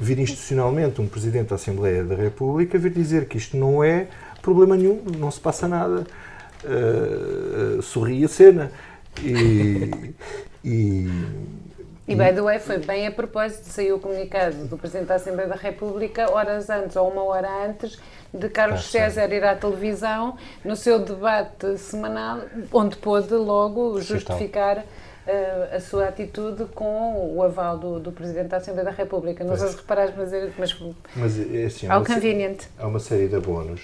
vir 0.00 0.18
institucionalmente 0.18 1.00
um 1.00 1.06
Presidente 1.06 1.48
da 1.48 1.56
Assembleia 1.56 2.02
da 2.02 2.14
República 2.14 2.78
vir 2.78 2.92
dizer 2.92 3.26
que 3.26 3.36
isto 3.36 3.56
não 3.56 3.84
é 3.84 4.08
problema 4.40 4.74
nenhum, 4.74 5.02
não 5.18 5.30
se 5.30 5.38
passa 5.38 5.68
nada 5.68 6.06
uh, 6.64 7.82
sorri 7.82 8.24
a 8.24 8.28
cena. 8.28 8.72
E, 9.20 10.14
e, 10.64 11.06
e, 12.08 12.14
by 12.14 12.32
the 12.34 12.42
way, 12.42 12.58
foi 12.58 12.78
bem 12.78 13.06
a 13.06 13.12
propósito, 13.12 13.64
saiu 13.64 13.96
o 13.96 14.00
comunicado 14.00 14.64
do 14.66 14.78
Presidente 14.78 15.08
da 15.08 15.16
Assembleia 15.16 15.48
da 15.48 15.56
República 15.56 16.30
horas 16.30 16.70
antes 16.70 16.96
ou 16.96 17.10
uma 17.10 17.22
hora 17.24 17.48
antes 17.66 17.98
de 18.32 18.48
Carlos 18.48 18.80
ah, 18.80 18.90
César 18.90 19.30
ir 19.32 19.44
à 19.44 19.54
televisão 19.54 20.36
no 20.64 20.74
seu 20.74 20.98
debate 20.98 21.76
semanal, 21.76 22.40
onde 22.72 22.96
pôde 22.96 23.34
logo 23.34 24.00
justificar 24.00 24.78
uh, 24.78 25.76
a 25.76 25.80
sua 25.80 26.08
atitude 26.08 26.64
com 26.74 27.34
o 27.36 27.42
aval 27.42 27.78
do, 27.78 28.00
do 28.00 28.10
Presidente 28.10 28.48
da 28.48 28.56
Assembleia 28.56 28.86
da 28.86 28.90
República. 28.90 29.44
Não 29.44 29.56
sei 29.56 29.68
se 29.68 29.76
reparares, 29.76 30.14
mas, 30.16 30.32
mas, 30.58 30.96
mas 31.14 31.54
é 31.54 31.64
assim, 31.64 31.88
ao 31.88 32.04
conveniente. 32.04 32.68
Há 32.78 32.86
uma 32.86 32.98
série 32.98 33.28
de 33.28 33.36
abonos 33.36 33.82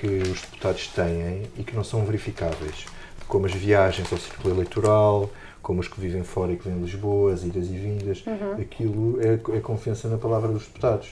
que 0.00 0.06
os 0.06 0.40
deputados 0.40 0.88
têm 0.88 1.42
e 1.56 1.62
que 1.62 1.74
não 1.74 1.84
são 1.84 2.04
verificáveis, 2.04 2.86
como 3.28 3.46
as 3.46 3.52
viagens 3.52 4.12
ao 4.12 4.18
círculo 4.18 4.54
eleitoral, 4.54 5.30
como 5.62 5.80
os 5.80 5.88
que 5.88 6.00
vivem 6.00 6.22
fora 6.22 6.52
e 6.52 6.56
que 6.56 6.68
vêm 6.68 6.76
em 6.76 6.82
Lisboa, 6.82 7.32
as 7.32 7.42
idas 7.42 7.68
e 7.68 7.76
vindas. 7.76 8.24
Uhum. 8.26 8.60
Aquilo 8.60 9.18
é, 9.20 9.56
é 9.56 9.60
confiança 9.60 10.08
na 10.08 10.18
palavra 10.18 10.52
dos 10.52 10.64
deputados. 10.64 11.10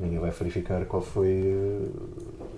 Ninguém 0.00 0.18
vai 0.18 0.30
verificar 0.30 0.84
qual 0.86 1.02
foi. 1.02 1.42
Uh, 1.42 1.92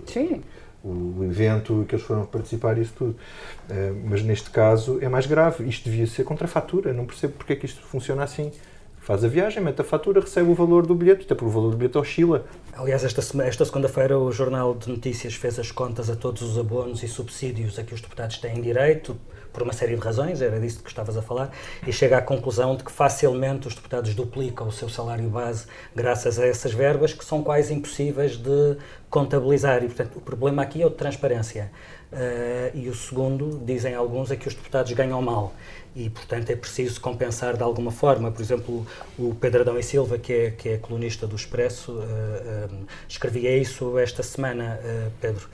Sim 0.06 0.42
o 0.82 1.22
evento 1.24 1.84
que 1.86 1.94
eles 1.94 2.04
foram 2.04 2.24
participar 2.24 2.78
e 2.78 2.82
isso 2.82 2.94
tudo. 2.96 3.10
Uh, 3.10 4.00
mas 4.08 4.22
neste 4.22 4.50
caso 4.50 4.98
é 5.00 5.08
mais 5.08 5.26
grave. 5.26 5.68
Isto 5.68 5.84
devia 5.90 6.06
ser 6.06 6.24
contra 6.24 6.46
a 6.46 6.48
fatura. 6.48 6.92
Não 6.92 7.04
percebo 7.04 7.34
porque 7.34 7.52
é 7.52 7.56
que 7.56 7.66
isto 7.66 7.82
funciona 7.82 8.22
assim. 8.22 8.50
Faz 8.98 9.24
a 9.24 9.28
viagem, 9.28 9.62
mete 9.62 9.80
a 9.80 9.84
fatura, 9.84 10.20
recebe 10.20 10.50
o 10.50 10.54
valor 10.54 10.86
do 10.86 10.94
bilhete, 10.94 11.24
até 11.24 11.34
porque 11.34 11.46
o 11.46 11.50
valor 11.50 11.70
do 11.70 11.76
bilhete 11.76 11.98
oscila. 11.98 12.46
Aliás, 12.80 13.04
esta, 13.04 13.20
esta 13.44 13.62
segunda-feira 13.66 14.18
o 14.18 14.32
Jornal 14.32 14.74
de 14.74 14.88
Notícias 14.88 15.34
fez 15.34 15.58
as 15.58 15.70
contas 15.70 16.08
a 16.08 16.16
todos 16.16 16.40
os 16.40 16.56
abonos 16.56 17.02
e 17.02 17.08
subsídios 17.08 17.78
a 17.78 17.84
que 17.84 17.92
os 17.92 18.00
deputados 18.00 18.38
têm 18.38 18.58
direito, 18.62 19.18
por 19.52 19.62
uma 19.62 19.74
série 19.74 19.96
de 19.96 20.00
razões, 20.00 20.40
era 20.40 20.58
disso 20.58 20.82
que 20.82 20.88
estavas 20.88 21.14
a 21.14 21.20
falar, 21.20 21.50
e 21.86 21.92
chega 21.92 22.16
à 22.16 22.22
conclusão 22.22 22.74
de 22.76 22.82
que 22.82 22.90
facilmente 22.90 23.68
os 23.68 23.74
deputados 23.74 24.14
duplicam 24.14 24.66
o 24.66 24.72
seu 24.72 24.88
salário 24.88 25.28
base 25.28 25.66
graças 25.94 26.38
a 26.38 26.46
essas 26.46 26.72
verbas 26.72 27.12
que 27.12 27.22
são 27.22 27.42
quase 27.42 27.74
impossíveis 27.74 28.38
de 28.38 28.78
contabilizar. 29.10 29.84
E, 29.84 29.86
portanto, 29.86 30.16
o 30.16 30.20
problema 30.22 30.62
aqui 30.62 30.80
é 30.80 30.86
o 30.86 30.88
de 30.88 30.96
transparência. 30.96 31.70
Uh, 32.12 32.76
e 32.76 32.88
o 32.88 32.94
segundo, 32.94 33.60
dizem 33.64 33.94
alguns, 33.94 34.30
é 34.32 34.36
que 34.36 34.48
os 34.48 34.54
deputados 34.54 34.90
ganham 34.92 35.20
mal 35.22 35.52
e, 35.94 36.08
portanto, 36.08 36.50
é 36.50 36.56
preciso 36.56 37.00
compensar 37.00 37.56
de 37.56 37.62
alguma 37.62 37.90
forma. 37.90 38.30
Por 38.30 38.42
exemplo, 38.42 38.86
o 39.18 39.34
Pedro 39.34 39.62
Adão 39.62 39.78
e 39.78 39.82
Silva, 39.82 40.18
que 40.18 40.32
é, 40.32 40.50
que 40.50 40.68
é 40.70 40.78
colunista 40.78 41.26
do 41.26 41.36
Expresso, 41.36 41.92
uh, 41.92 41.94
uh, 41.96 42.69
escrevia 43.08 43.56
isso 43.56 43.98
esta 43.98 44.22
semana, 44.22 44.78
Pedro. 45.20 45.48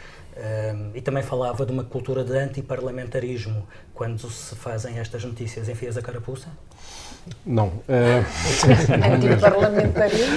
e 0.95 1.01
também 1.01 1.23
falava 1.23 1.65
de 1.65 1.73
uma 1.73 1.85
cultura 1.85 2.25
de 2.25 2.37
antiparlamentarismo 2.37 3.67
quando 3.95 4.31
se 4.31 4.55
fazem 4.55 4.99
estas 4.99 5.25
notícias. 5.25 5.69
Enfias 5.69 5.97
a 5.97 6.03
carapuça? 6.03 6.49
Não. 7.45 7.69
Uh... 7.69 7.83
Antiparlamentarismo? 9.15 10.37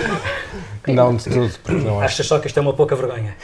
Não, 0.88 1.16
de 1.16 1.24
tudo. 1.26 1.84
Não 1.84 2.02
Achas 2.02 2.26
só 2.26 2.40
que 2.40 2.48
isto 2.48 2.58
é 2.58 2.62
uma 2.62 2.74
pouca 2.74 2.96
vergonha? 2.96 3.36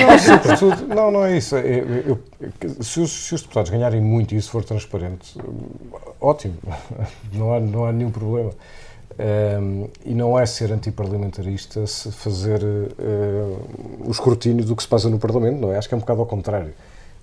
Não, 0.00 0.18
sobretudo, 0.18 0.94
não, 0.94 1.10
não 1.10 1.24
é 1.24 1.36
isso. 1.36 1.56
Eu, 1.56 2.18
eu, 2.60 2.82
se, 2.82 3.00
os, 3.00 3.10
se, 3.10 3.34
os, 3.34 3.42
deputados 3.42 3.70
ganharem 3.70 4.00
muito 4.00 4.34
e 4.34 4.38
isso 4.38 4.50
for 4.50 4.64
transparente, 4.64 5.38
ótimo. 6.20 6.56
Não 7.32 7.54
há, 7.54 7.60
não 7.60 7.84
há 7.84 7.92
nenhum 7.92 8.10
problema. 8.10 8.50
Um, 9.20 9.88
e 10.02 10.14
não 10.14 10.38
é 10.38 10.46
ser 10.46 10.72
antiparlamentarista 10.72 11.86
se 11.86 12.10
fazer 12.10 12.62
uh, 12.62 14.06
o 14.06 14.10
escrutínio 14.10 14.64
do 14.64 14.74
que 14.74 14.82
se 14.82 14.88
passa 14.88 15.10
no 15.10 15.18
Parlamento, 15.18 15.60
não 15.60 15.72
é? 15.72 15.76
Acho 15.76 15.88
que 15.88 15.94
é 15.94 15.96
um 15.96 16.00
bocado 16.00 16.20
ao 16.20 16.26
contrário. 16.26 16.72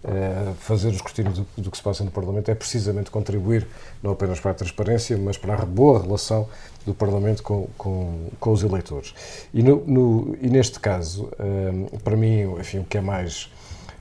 Uh, 0.03 0.53
fazer 0.59 0.89
o 0.89 0.91
escrutínio 0.91 1.31
do, 1.31 1.47
do, 1.57 1.71
que 1.71 1.77
se 1.77 1.81
passa 1.81 2.03
no 2.03 2.11
Parlamento 2.11 2.51
é 2.51 2.55
precisamente 2.55 3.09
contribuir 3.09 3.67
não 4.03 4.11
apenas 4.11 4.39
para 4.39 4.51
a 4.51 4.53
transparência, 4.53 5.17
mas 5.17 5.39
para 5.39 5.55
a 5.55 5.65
boa 5.65 6.03
relação 6.03 6.47
do 6.85 6.93
Parlamento 6.93 7.41
com, 7.41 7.67
com, 7.75 8.27
com 8.39 8.51
os 8.51 8.61
eleitores. 8.61 9.15
E, 9.51 9.63
no, 9.63 9.83
no, 9.87 10.37
e 10.39 10.49
neste 10.49 10.79
caso, 10.79 11.23
uh, 11.23 11.99
para 12.01 12.15
mim, 12.15 12.41
enfim, 12.59 12.77
o 12.77 12.83
que 12.83 12.99
é 12.99 13.01
mais 13.01 13.49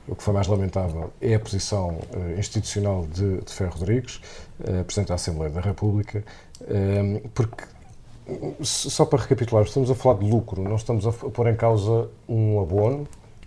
o 0.08 0.14
que 0.14 0.22
foi 0.22 0.32
mais 0.32 0.46
lamentável 0.46 1.12
é 1.20 1.34
a 1.34 1.40
posição 1.40 1.98
uh, 2.14 2.38
institucional 2.38 3.06
de, 3.12 3.40
de 3.40 3.52
Ferro 3.52 3.72
Rodrigues, 3.72 4.20
uh, 4.60 4.84
Presidente 4.84 5.08
da 5.08 5.14
Assembleia 5.14 5.50
da 5.50 5.60
República, 5.60 6.22
uh, 6.60 7.28
porque, 7.30 7.64
só 8.62 9.04
para 9.04 9.22
recapitular, 9.22 9.64
estamos 9.64 9.90
a 9.90 9.94
falar 9.94 10.18
de 10.18 10.30
lucro, 10.30 10.62
não 10.62 10.76
estamos 10.76 11.06
a 11.06 11.12
pôr 11.12 11.48
em 11.48 11.56
causa 11.56 12.08
um 12.28 12.60
abono 12.60 13.06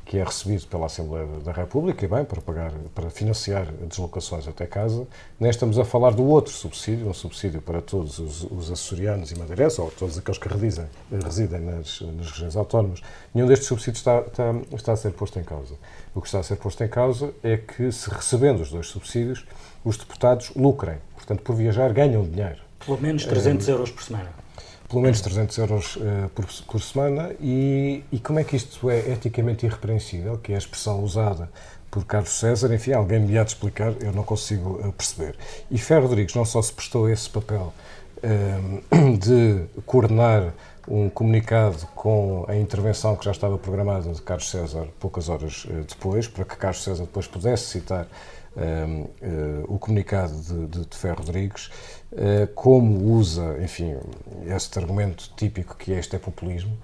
que 0.09 0.17
é 0.17 0.23
recebido 0.23 0.65
pela 0.65 0.87
Assembleia 0.87 1.27
da 1.45 1.51
República, 1.51 2.03
e 2.03 2.07
bem, 2.07 2.25
para 2.25 2.41
pagar, 2.41 2.71
para 2.95 3.11
financiar 3.11 3.71
deslocações 3.87 4.47
até 4.47 4.65
casa. 4.65 5.07
Nem 5.39 5.51
estamos 5.51 5.77
a 5.77 5.85
falar 5.85 6.15
do 6.15 6.25
outro 6.25 6.51
subsídio, 6.51 7.07
um 7.07 7.13
subsídio 7.13 7.61
para 7.61 7.79
todos 7.79 8.17
os, 8.17 8.43
os 8.45 8.71
açorianos 8.71 9.31
e 9.31 9.37
madeirenses, 9.37 9.77
ou 9.77 9.91
todos 9.91 10.17
aqueles 10.17 10.39
que 10.39 10.47
residem, 10.47 10.87
residem 11.23 11.59
nas, 11.59 12.01
nas, 12.01 12.31
regiões 12.31 12.55
autónomas. 12.55 13.01
Nenhum 13.35 13.47
destes 13.47 13.67
subsídios 13.67 13.99
está, 13.99 14.21
está, 14.21 14.55
está 14.75 14.93
a 14.93 14.97
ser 14.97 15.11
posto 15.11 15.39
em 15.39 15.43
causa. 15.43 15.75
O 16.15 16.21
que 16.21 16.27
está 16.27 16.39
a 16.39 16.43
ser 16.43 16.55
posto 16.55 16.83
em 16.83 16.87
causa 16.87 17.31
é 17.43 17.57
que, 17.57 17.91
se 17.91 18.09
recebendo 18.09 18.61
os 18.61 18.71
dois 18.71 18.87
subsídios, 18.87 19.45
os 19.85 19.95
deputados 19.95 20.51
lucrem. 20.55 20.97
Portanto, 21.13 21.43
por 21.43 21.55
viajar, 21.55 21.93
ganham 21.93 22.23
dinheiro. 22.23 22.61
Pelo 22.83 22.99
menos 22.99 23.25
300 23.25 23.69
é, 23.69 23.71
euros 23.73 23.91
por 23.91 24.01
semana 24.01 24.38
pelo 24.89 25.03
menos 25.03 25.21
300 25.21 25.57
euros 25.59 25.95
uh, 25.95 26.29
por, 26.33 26.45
por, 26.67 26.81
semana. 26.81 27.31
E, 27.39 28.03
e, 28.11 28.19
como 28.19 28.39
é 28.39 28.43
que 28.43 28.55
isto 28.55 28.89
é 28.89 29.11
eticamente 29.11 29.65
irrepreensível, 29.65 30.37
que 30.39 30.51
é 30.51 30.55
a 30.55 30.57
expressão 30.57 31.03
usada 31.03 31.49
por 31.91 32.03
Carlos 32.05 32.31
César? 32.31 32.73
Enfim, 32.73 32.93
alguém 32.93 33.19
me 33.19 33.37
há 33.37 33.43
de 33.43 33.51
explicar, 33.51 33.93
eu 34.01 34.11
não 34.11 34.23
consigo 34.23 34.79
uh, 34.85 34.91
perceber. 34.91 35.35
E 35.69 35.77
Ferro 35.77 36.07
Rodrigues 36.07 36.33
não 36.33 36.43
só 36.43 36.59
se 36.61 36.73
prestou 36.73 37.07
esse 37.07 37.29
papel 37.29 37.71
uh, 38.17 39.17
de 39.17 39.63
coordenar 39.85 40.53
um 40.87 41.07
comunicado 41.07 41.85
com 41.93 42.45
a 42.47 42.55
intervenção 42.55 43.15
que 43.15 43.23
já 43.23 43.29
estava 43.29 43.59
programada 43.59 44.11
de 44.11 44.21
Carlos 44.23 44.49
César 44.49 44.87
poucas 44.99 45.29
horas 45.29 45.67
depois, 45.87 46.27
para 46.27 46.43
que 46.43 46.55
Carlos 46.55 46.83
César 46.83 47.03
depois 47.03 47.27
pudesse 47.27 47.65
citar 47.65 48.07
o 49.67 49.77
comunicado 49.77 50.33
de, 50.41 50.67
de, 50.67 50.85
de 50.85 50.97
Ferro 50.97 51.19
Rodrigues, 51.19 51.69
eh, 52.11 52.47
como 52.55 53.13
usa, 53.13 53.57
enfim, 53.61 53.95
este 54.47 54.79
argumento 54.79 55.31
típico 55.35 55.75
que 55.77 55.91
este 55.91 56.15
é 56.15 56.19
populismo, 56.19 56.75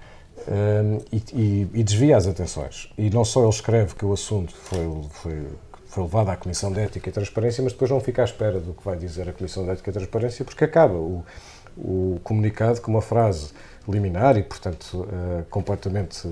um, 0.46 0.96
eh, 0.96 1.22
e, 1.32 1.68
e, 1.74 1.82
desvia 1.82 2.16
as 2.16 2.28
atenções. 2.28 2.92
E 2.96 3.10
não 3.10 3.24
só 3.24 3.40
ele 3.40 3.48
escreve 3.48 3.94
que 3.96 4.04
o 4.04 4.12
assunto 4.12 4.54
foi, 4.54 4.86
foi, 5.10 5.46
foi 5.86 6.02
levado 6.04 6.28
à 6.28 6.36
Comissão 6.36 6.72
de 6.72 6.78
Ética 6.80 7.08
e 7.08 7.12
Transparência, 7.12 7.62
mas 7.62 7.72
depois 7.72 7.90
não 7.90 8.00
fica 8.00 8.22
à 8.22 8.24
espera 8.24 8.60
do 8.60 8.72
que 8.72 8.84
vai 8.84 8.96
dizer 8.96 9.28
a 9.28 9.32
Comissão 9.32 9.64
de 9.64 9.70
Ética 9.70 9.90
e 9.90 9.92
Transparência, 9.92 10.44
porque 10.44 10.62
acaba 10.62 10.94
o, 10.94 11.24
o 11.76 12.20
comunicado 12.22 12.80
com 12.80 12.92
uma 12.92 13.02
frase 13.02 13.50
liminar 13.88 14.36
e, 14.36 14.42
portanto, 14.42 15.00
uh, 15.00 15.44
completamente 15.50 16.28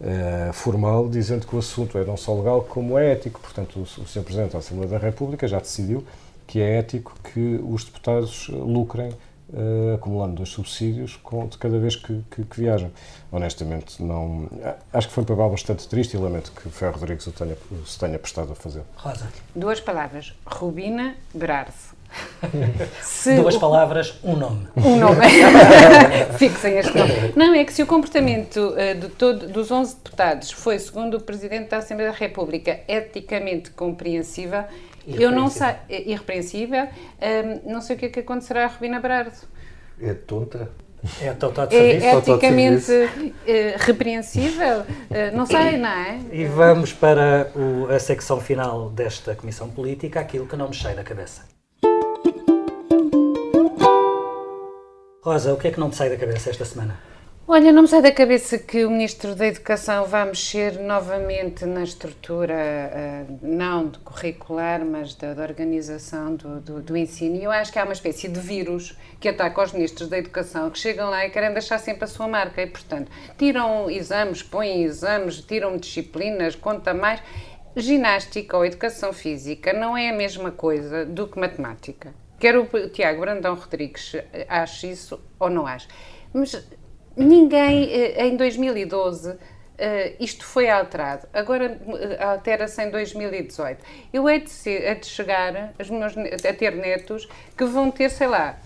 uh, 0.00 0.52
formal, 0.52 1.08
dizendo 1.08 1.46
que 1.46 1.54
o 1.54 1.58
assunto 1.58 1.98
é 1.98 2.04
não 2.04 2.16
só 2.16 2.34
legal 2.34 2.62
como 2.62 2.98
é 2.98 3.12
ético. 3.12 3.40
Portanto, 3.40 3.78
o, 3.78 3.82
o 3.82 4.06
Sr. 4.06 4.22
Presidente 4.22 4.52
da 4.52 4.58
Assembleia 4.58 4.90
da 4.90 4.98
República 4.98 5.46
já 5.46 5.58
decidiu 5.58 6.04
que 6.46 6.60
é 6.60 6.78
ético 6.78 7.14
que 7.22 7.60
os 7.62 7.84
deputados 7.84 8.48
lucrem 8.48 9.10
uh, 9.50 9.94
acumulando 9.94 10.36
dois 10.36 10.48
subsídios 10.48 11.16
com, 11.16 11.46
de 11.46 11.58
cada 11.58 11.78
vez 11.78 11.96
que, 11.96 12.22
que, 12.30 12.44
que, 12.44 12.60
viajam. 12.60 12.90
Honestamente, 13.30 14.02
não. 14.02 14.48
Acho 14.92 15.08
que 15.08 15.14
foi 15.14 15.22
um 15.24 15.26
papel 15.26 15.50
bastante 15.50 15.86
triste 15.88 16.14
e 16.14 16.16
lamento 16.18 16.52
que 16.52 16.68
Ferro 16.70 16.98
Rodrigues 16.98 17.26
o 17.26 17.32
tenha, 17.32 17.56
se 17.86 17.98
tenha 17.98 18.18
prestado 18.18 18.52
a 18.52 18.54
fazer. 18.54 18.82
Rosa. 18.96 19.28
Duas 19.54 19.80
palavras: 19.80 20.34
Rubina 20.46 21.16
Berardo. 21.34 21.72
Duas 23.36 23.56
palavras, 23.56 24.18
um 24.22 24.36
nome. 24.36 24.68
Um 24.76 24.96
nome. 24.96 25.26
Fixem 26.38 26.78
este 26.78 26.96
nome. 26.96 27.12
Não, 27.36 27.54
é 27.54 27.64
que 27.64 27.72
se 27.72 27.82
o 27.82 27.86
comportamento 27.86 28.56
uh, 28.56 28.94
de 28.98 29.08
todo, 29.08 29.48
dos 29.48 29.70
11 29.70 29.96
deputados 29.96 30.50
foi, 30.50 30.78
segundo 30.78 31.16
o 31.16 31.20
Presidente 31.20 31.68
da 31.68 31.78
Assembleia 31.78 32.12
da 32.12 32.16
República, 32.16 32.80
eticamente 32.88 33.70
compreensível, 33.70 34.64
eu 35.06 35.30
não 35.30 35.48
sei, 35.48 35.74
é 35.88 36.10
irrepreensível, 36.10 36.86
um, 37.64 37.72
não 37.72 37.80
sei 37.80 37.96
o 37.96 37.98
que 37.98 38.06
é 38.06 38.08
que 38.08 38.20
acontecerá 38.20 38.64
a 38.64 38.66
Rubina 38.66 39.00
Brardo. 39.00 39.32
É 40.00 40.12
tonta. 40.12 40.70
É 41.22 41.32
total 41.32 41.66
de 41.66 41.76
serviço. 41.76 42.06
É 42.06 42.18
eticamente 42.18 42.92
uh, 42.92 43.78
repreensível? 43.78 44.80
Uh, 44.80 45.36
não 45.36 45.46
sei, 45.46 45.76
não 45.76 45.88
é? 45.88 46.18
E 46.32 46.44
vamos 46.44 46.92
para 46.92 47.50
o, 47.54 47.90
a 47.90 47.98
secção 47.98 48.40
final 48.40 48.90
desta 48.90 49.34
Comissão 49.34 49.70
Política, 49.70 50.20
aquilo 50.20 50.46
que 50.46 50.56
não 50.56 50.68
me 50.68 50.76
sai 50.76 50.94
da 50.94 51.04
cabeça. 51.04 51.57
Rosa, 55.20 55.52
o 55.52 55.56
que 55.56 55.68
é 55.68 55.70
que 55.72 55.80
não 55.80 55.90
te 55.90 55.96
sai 55.96 56.08
da 56.08 56.16
cabeça 56.16 56.48
esta 56.48 56.64
semana? 56.64 56.98
Olha, 57.50 57.72
não 57.72 57.82
me 57.82 57.88
sai 57.88 58.02
da 58.02 58.12
cabeça 58.12 58.56
que 58.56 58.84
o 58.84 58.90
Ministro 58.90 59.34
da 59.34 59.46
Educação 59.46 60.04
vai 60.04 60.24
mexer 60.26 60.78
novamente 60.78 61.64
na 61.64 61.82
estrutura, 61.82 62.54
uh, 62.54 63.38
não 63.42 63.88
de 63.88 63.98
curricular, 63.98 64.84
mas 64.84 65.14
da, 65.14 65.34
da 65.34 65.42
organização 65.42 66.36
do, 66.36 66.60
do, 66.60 66.82
do, 66.82 66.96
ensino. 66.96 67.36
E 67.36 67.44
eu 67.44 67.50
acho 67.50 67.72
que 67.72 67.78
há 67.78 67.84
uma 67.84 67.94
espécie 67.94 68.28
de 68.28 68.38
vírus 68.38 68.96
que 69.18 69.28
ataca 69.28 69.62
os 69.62 69.72
Ministros 69.72 70.08
da 70.08 70.18
Educação, 70.18 70.70
que 70.70 70.78
chegam 70.78 71.10
lá 71.10 71.26
e 71.26 71.30
querem 71.30 71.52
deixar 71.52 71.78
sempre 71.78 72.04
a 72.04 72.06
sua 72.06 72.28
marca. 72.28 72.62
E, 72.62 72.66
portanto, 72.66 73.10
tiram 73.36 73.90
exames, 73.90 74.42
põem 74.42 74.84
exames, 74.84 75.40
tiram 75.40 75.76
disciplinas, 75.78 76.54
conta 76.54 76.94
mais. 76.94 77.20
Ginástica 77.74 78.56
ou 78.56 78.64
educação 78.64 79.12
física 79.12 79.72
não 79.72 79.96
é 79.96 80.10
a 80.10 80.12
mesma 80.12 80.50
coisa 80.50 81.04
do 81.04 81.26
que 81.26 81.40
matemática. 81.40 82.12
Quer 82.38 82.56
o 82.56 82.66
Tiago 82.90 83.20
Brandão 83.20 83.54
Rodrigues 83.54 84.12
ache 84.48 84.90
isso 84.90 85.20
ou 85.38 85.50
não 85.50 85.66
ache. 85.66 85.88
Mas 86.32 86.66
ninguém, 87.16 87.90
eh, 87.90 88.26
em 88.26 88.36
2012, 88.36 89.36
Uh, 89.78 90.10
isto 90.18 90.44
foi 90.44 90.68
alterado. 90.68 91.28
Agora 91.32 91.78
altera-se 92.18 92.82
em 92.82 92.90
2018. 92.90 93.80
Eu 94.12 94.28
hei 94.28 94.40
de, 94.40 94.94
de 94.96 95.06
chegar 95.06 95.72
meus, 95.88 96.16
a 96.44 96.52
ter 96.52 96.74
netos 96.74 97.28
que 97.56 97.64
vão 97.64 97.88
ter, 97.88 98.10
sei 98.10 98.26
lá, 98.26 98.58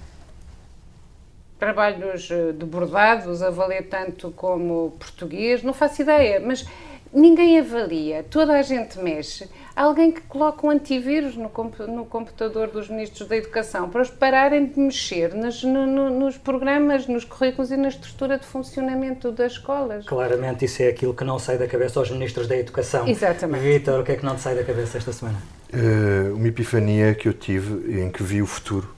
trabalhos 1.58 2.28
de 2.28 2.64
bordados 2.64 3.42
a 3.42 3.50
valer 3.50 3.90
tanto 3.90 4.30
como 4.30 4.96
português, 4.98 5.62
não 5.62 5.74
faço 5.74 6.00
ideia, 6.00 6.40
mas 6.40 6.66
ninguém 7.12 7.58
avalia, 7.58 8.24
toda 8.28 8.54
a 8.54 8.62
gente 8.62 8.98
mexe. 8.98 9.48
Há 9.74 9.82
alguém 9.84 10.12
que 10.12 10.20
coloca 10.22 10.66
um 10.66 10.70
antivírus 10.70 11.34
no, 11.36 11.50
no 11.88 12.04
computador 12.04 12.68
dos 12.68 12.88
ministros 12.88 13.26
da 13.26 13.36
Educação 13.36 13.88
para 13.88 14.02
os 14.02 14.10
pararem 14.10 14.66
de 14.66 14.78
mexer 14.78 15.34
nos, 15.34 15.62
no, 15.62 15.86
no, 15.86 16.10
nos 16.10 16.36
programas, 16.36 17.06
nos 17.06 17.24
currículos 17.24 17.70
e 17.70 17.76
na 17.76 17.88
estrutura 17.88 18.38
de 18.38 18.44
funcionamento 18.44 19.32
das 19.32 19.52
escolas. 19.52 20.04
Claramente 20.06 20.64
isso 20.66 20.82
é 20.82 20.88
aquilo 20.88 21.14
que 21.14 21.24
não 21.24 21.38
sai 21.38 21.56
da 21.56 21.66
cabeça 21.66 21.98
aos 21.98 22.10
ministros 22.10 22.46
da 22.46 22.56
Educação. 22.56 23.08
Exatamente. 23.08 23.62
Vitor, 23.62 24.00
o 24.00 24.04
que 24.04 24.12
é 24.12 24.16
que 24.16 24.24
não 24.24 24.34
te 24.36 24.42
sai 24.42 24.54
da 24.54 24.64
cabeça 24.64 24.98
esta 24.98 25.12
semana? 25.12 25.38
Uh, 25.72 26.34
uma 26.34 26.48
epifania 26.48 27.14
que 27.14 27.28
eu 27.28 27.32
tive 27.32 28.02
em 28.02 28.10
que 28.10 28.22
vi 28.22 28.42
o 28.42 28.46
futuro. 28.46 28.88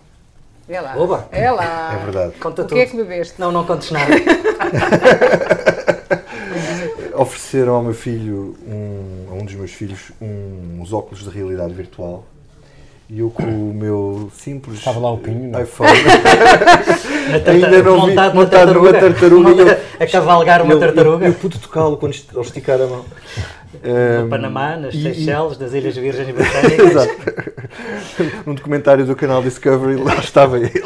É 0.69 0.81
lá. 0.81 0.97
Oba. 0.97 1.29
É 1.31 1.51
lá. 1.51 1.95
É 1.95 2.05
verdade. 2.05 2.33
Conta 2.41 2.63
o 2.63 2.65
tudo. 2.65 2.77
que 2.77 2.83
é 2.83 2.87
que 2.87 2.97
bebeste? 2.97 3.39
Não, 3.39 3.53
não 3.53 3.65
contes 3.65 3.91
nada. 3.91 4.15
ofereceram 7.17 7.75
ao 7.75 7.83
meu 7.83 7.95
filho, 7.95 8.57
um, 8.67 9.27
a 9.31 9.35
um 9.35 9.45
dos 9.45 9.55
meus 9.55 9.71
filhos, 9.73 10.13
um, 10.21 10.81
uns 10.81 10.93
óculos 10.93 11.23
de 11.25 11.31
realidade 11.31 11.73
virtual. 11.75 12.25
E 13.11 13.21
eu 13.21 13.29
com 13.31 13.43
o 13.43 13.75
meu 13.75 14.31
simples 14.35 14.79
Estava 14.79 14.99
lá 14.99 15.13
o 15.13 15.19
pinho, 15.19 15.51
não? 15.51 15.61
iPhone 15.61 15.91
ainda 17.47 17.83
não 17.83 18.01
vi 18.07 18.09
montado, 18.09 18.35
montado 18.35 18.75
numa 18.75 18.93
tartaruga. 18.95 19.51
Monta- 19.51 19.63
e 19.63 19.69
eu- 19.69 19.79
a 20.01 20.07
cavalgar 20.11 20.63
uma 20.63 20.73
eu- 20.73 20.81
tartaruga. 20.81 21.25
Eu, 21.27 21.33
eu 21.33 21.35
pude 21.35 21.59
tocá-lo 21.59 21.99
quando 21.99 22.15
est- 22.15 22.31
ele 22.33 22.41
esticar 22.41 22.81
a 22.81 22.87
mão. 22.87 23.05
No 23.75 24.25
Um, 24.25 24.29
Panamá, 24.31 24.77
nas 24.77 24.95
Seychelles, 24.95 25.59
das 25.59 25.75
Ilhas 25.75 25.97
Virgens 25.97 26.29
Britânicas. 26.35 26.87
Exato. 26.91 27.13
Num 28.47 28.55
documentário 28.55 29.05
do 29.05 29.15
canal 29.15 29.43
Discovery, 29.43 29.97
lá 30.03 30.15
estava 30.17 30.59
ele. 30.59 30.73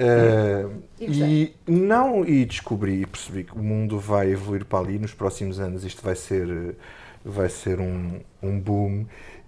Eh, 0.00 0.64
e 1.00 1.54
não, 1.66 2.24
e 2.24 2.44
descobri 2.44 3.02
e 3.02 3.06
percebi 3.06 3.44
que 3.44 3.54
o 3.54 3.62
mundo 3.62 3.98
vai 3.98 4.30
evoluir 4.30 4.64
para 4.64 4.80
ali 4.80 4.98
nos 4.98 5.14
próximos 5.14 5.60
anos. 5.60 5.84
Isto 5.84 6.02
vai 6.02 6.16
ser, 6.16 6.76
vai 7.24 7.48
ser 7.48 7.80
um, 7.80 8.20
um 8.42 8.58
boom 8.58 9.06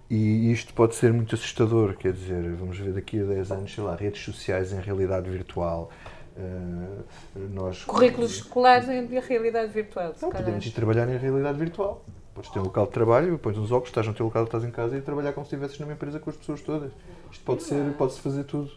e 0.09 0.51
isto 0.51 0.73
pode 0.73 0.95
ser 0.95 1.13
muito 1.13 1.35
assustador. 1.35 1.95
Quer 1.95 2.13
dizer, 2.13 2.53
vamos 2.55 2.77
ver 2.77 2.93
daqui 2.93 3.21
a 3.21 3.23
10 3.23 3.51
anos, 3.51 3.73
sei 3.73 3.83
lá, 3.83 3.95
redes 3.95 4.21
sociais 4.23 4.73
em 4.73 4.81
realidade 4.81 5.29
virtual. 5.29 5.89
eh, 6.37 7.39
nós 7.53 7.83
Currículos 7.85 8.35
escolares 8.35 8.89
em 8.89 9.05
realidade 9.19 9.71
virtual. 9.71 10.13
não, 10.21 10.29
podemos 10.31 10.65
ir 10.65 10.71
trabalhar 10.71 11.09
em 11.09 11.17
realidade 11.17 11.57
virtual. 11.57 12.03
Podes 12.33 12.49
ter 12.49 12.59
um 12.59 12.63
local 12.63 12.85
de 12.85 12.91
trabalho, 12.91 13.37
pões 13.37 13.57
uns 13.57 13.71
óculos, 13.71 13.89
estás 13.89 14.07
no 14.07 14.13
teu 14.13 14.25
local, 14.25 14.45
estás 14.45 14.63
em 14.63 14.71
casa 14.71 14.97
e 14.97 15.01
trabalhar 15.01 15.33
como 15.33 15.45
se 15.45 15.53
estivesses 15.53 15.79
numa 15.79 15.93
empresa 15.93 16.19
com 16.19 16.29
as 16.29 16.35
pessoas 16.37 16.61
todas. 16.61 16.91
Isto 17.31 17.43
pode 17.43 17.63
ser, 17.63 17.93
pode-se 17.93 18.19
fazer 18.21 18.43
tudo. 18.45 18.71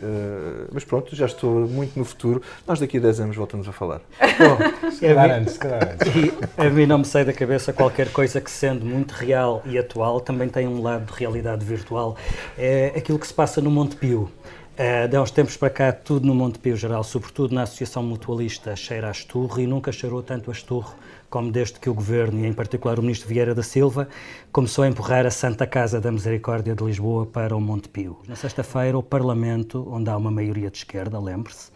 Uh, 0.00 0.68
mas 0.72 0.84
pronto, 0.84 1.14
já 1.14 1.26
estou 1.26 1.66
muito 1.66 1.98
no 1.98 2.04
futuro. 2.04 2.42
Nós 2.66 2.78
daqui 2.78 2.98
a 2.98 3.00
10 3.00 3.20
anos 3.20 3.36
voltamos 3.36 3.68
a 3.68 3.72
falar. 3.72 4.00
Bom, 4.38 4.90
Se 4.90 5.00
calhar 5.00 5.30
antes, 5.30 5.58
calhar 5.58 5.82
antes. 5.82 6.12
E 6.62 6.66
a 6.66 6.70
mim 6.70 6.86
não 6.86 6.98
me 6.98 7.04
sai 7.04 7.24
da 7.24 7.32
cabeça 7.32 7.72
qualquer 7.72 8.10
coisa 8.12 8.40
que, 8.40 8.50
sendo 8.50 8.84
muito 8.84 9.12
real 9.12 9.62
e 9.64 9.78
atual, 9.78 10.20
também 10.20 10.48
tem 10.48 10.66
um 10.66 10.82
lado 10.82 11.06
de 11.06 11.18
realidade 11.18 11.64
virtual. 11.64 12.16
É 12.56 12.92
aquilo 12.96 13.18
que 13.18 13.26
se 13.26 13.34
passa 13.34 13.60
no 13.60 13.70
Monte 13.70 13.96
Pio. 13.96 14.30
Eh, 14.74 15.06
de 15.06 15.16
há 15.16 15.20
uns 15.20 15.30
tempos 15.30 15.54
para 15.54 15.68
cá, 15.68 15.92
tudo 15.92 16.26
no 16.26 16.34
Monte 16.34 16.58
Pio 16.58 16.74
Geral, 16.74 17.04
sobretudo 17.04 17.54
na 17.54 17.64
Associação 17.64 18.02
Mutualista, 18.02 18.74
cheira 18.74 19.08
a 19.08 19.10
esturro 19.10 19.60
e 19.60 19.66
nunca 19.66 19.92
cheirou 19.92 20.22
tanto 20.22 20.50
a 20.50 20.52
esturro 20.54 20.94
como 21.28 21.52
desde 21.52 21.78
que 21.78 21.90
o 21.90 21.94
Governo, 21.94 22.40
e 22.40 22.46
em 22.46 22.54
particular 22.54 22.98
o 22.98 23.02
Ministro 23.02 23.28
Vieira 23.28 23.54
da 23.54 23.62
Silva, 23.62 24.08
começou 24.50 24.84
a 24.84 24.88
empurrar 24.88 25.26
a 25.26 25.30
Santa 25.30 25.66
Casa 25.66 26.00
da 26.00 26.10
Misericórdia 26.10 26.74
de 26.74 26.84
Lisboa 26.84 27.26
para 27.26 27.54
o 27.54 27.60
Monte 27.60 27.88
Pio. 27.88 28.18
Na 28.26 28.36
sexta-feira, 28.36 28.96
o 28.96 29.02
Parlamento, 29.02 29.86
onde 29.90 30.08
há 30.08 30.16
uma 30.16 30.30
maioria 30.30 30.70
de 30.70 30.78
esquerda, 30.78 31.18
lembre-se, 31.18 31.70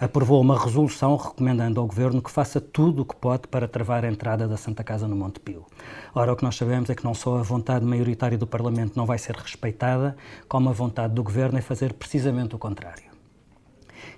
aprovou 0.00 0.40
uma 0.40 0.58
resolução 0.58 1.16
recomendando 1.16 1.80
ao 1.80 1.86
Governo 1.86 2.22
que 2.22 2.30
faça 2.30 2.60
tudo 2.60 3.02
o 3.02 3.04
que 3.04 3.16
pode 3.16 3.48
para 3.48 3.68
travar 3.68 4.04
a 4.04 4.08
entrada 4.08 4.46
da 4.46 4.56
Santa 4.56 4.84
Casa 4.84 5.08
no 5.08 5.16
Monte 5.16 5.40
Pio. 5.40 5.64
Ora, 6.14 6.32
o 6.32 6.36
que 6.36 6.44
nós 6.44 6.56
sabemos 6.56 6.90
é 6.90 6.94
que 6.94 7.04
não 7.04 7.14
só 7.14 7.38
a 7.38 7.42
vontade 7.42 7.84
maioritária 7.84 8.38
do 8.38 8.46
Parlamento 8.46 8.96
não 8.96 9.06
vai 9.06 9.18
ser 9.18 9.36
respeitada, 9.36 10.16
como 10.48 10.68
a 10.68 10.72
vontade 10.72 11.14
do 11.14 11.22
Governo 11.22 11.58
é 11.58 11.62
fazer 11.62 11.92
precisamente 11.92 12.54
o 12.54 12.58
contrário. 12.58 13.08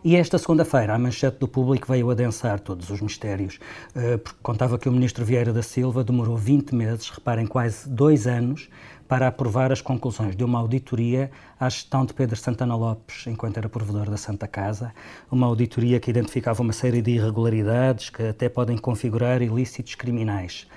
E 0.02 0.16
esta 0.16 0.38
segunda-feira, 0.38 0.94
a 0.94 0.98
manchete 0.98 1.38
do 1.38 1.46
público 1.46 1.86
veio 1.86 2.10
adensar 2.10 2.58
todos 2.58 2.88
os 2.88 3.02
mistérios, 3.02 3.58
eh, 3.94 4.16
porque 4.16 4.38
contava 4.42 4.78
que 4.78 4.88
o 4.88 4.92
ministro 4.92 5.24
Vieira 5.26 5.52
da 5.52 5.62
Silva 5.62 6.02
demorou 6.02 6.38
20 6.38 6.74
meses, 6.74 7.10
reparem, 7.10 7.46
quase 7.46 7.86
dois 7.86 8.26
anos, 8.26 8.70
para 9.10 9.26
aprovar 9.26 9.72
as 9.72 9.82
conclusões 9.82 10.36
de 10.36 10.44
uma 10.44 10.60
auditoria 10.60 11.32
à 11.58 11.68
gestão 11.68 12.06
de 12.06 12.14
Pedro 12.14 12.36
Santana 12.36 12.76
Lopes, 12.76 13.26
enquanto 13.26 13.56
era 13.56 13.68
provedor 13.68 14.08
da 14.08 14.16
Santa 14.16 14.46
Casa, 14.46 14.94
uma 15.28 15.48
auditoria 15.48 15.98
que 15.98 16.08
identificava 16.08 16.62
uma 16.62 16.72
série 16.72 17.02
de 17.02 17.10
irregularidades 17.10 18.08
que 18.08 18.22
até 18.22 18.48
podem 18.48 18.78
configurar 18.78 19.42
ilícitos 19.42 19.96
criminais. 19.96 20.68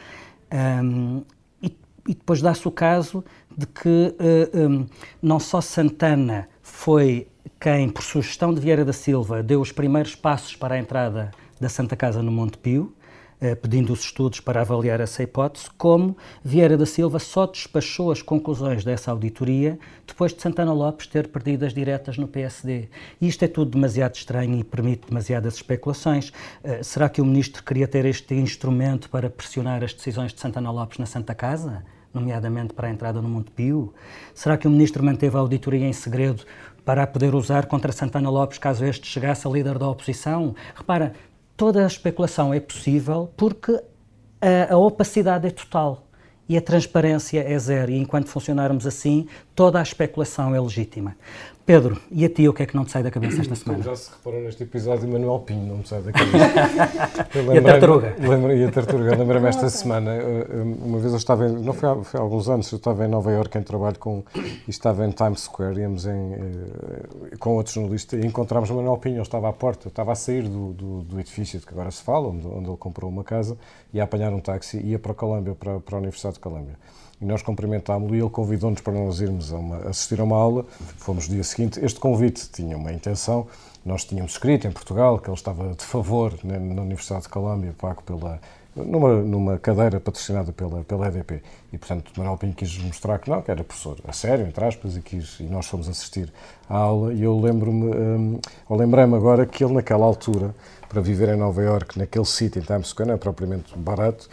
Um, 0.51 1.21
e, 1.61 1.77
e 2.07 2.15
depois 2.15 2.41
dá-se 2.41 2.67
o 2.67 2.71
caso 2.71 3.23
de 3.55 3.67
que 3.67 4.15
uh, 4.17 4.67
um, 4.67 4.87
não 5.21 5.39
só 5.39 5.61
Santana 5.61 6.49
foi 6.63 7.27
quem, 7.59 7.87
por 7.87 8.01
sugestão 8.01 8.51
de 8.51 8.59
Vieira 8.59 8.83
da 8.83 8.93
Silva, 8.93 9.43
deu 9.43 9.61
os 9.61 9.71
primeiros 9.71 10.15
passos 10.15 10.55
para 10.55 10.73
a 10.73 10.79
entrada 10.79 11.29
da 11.61 11.69
Santa 11.69 11.95
Casa 11.95 12.23
no 12.23 12.31
Monte 12.31 12.57
Pio, 12.57 12.95
pedindo 13.61 13.91
os 13.91 14.01
estudos 14.01 14.39
para 14.39 14.61
avaliar 14.61 14.99
essa 14.99 15.23
hipótese, 15.23 15.69
como 15.77 16.15
Vieira 16.43 16.77
da 16.77 16.85
Silva 16.85 17.19
só 17.19 17.45
despachou 17.45 18.11
as 18.11 18.21
conclusões 18.21 18.83
dessa 18.83 19.11
auditoria 19.11 19.77
depois 20.05 20.33
de 20.33 20.41
Santana 20.41 20.73
Lopes 20.73 21.07
ter 21.07 21.27
perdido 21.27 21.65
as 21.65 21.73
diretas 21.73 22.17
no 22.17 22.27
PSD. 22.27 22.87
E 23.19 23.27
isto 23.27 23.43
é 23.43 23.47
tudo 23.47 23.71
demasiado 23.71 24.15
estranho 24.15 24.57
e 24.57 24.63
permite 24.63 25.07
demasiadas 25.07 25.55
especulações. 25.55 26.29
Uh, 26.29 26.83
será 26.83 27.09
que 27.09 27.21
o 27.21 27.25
ministro 27.25 27.63
queria 27.63 27.87
ter 27.87 28.05
este 28.05 28.35
instrumento 28.35 29.09
para 29.09 29.29
pressionar 29.29 29.83
as 29.83 29.93
decisões 29.93 30.33
de 30.33 30.39
Santana 30.39 30.71
Lopes 30.71 30.97
na 30.97 31.05
Santa 31.05 31.33
Casa? 31.33 31.83
nomeadamente 32.13 32.73
para 32.73 32.87
a 32.87 32.91
entrada 32.91 33.21
no 33.21 33.27
Monte 33.27 33.51
Pio? 33.51 33.93
Será 34.35 34.55
que 34.55 34.67
o 34.67 34.69
Ministro 34.69 35.03
manteve 35.03 35.35
a 35.35 35.39
auditoria 35.39 35.87
em 35.87 35.93
segredo 35.93 36.43
para 36.85 37.03
a 37.03 37.07
poder 37.07 37.33
usar 37.33 37.65
contra 37.65 37.91
Santana 37.91 38.29
Lopes 38.29 38.59
caso 38.59 38.85
este 38.85 39.07
chegasse 39.07 39.47
a 39.47 39.49
líder 39.49 39.79
da 39.79 39.87
oposição? 39.87 40.55
Repara, 40.75 41.13
toda 41.55 41.83
a 41.83 41.87
especulação 41.87 42.53
é 42.53 42.59
possível 42.59 43.31
porque 43.37 43.81
a, 44.41 44.73
a 44.73 44.77
opacidade 44.77 45.47
é 45.47 45.51
total 45.51 46.07
e 46.47 46.57
a 46.57 46.61
transparência 46.61 47.39
é 47.41 47.57
zero. 47.57 47.91
E 47.91 47.97
enquanto 47.97 48.27
funcionarmos 48.27 48.85
assim, 48.85 49.27
toda 49.55 49.79
a 49.79 49.83
especulação 49.83 50.53
é 50.53 50.59
legítima. 50.59 51.15
Pedro, 51.65 51.97
e 52.11 52.25
a 52.25 52.29
ti 52.29 52.47
o 52.49 52.53
que 52.53 52.63
é 52.63 52.65
que 52.65 52.75
não 52.75 52.83
te 52.83 52.91
sai 52.91 53.01
da 53.01 53.09
cabeça 53.09 53.39
esta 53.39 53.55
semana? 53.55 53.81
Já 53.81 53.95
se 53.95 54.11
reparou 54.11 54.41
neste 54.41 54.63
episódio, 54.63 55.07
Manuel 55.07 55.39
Pinho 55.39 55.65
não 55.65 55.77
me 55.77 55.87
sai 55.87 56.01
da 56.01 56.11
cabeça. 56.11 57.23
E 57.53 57.57
a 57.57 57.61
tartaruga? 57.61 58.15
Lembrei, 58.19 58.57
e 58.57 58.63
a 58.65 58.71
tartaruga. 58.71 59.15
Lembrei-me 59.15 59.47
esta 59.47 59.69
semana, 59.69 60.11
uma 60.81 60.99
vez 60.99 61.11
eu 61.11 61.17
estava, 61.17 61.47
em, 61.47 61.53
não 61.53 61.73
foi 61.73 61.89
há, 61.89 61.95
foi 62.03 62.19
há 62.19 62.23
alguns 62.23 62.49
anos, 62.49 62.71
eu 62.71 62.77
estava 62.77 63.05
em 63.05 63.07
Nova 63.07 63.31
Iorque 63.31 63.57
em 63.57 63.63
trabalho 63.63 63.97
com, 63.97 64.23
e 64.35 64.69
estava 64.69 65.05
em 65.05 65.11
Times 65.11 65.41
Square, 65.41 65.79
íamos 65.79 66.05
em, 66.05 66.33
eh, 66.33 67.37
com 67.39 67.55
outro 67.55 67.73
jornalista 67.73 68.15
e 68.17 68.25
encontramos 68.25 68.69
o 68.69 68.75
Manuel 68.75 68.97
Pinho, 68.97 69.15
ele 69.15 69.21
estava 69.21 69.49
à 69.49 69.53
porta, 69.53 69.87
estava 69.87 70.11
a 70.11 70.15
sair 70.15 70.43
do, 70.43 70.73
do, 70.73 71.01
do 71.03 71.19
edifício 71.19 71.59
de 71.59 71.65
que 71.65 71.73
agora 71.73 71.91
se 71.91 72.03
fala, 72.03 72.27
onde, 72.27 72.45
onde 72.45 72.69
ele 72.69 72.77
comprou 72.77 73.09
uma 73.09 73.23
casa, 73.23 73.57
ia 73.93 74.03
a 74.03 74.05
apanhar 74.05 74.33
um 74.33 74.39
táxi 74.39 74.77
e 74.77 74.91
ia 74.91 74.99
para 74.99 75.13
a 75.13 75.15
Colômbia, 75.15 75.55
para, 75.55 75.79
para 75.79 75.95
a 75.95 75.99
Universidade 75.99 76.35
de 76.35 76.41
Colômbia. 76.41 76.75
E 77.23 77.25
nós 77.25 77.41
cumprimentámos-lo 77.41 78.13
e 78.13 78.19
ele 78.19 78.29
convidou-nos 78.29 78.81
para 78.81 78.91
nós 78.91 79.21
irmos 79.21 79.53
a 79.53 79.55
uma, 79.55 79.77
assistir 79.87 80.19
a 80.19 80.25
uma 80.25 80.35
aula. 80.35 80.65
Fomos 80.97 81.29
no 81.29 81.35
dia 81.35 81.43
seguinte. 81.45 81.79
Este 81.81 81.97
convite 81.97 82.49
tinha 82.51 82.75
uma 82.75 82.91
intenção. 82.91 83.47
Nós 83.85 84.03
tínhamos 84.03 84.33
escrito 84.33 84.67
em 84.67 84.71
Portugal 84.73 85.17
que 85.17 85.29
ele 85.29 85.37
estava 85.37 85.73
de 85.73 85.85
favor 85.85 86.33
na, 86.43 86.59
na 86.59 86.81
Universidade 86.81 87.23
de 87.23 87.29
Colômbia, 87.29 87.73
pago 87.77 88.03
pela, 88.03 88.41
numa, 88.75 89.21
numa 89.21 89.57
cadeira 89.57 90.01
patrocinada 90.01 90.51
pela, 90.51 90.83
pela 90.83 91.07
EDP. 91.07 91.41
E, 91.71 91.77
portanto, 91.77 92.11
Manuel 92.17 92.37
Pinho 92.37 92.53
quis 92.53 92.77
mostrar 92.79 93.17
que 93.19 93.29
não, 93.29 93.41
que 93.41 93.49
era 93.49 93.63
professor 93.63 93.97
a 94.05 94.11
sério, 94.11 94.45
entre 94.45 94.65
aspas, 94.65 94.97
e, 94.97 95.01
quis, 95.01 95.39
e 95.39 95.43
nós 95.43 95.65
fomos 95.65 95.87
assistir 95.87 96.29
à 96.69 96.75
aula. 96.75 97.13
E 97.13 97.23
eu 97.23 97.39
lembro-me, 97.39 97.85
um, 97.85 98.39
eu 98.69 98.75
lembrei-me 98.75 99.15
agora 99.15 99.45
que 99.45 99.63
ele, 99.63 99.75
naquela 99.75 100.05
altura, 100.05 100.53
para 100.89 100.99
viver 100.99 101.29
em 101.29 101.37
Nova 101.37 101.61
Iorque, 101.61 101.97
naquele 101.97 102.25
sítio 102.25 102.61
em 102.61 102.65
Times 102.65 102.87
Square, 102.87 103.07
não 103.07 103.15
é 103.15 103.17
propriamente 103.17 103.77
barato, 103.77 104.29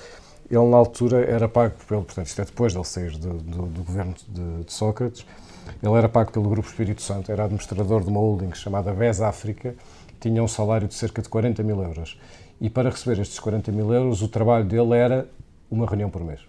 ele 0.50 0.68
na 0.68 0.76
altura 0.76 1.24
era 1.24 1.48
pago 1.48 1.74
pelo, 1.86 2.02
portanto, 2.02 2.26
isto 2.26 2.42
é 2.42 2.44
depois 2.44 2.72
dele 2.72 2.84
sair 2.84 3.12
do, 3.12 3.34
do, 3.34 3.66
do 3.66 3.82
governo 3.84 4.14
de, 4.28 4.64
de, 4.64 4.72
Sócrates, 4.72 5.24
ele 5.80 5.94
era 5.94 6.08
pago 6.08 6.32
pelo 6.32 6.48
Grupo 6.48 6.68
Espírito 6.68 7.00
Santo, 7.02 7.30
era 7.30 7.44
administrador 7.44 8.02
de 8.02 8.08
uma 8.08 8.18
holding 8.18 8.52
chamada 8.54 8.92
BES 8.92 9.20
África, 9.20 9.76
tinha 10.18 10.42
um 10.42 10.48
salário 10.48 10.88
de 10.88 10.94
cerca 10.94 11.22
de 11.22 11.28
40 11.28 11.62
mil 11.62 11.82
euros. 11.82 12.18
E 12.60 12.68
para 12.68 12.90
receber 12.90 13.20
estes 13.20 13.38
40 13.38 13.70
mil 13.72 13.92
euros, 13.94 14.20
o 14.22 14.28
trabalho 14.28 14.64
dele 14.64 14.94
era 14.94 15.28
uma 15.70 15.86
reunião 15.86 16.10
por 16.10 16.22
mês. 16.22 16.40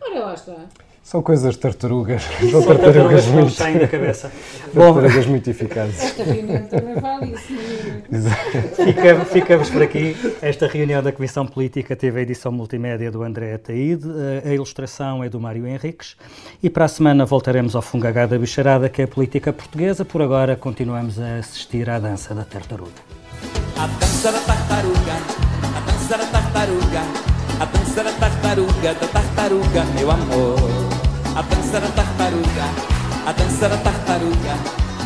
Olha 0.00 0.26
lá 0.26 0.34
está. 0.34 0.66
São 1.08 1.22
coisas 1.22 1.56
tartarugas. 1.56 2.22
São 2.52 2.62
tartarugas 2.62 3.24
que 3.24 3.32
não 3.32 3.48
saem 3.48 3.78
da 3.78 3.88
cabeça. 3.88 4.30
Tartarugas 4.74 5.24
muito 5.24 5.48
eficazes. 5.48 6.02
Esta 6.02 6.22
reunião 6.22 6.66
também 6.66 6.94
vale 6.96 7.32
isso, 7.32 8.74
Fica, 8.76 9.24
Ficamos 9.24 9.70
por 9.70 9.82
aqui. 9.82 10.14
Esta 10.42 10.66
reunião 10.66 11.02
da 11.02 11.10
Comissão 11.10 11.46
Política 11.46 11.96
teve 11.96 12.18
a 12.18 12.22
edição 12.22 12.52
multimédia 12.52 13.10
do 13.10 13.22
André 13.22 13.54
Ataíde, 13.54 14.06
a 14.44 14.52
ilustração 14.52 15.24
é 15.24 15.30
do 15.30 15.40
Mário 15.40 15.66
Henriques 15.66 16.14
e 16.62 16.68
para 16.68 16.84
a 16.84 16.88
semana 16.88 17.24
voltaremos 17.24 17.74
ao 17.74 17.80
Fungagá 17.80 18.26
da 18.26 18.38
Bicharada, 18.38 18.90
que 18.90 19.00
é 19.00 19.06
a 19.06 19.08
política 19.08 19.50
portuguesa. 19.50 20.04
Por 20.04 20.20
agora 20.20 20.56
continuamos 20.56 21.18
a 21.18 21.36
assistir 21.36 21.88
à 21.88 21.98
dança 21.98 22.34
da 22.34 22.44
tartaruga. 22.44 22.92
A 23.78 23.86
dança 23.86 24.30
da 24.30 24.40
tartaruga, 24.40 25.12
a 25.74 25.80
dança 25.90 26.18
da 26.18 26.26
tartaruga, 26.26 27.00
a 27.60 27.64
dança 27.64 28.04
da 28.04 28.12
tartaruga, 28.12 28.94
da 28.94 29.06
tartaruga, 29.06 29.84
meu 29.96 30.10
amor. 30.10 30.77
A 31.38 31.42
dança 31.42 31.80
da 31.80 31.86
tartaruga, 31.92 32.64
a 33.24 33.32
dança 33.32 33.68
da 33.68 33.76
tartaruga, 33.76 34.54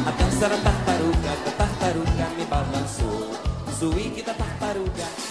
a 0.06 0.10
dança 0.12 0.48
da 0.48 0.56
tartaruga, 0.56 1.36
da 1.44 1.50
tartaruga 1.58 2.26
me 2.38 2.44
balançou. 2.46 3.36
O 3.68 3.70
swing 3.70 4.22
da 4.22 4.32
tartaruga, 4.32 4.88
o 4.88 4.96
swing 4.96 5.00
da 5.02 5.12
tartaruga. 5.12 5.21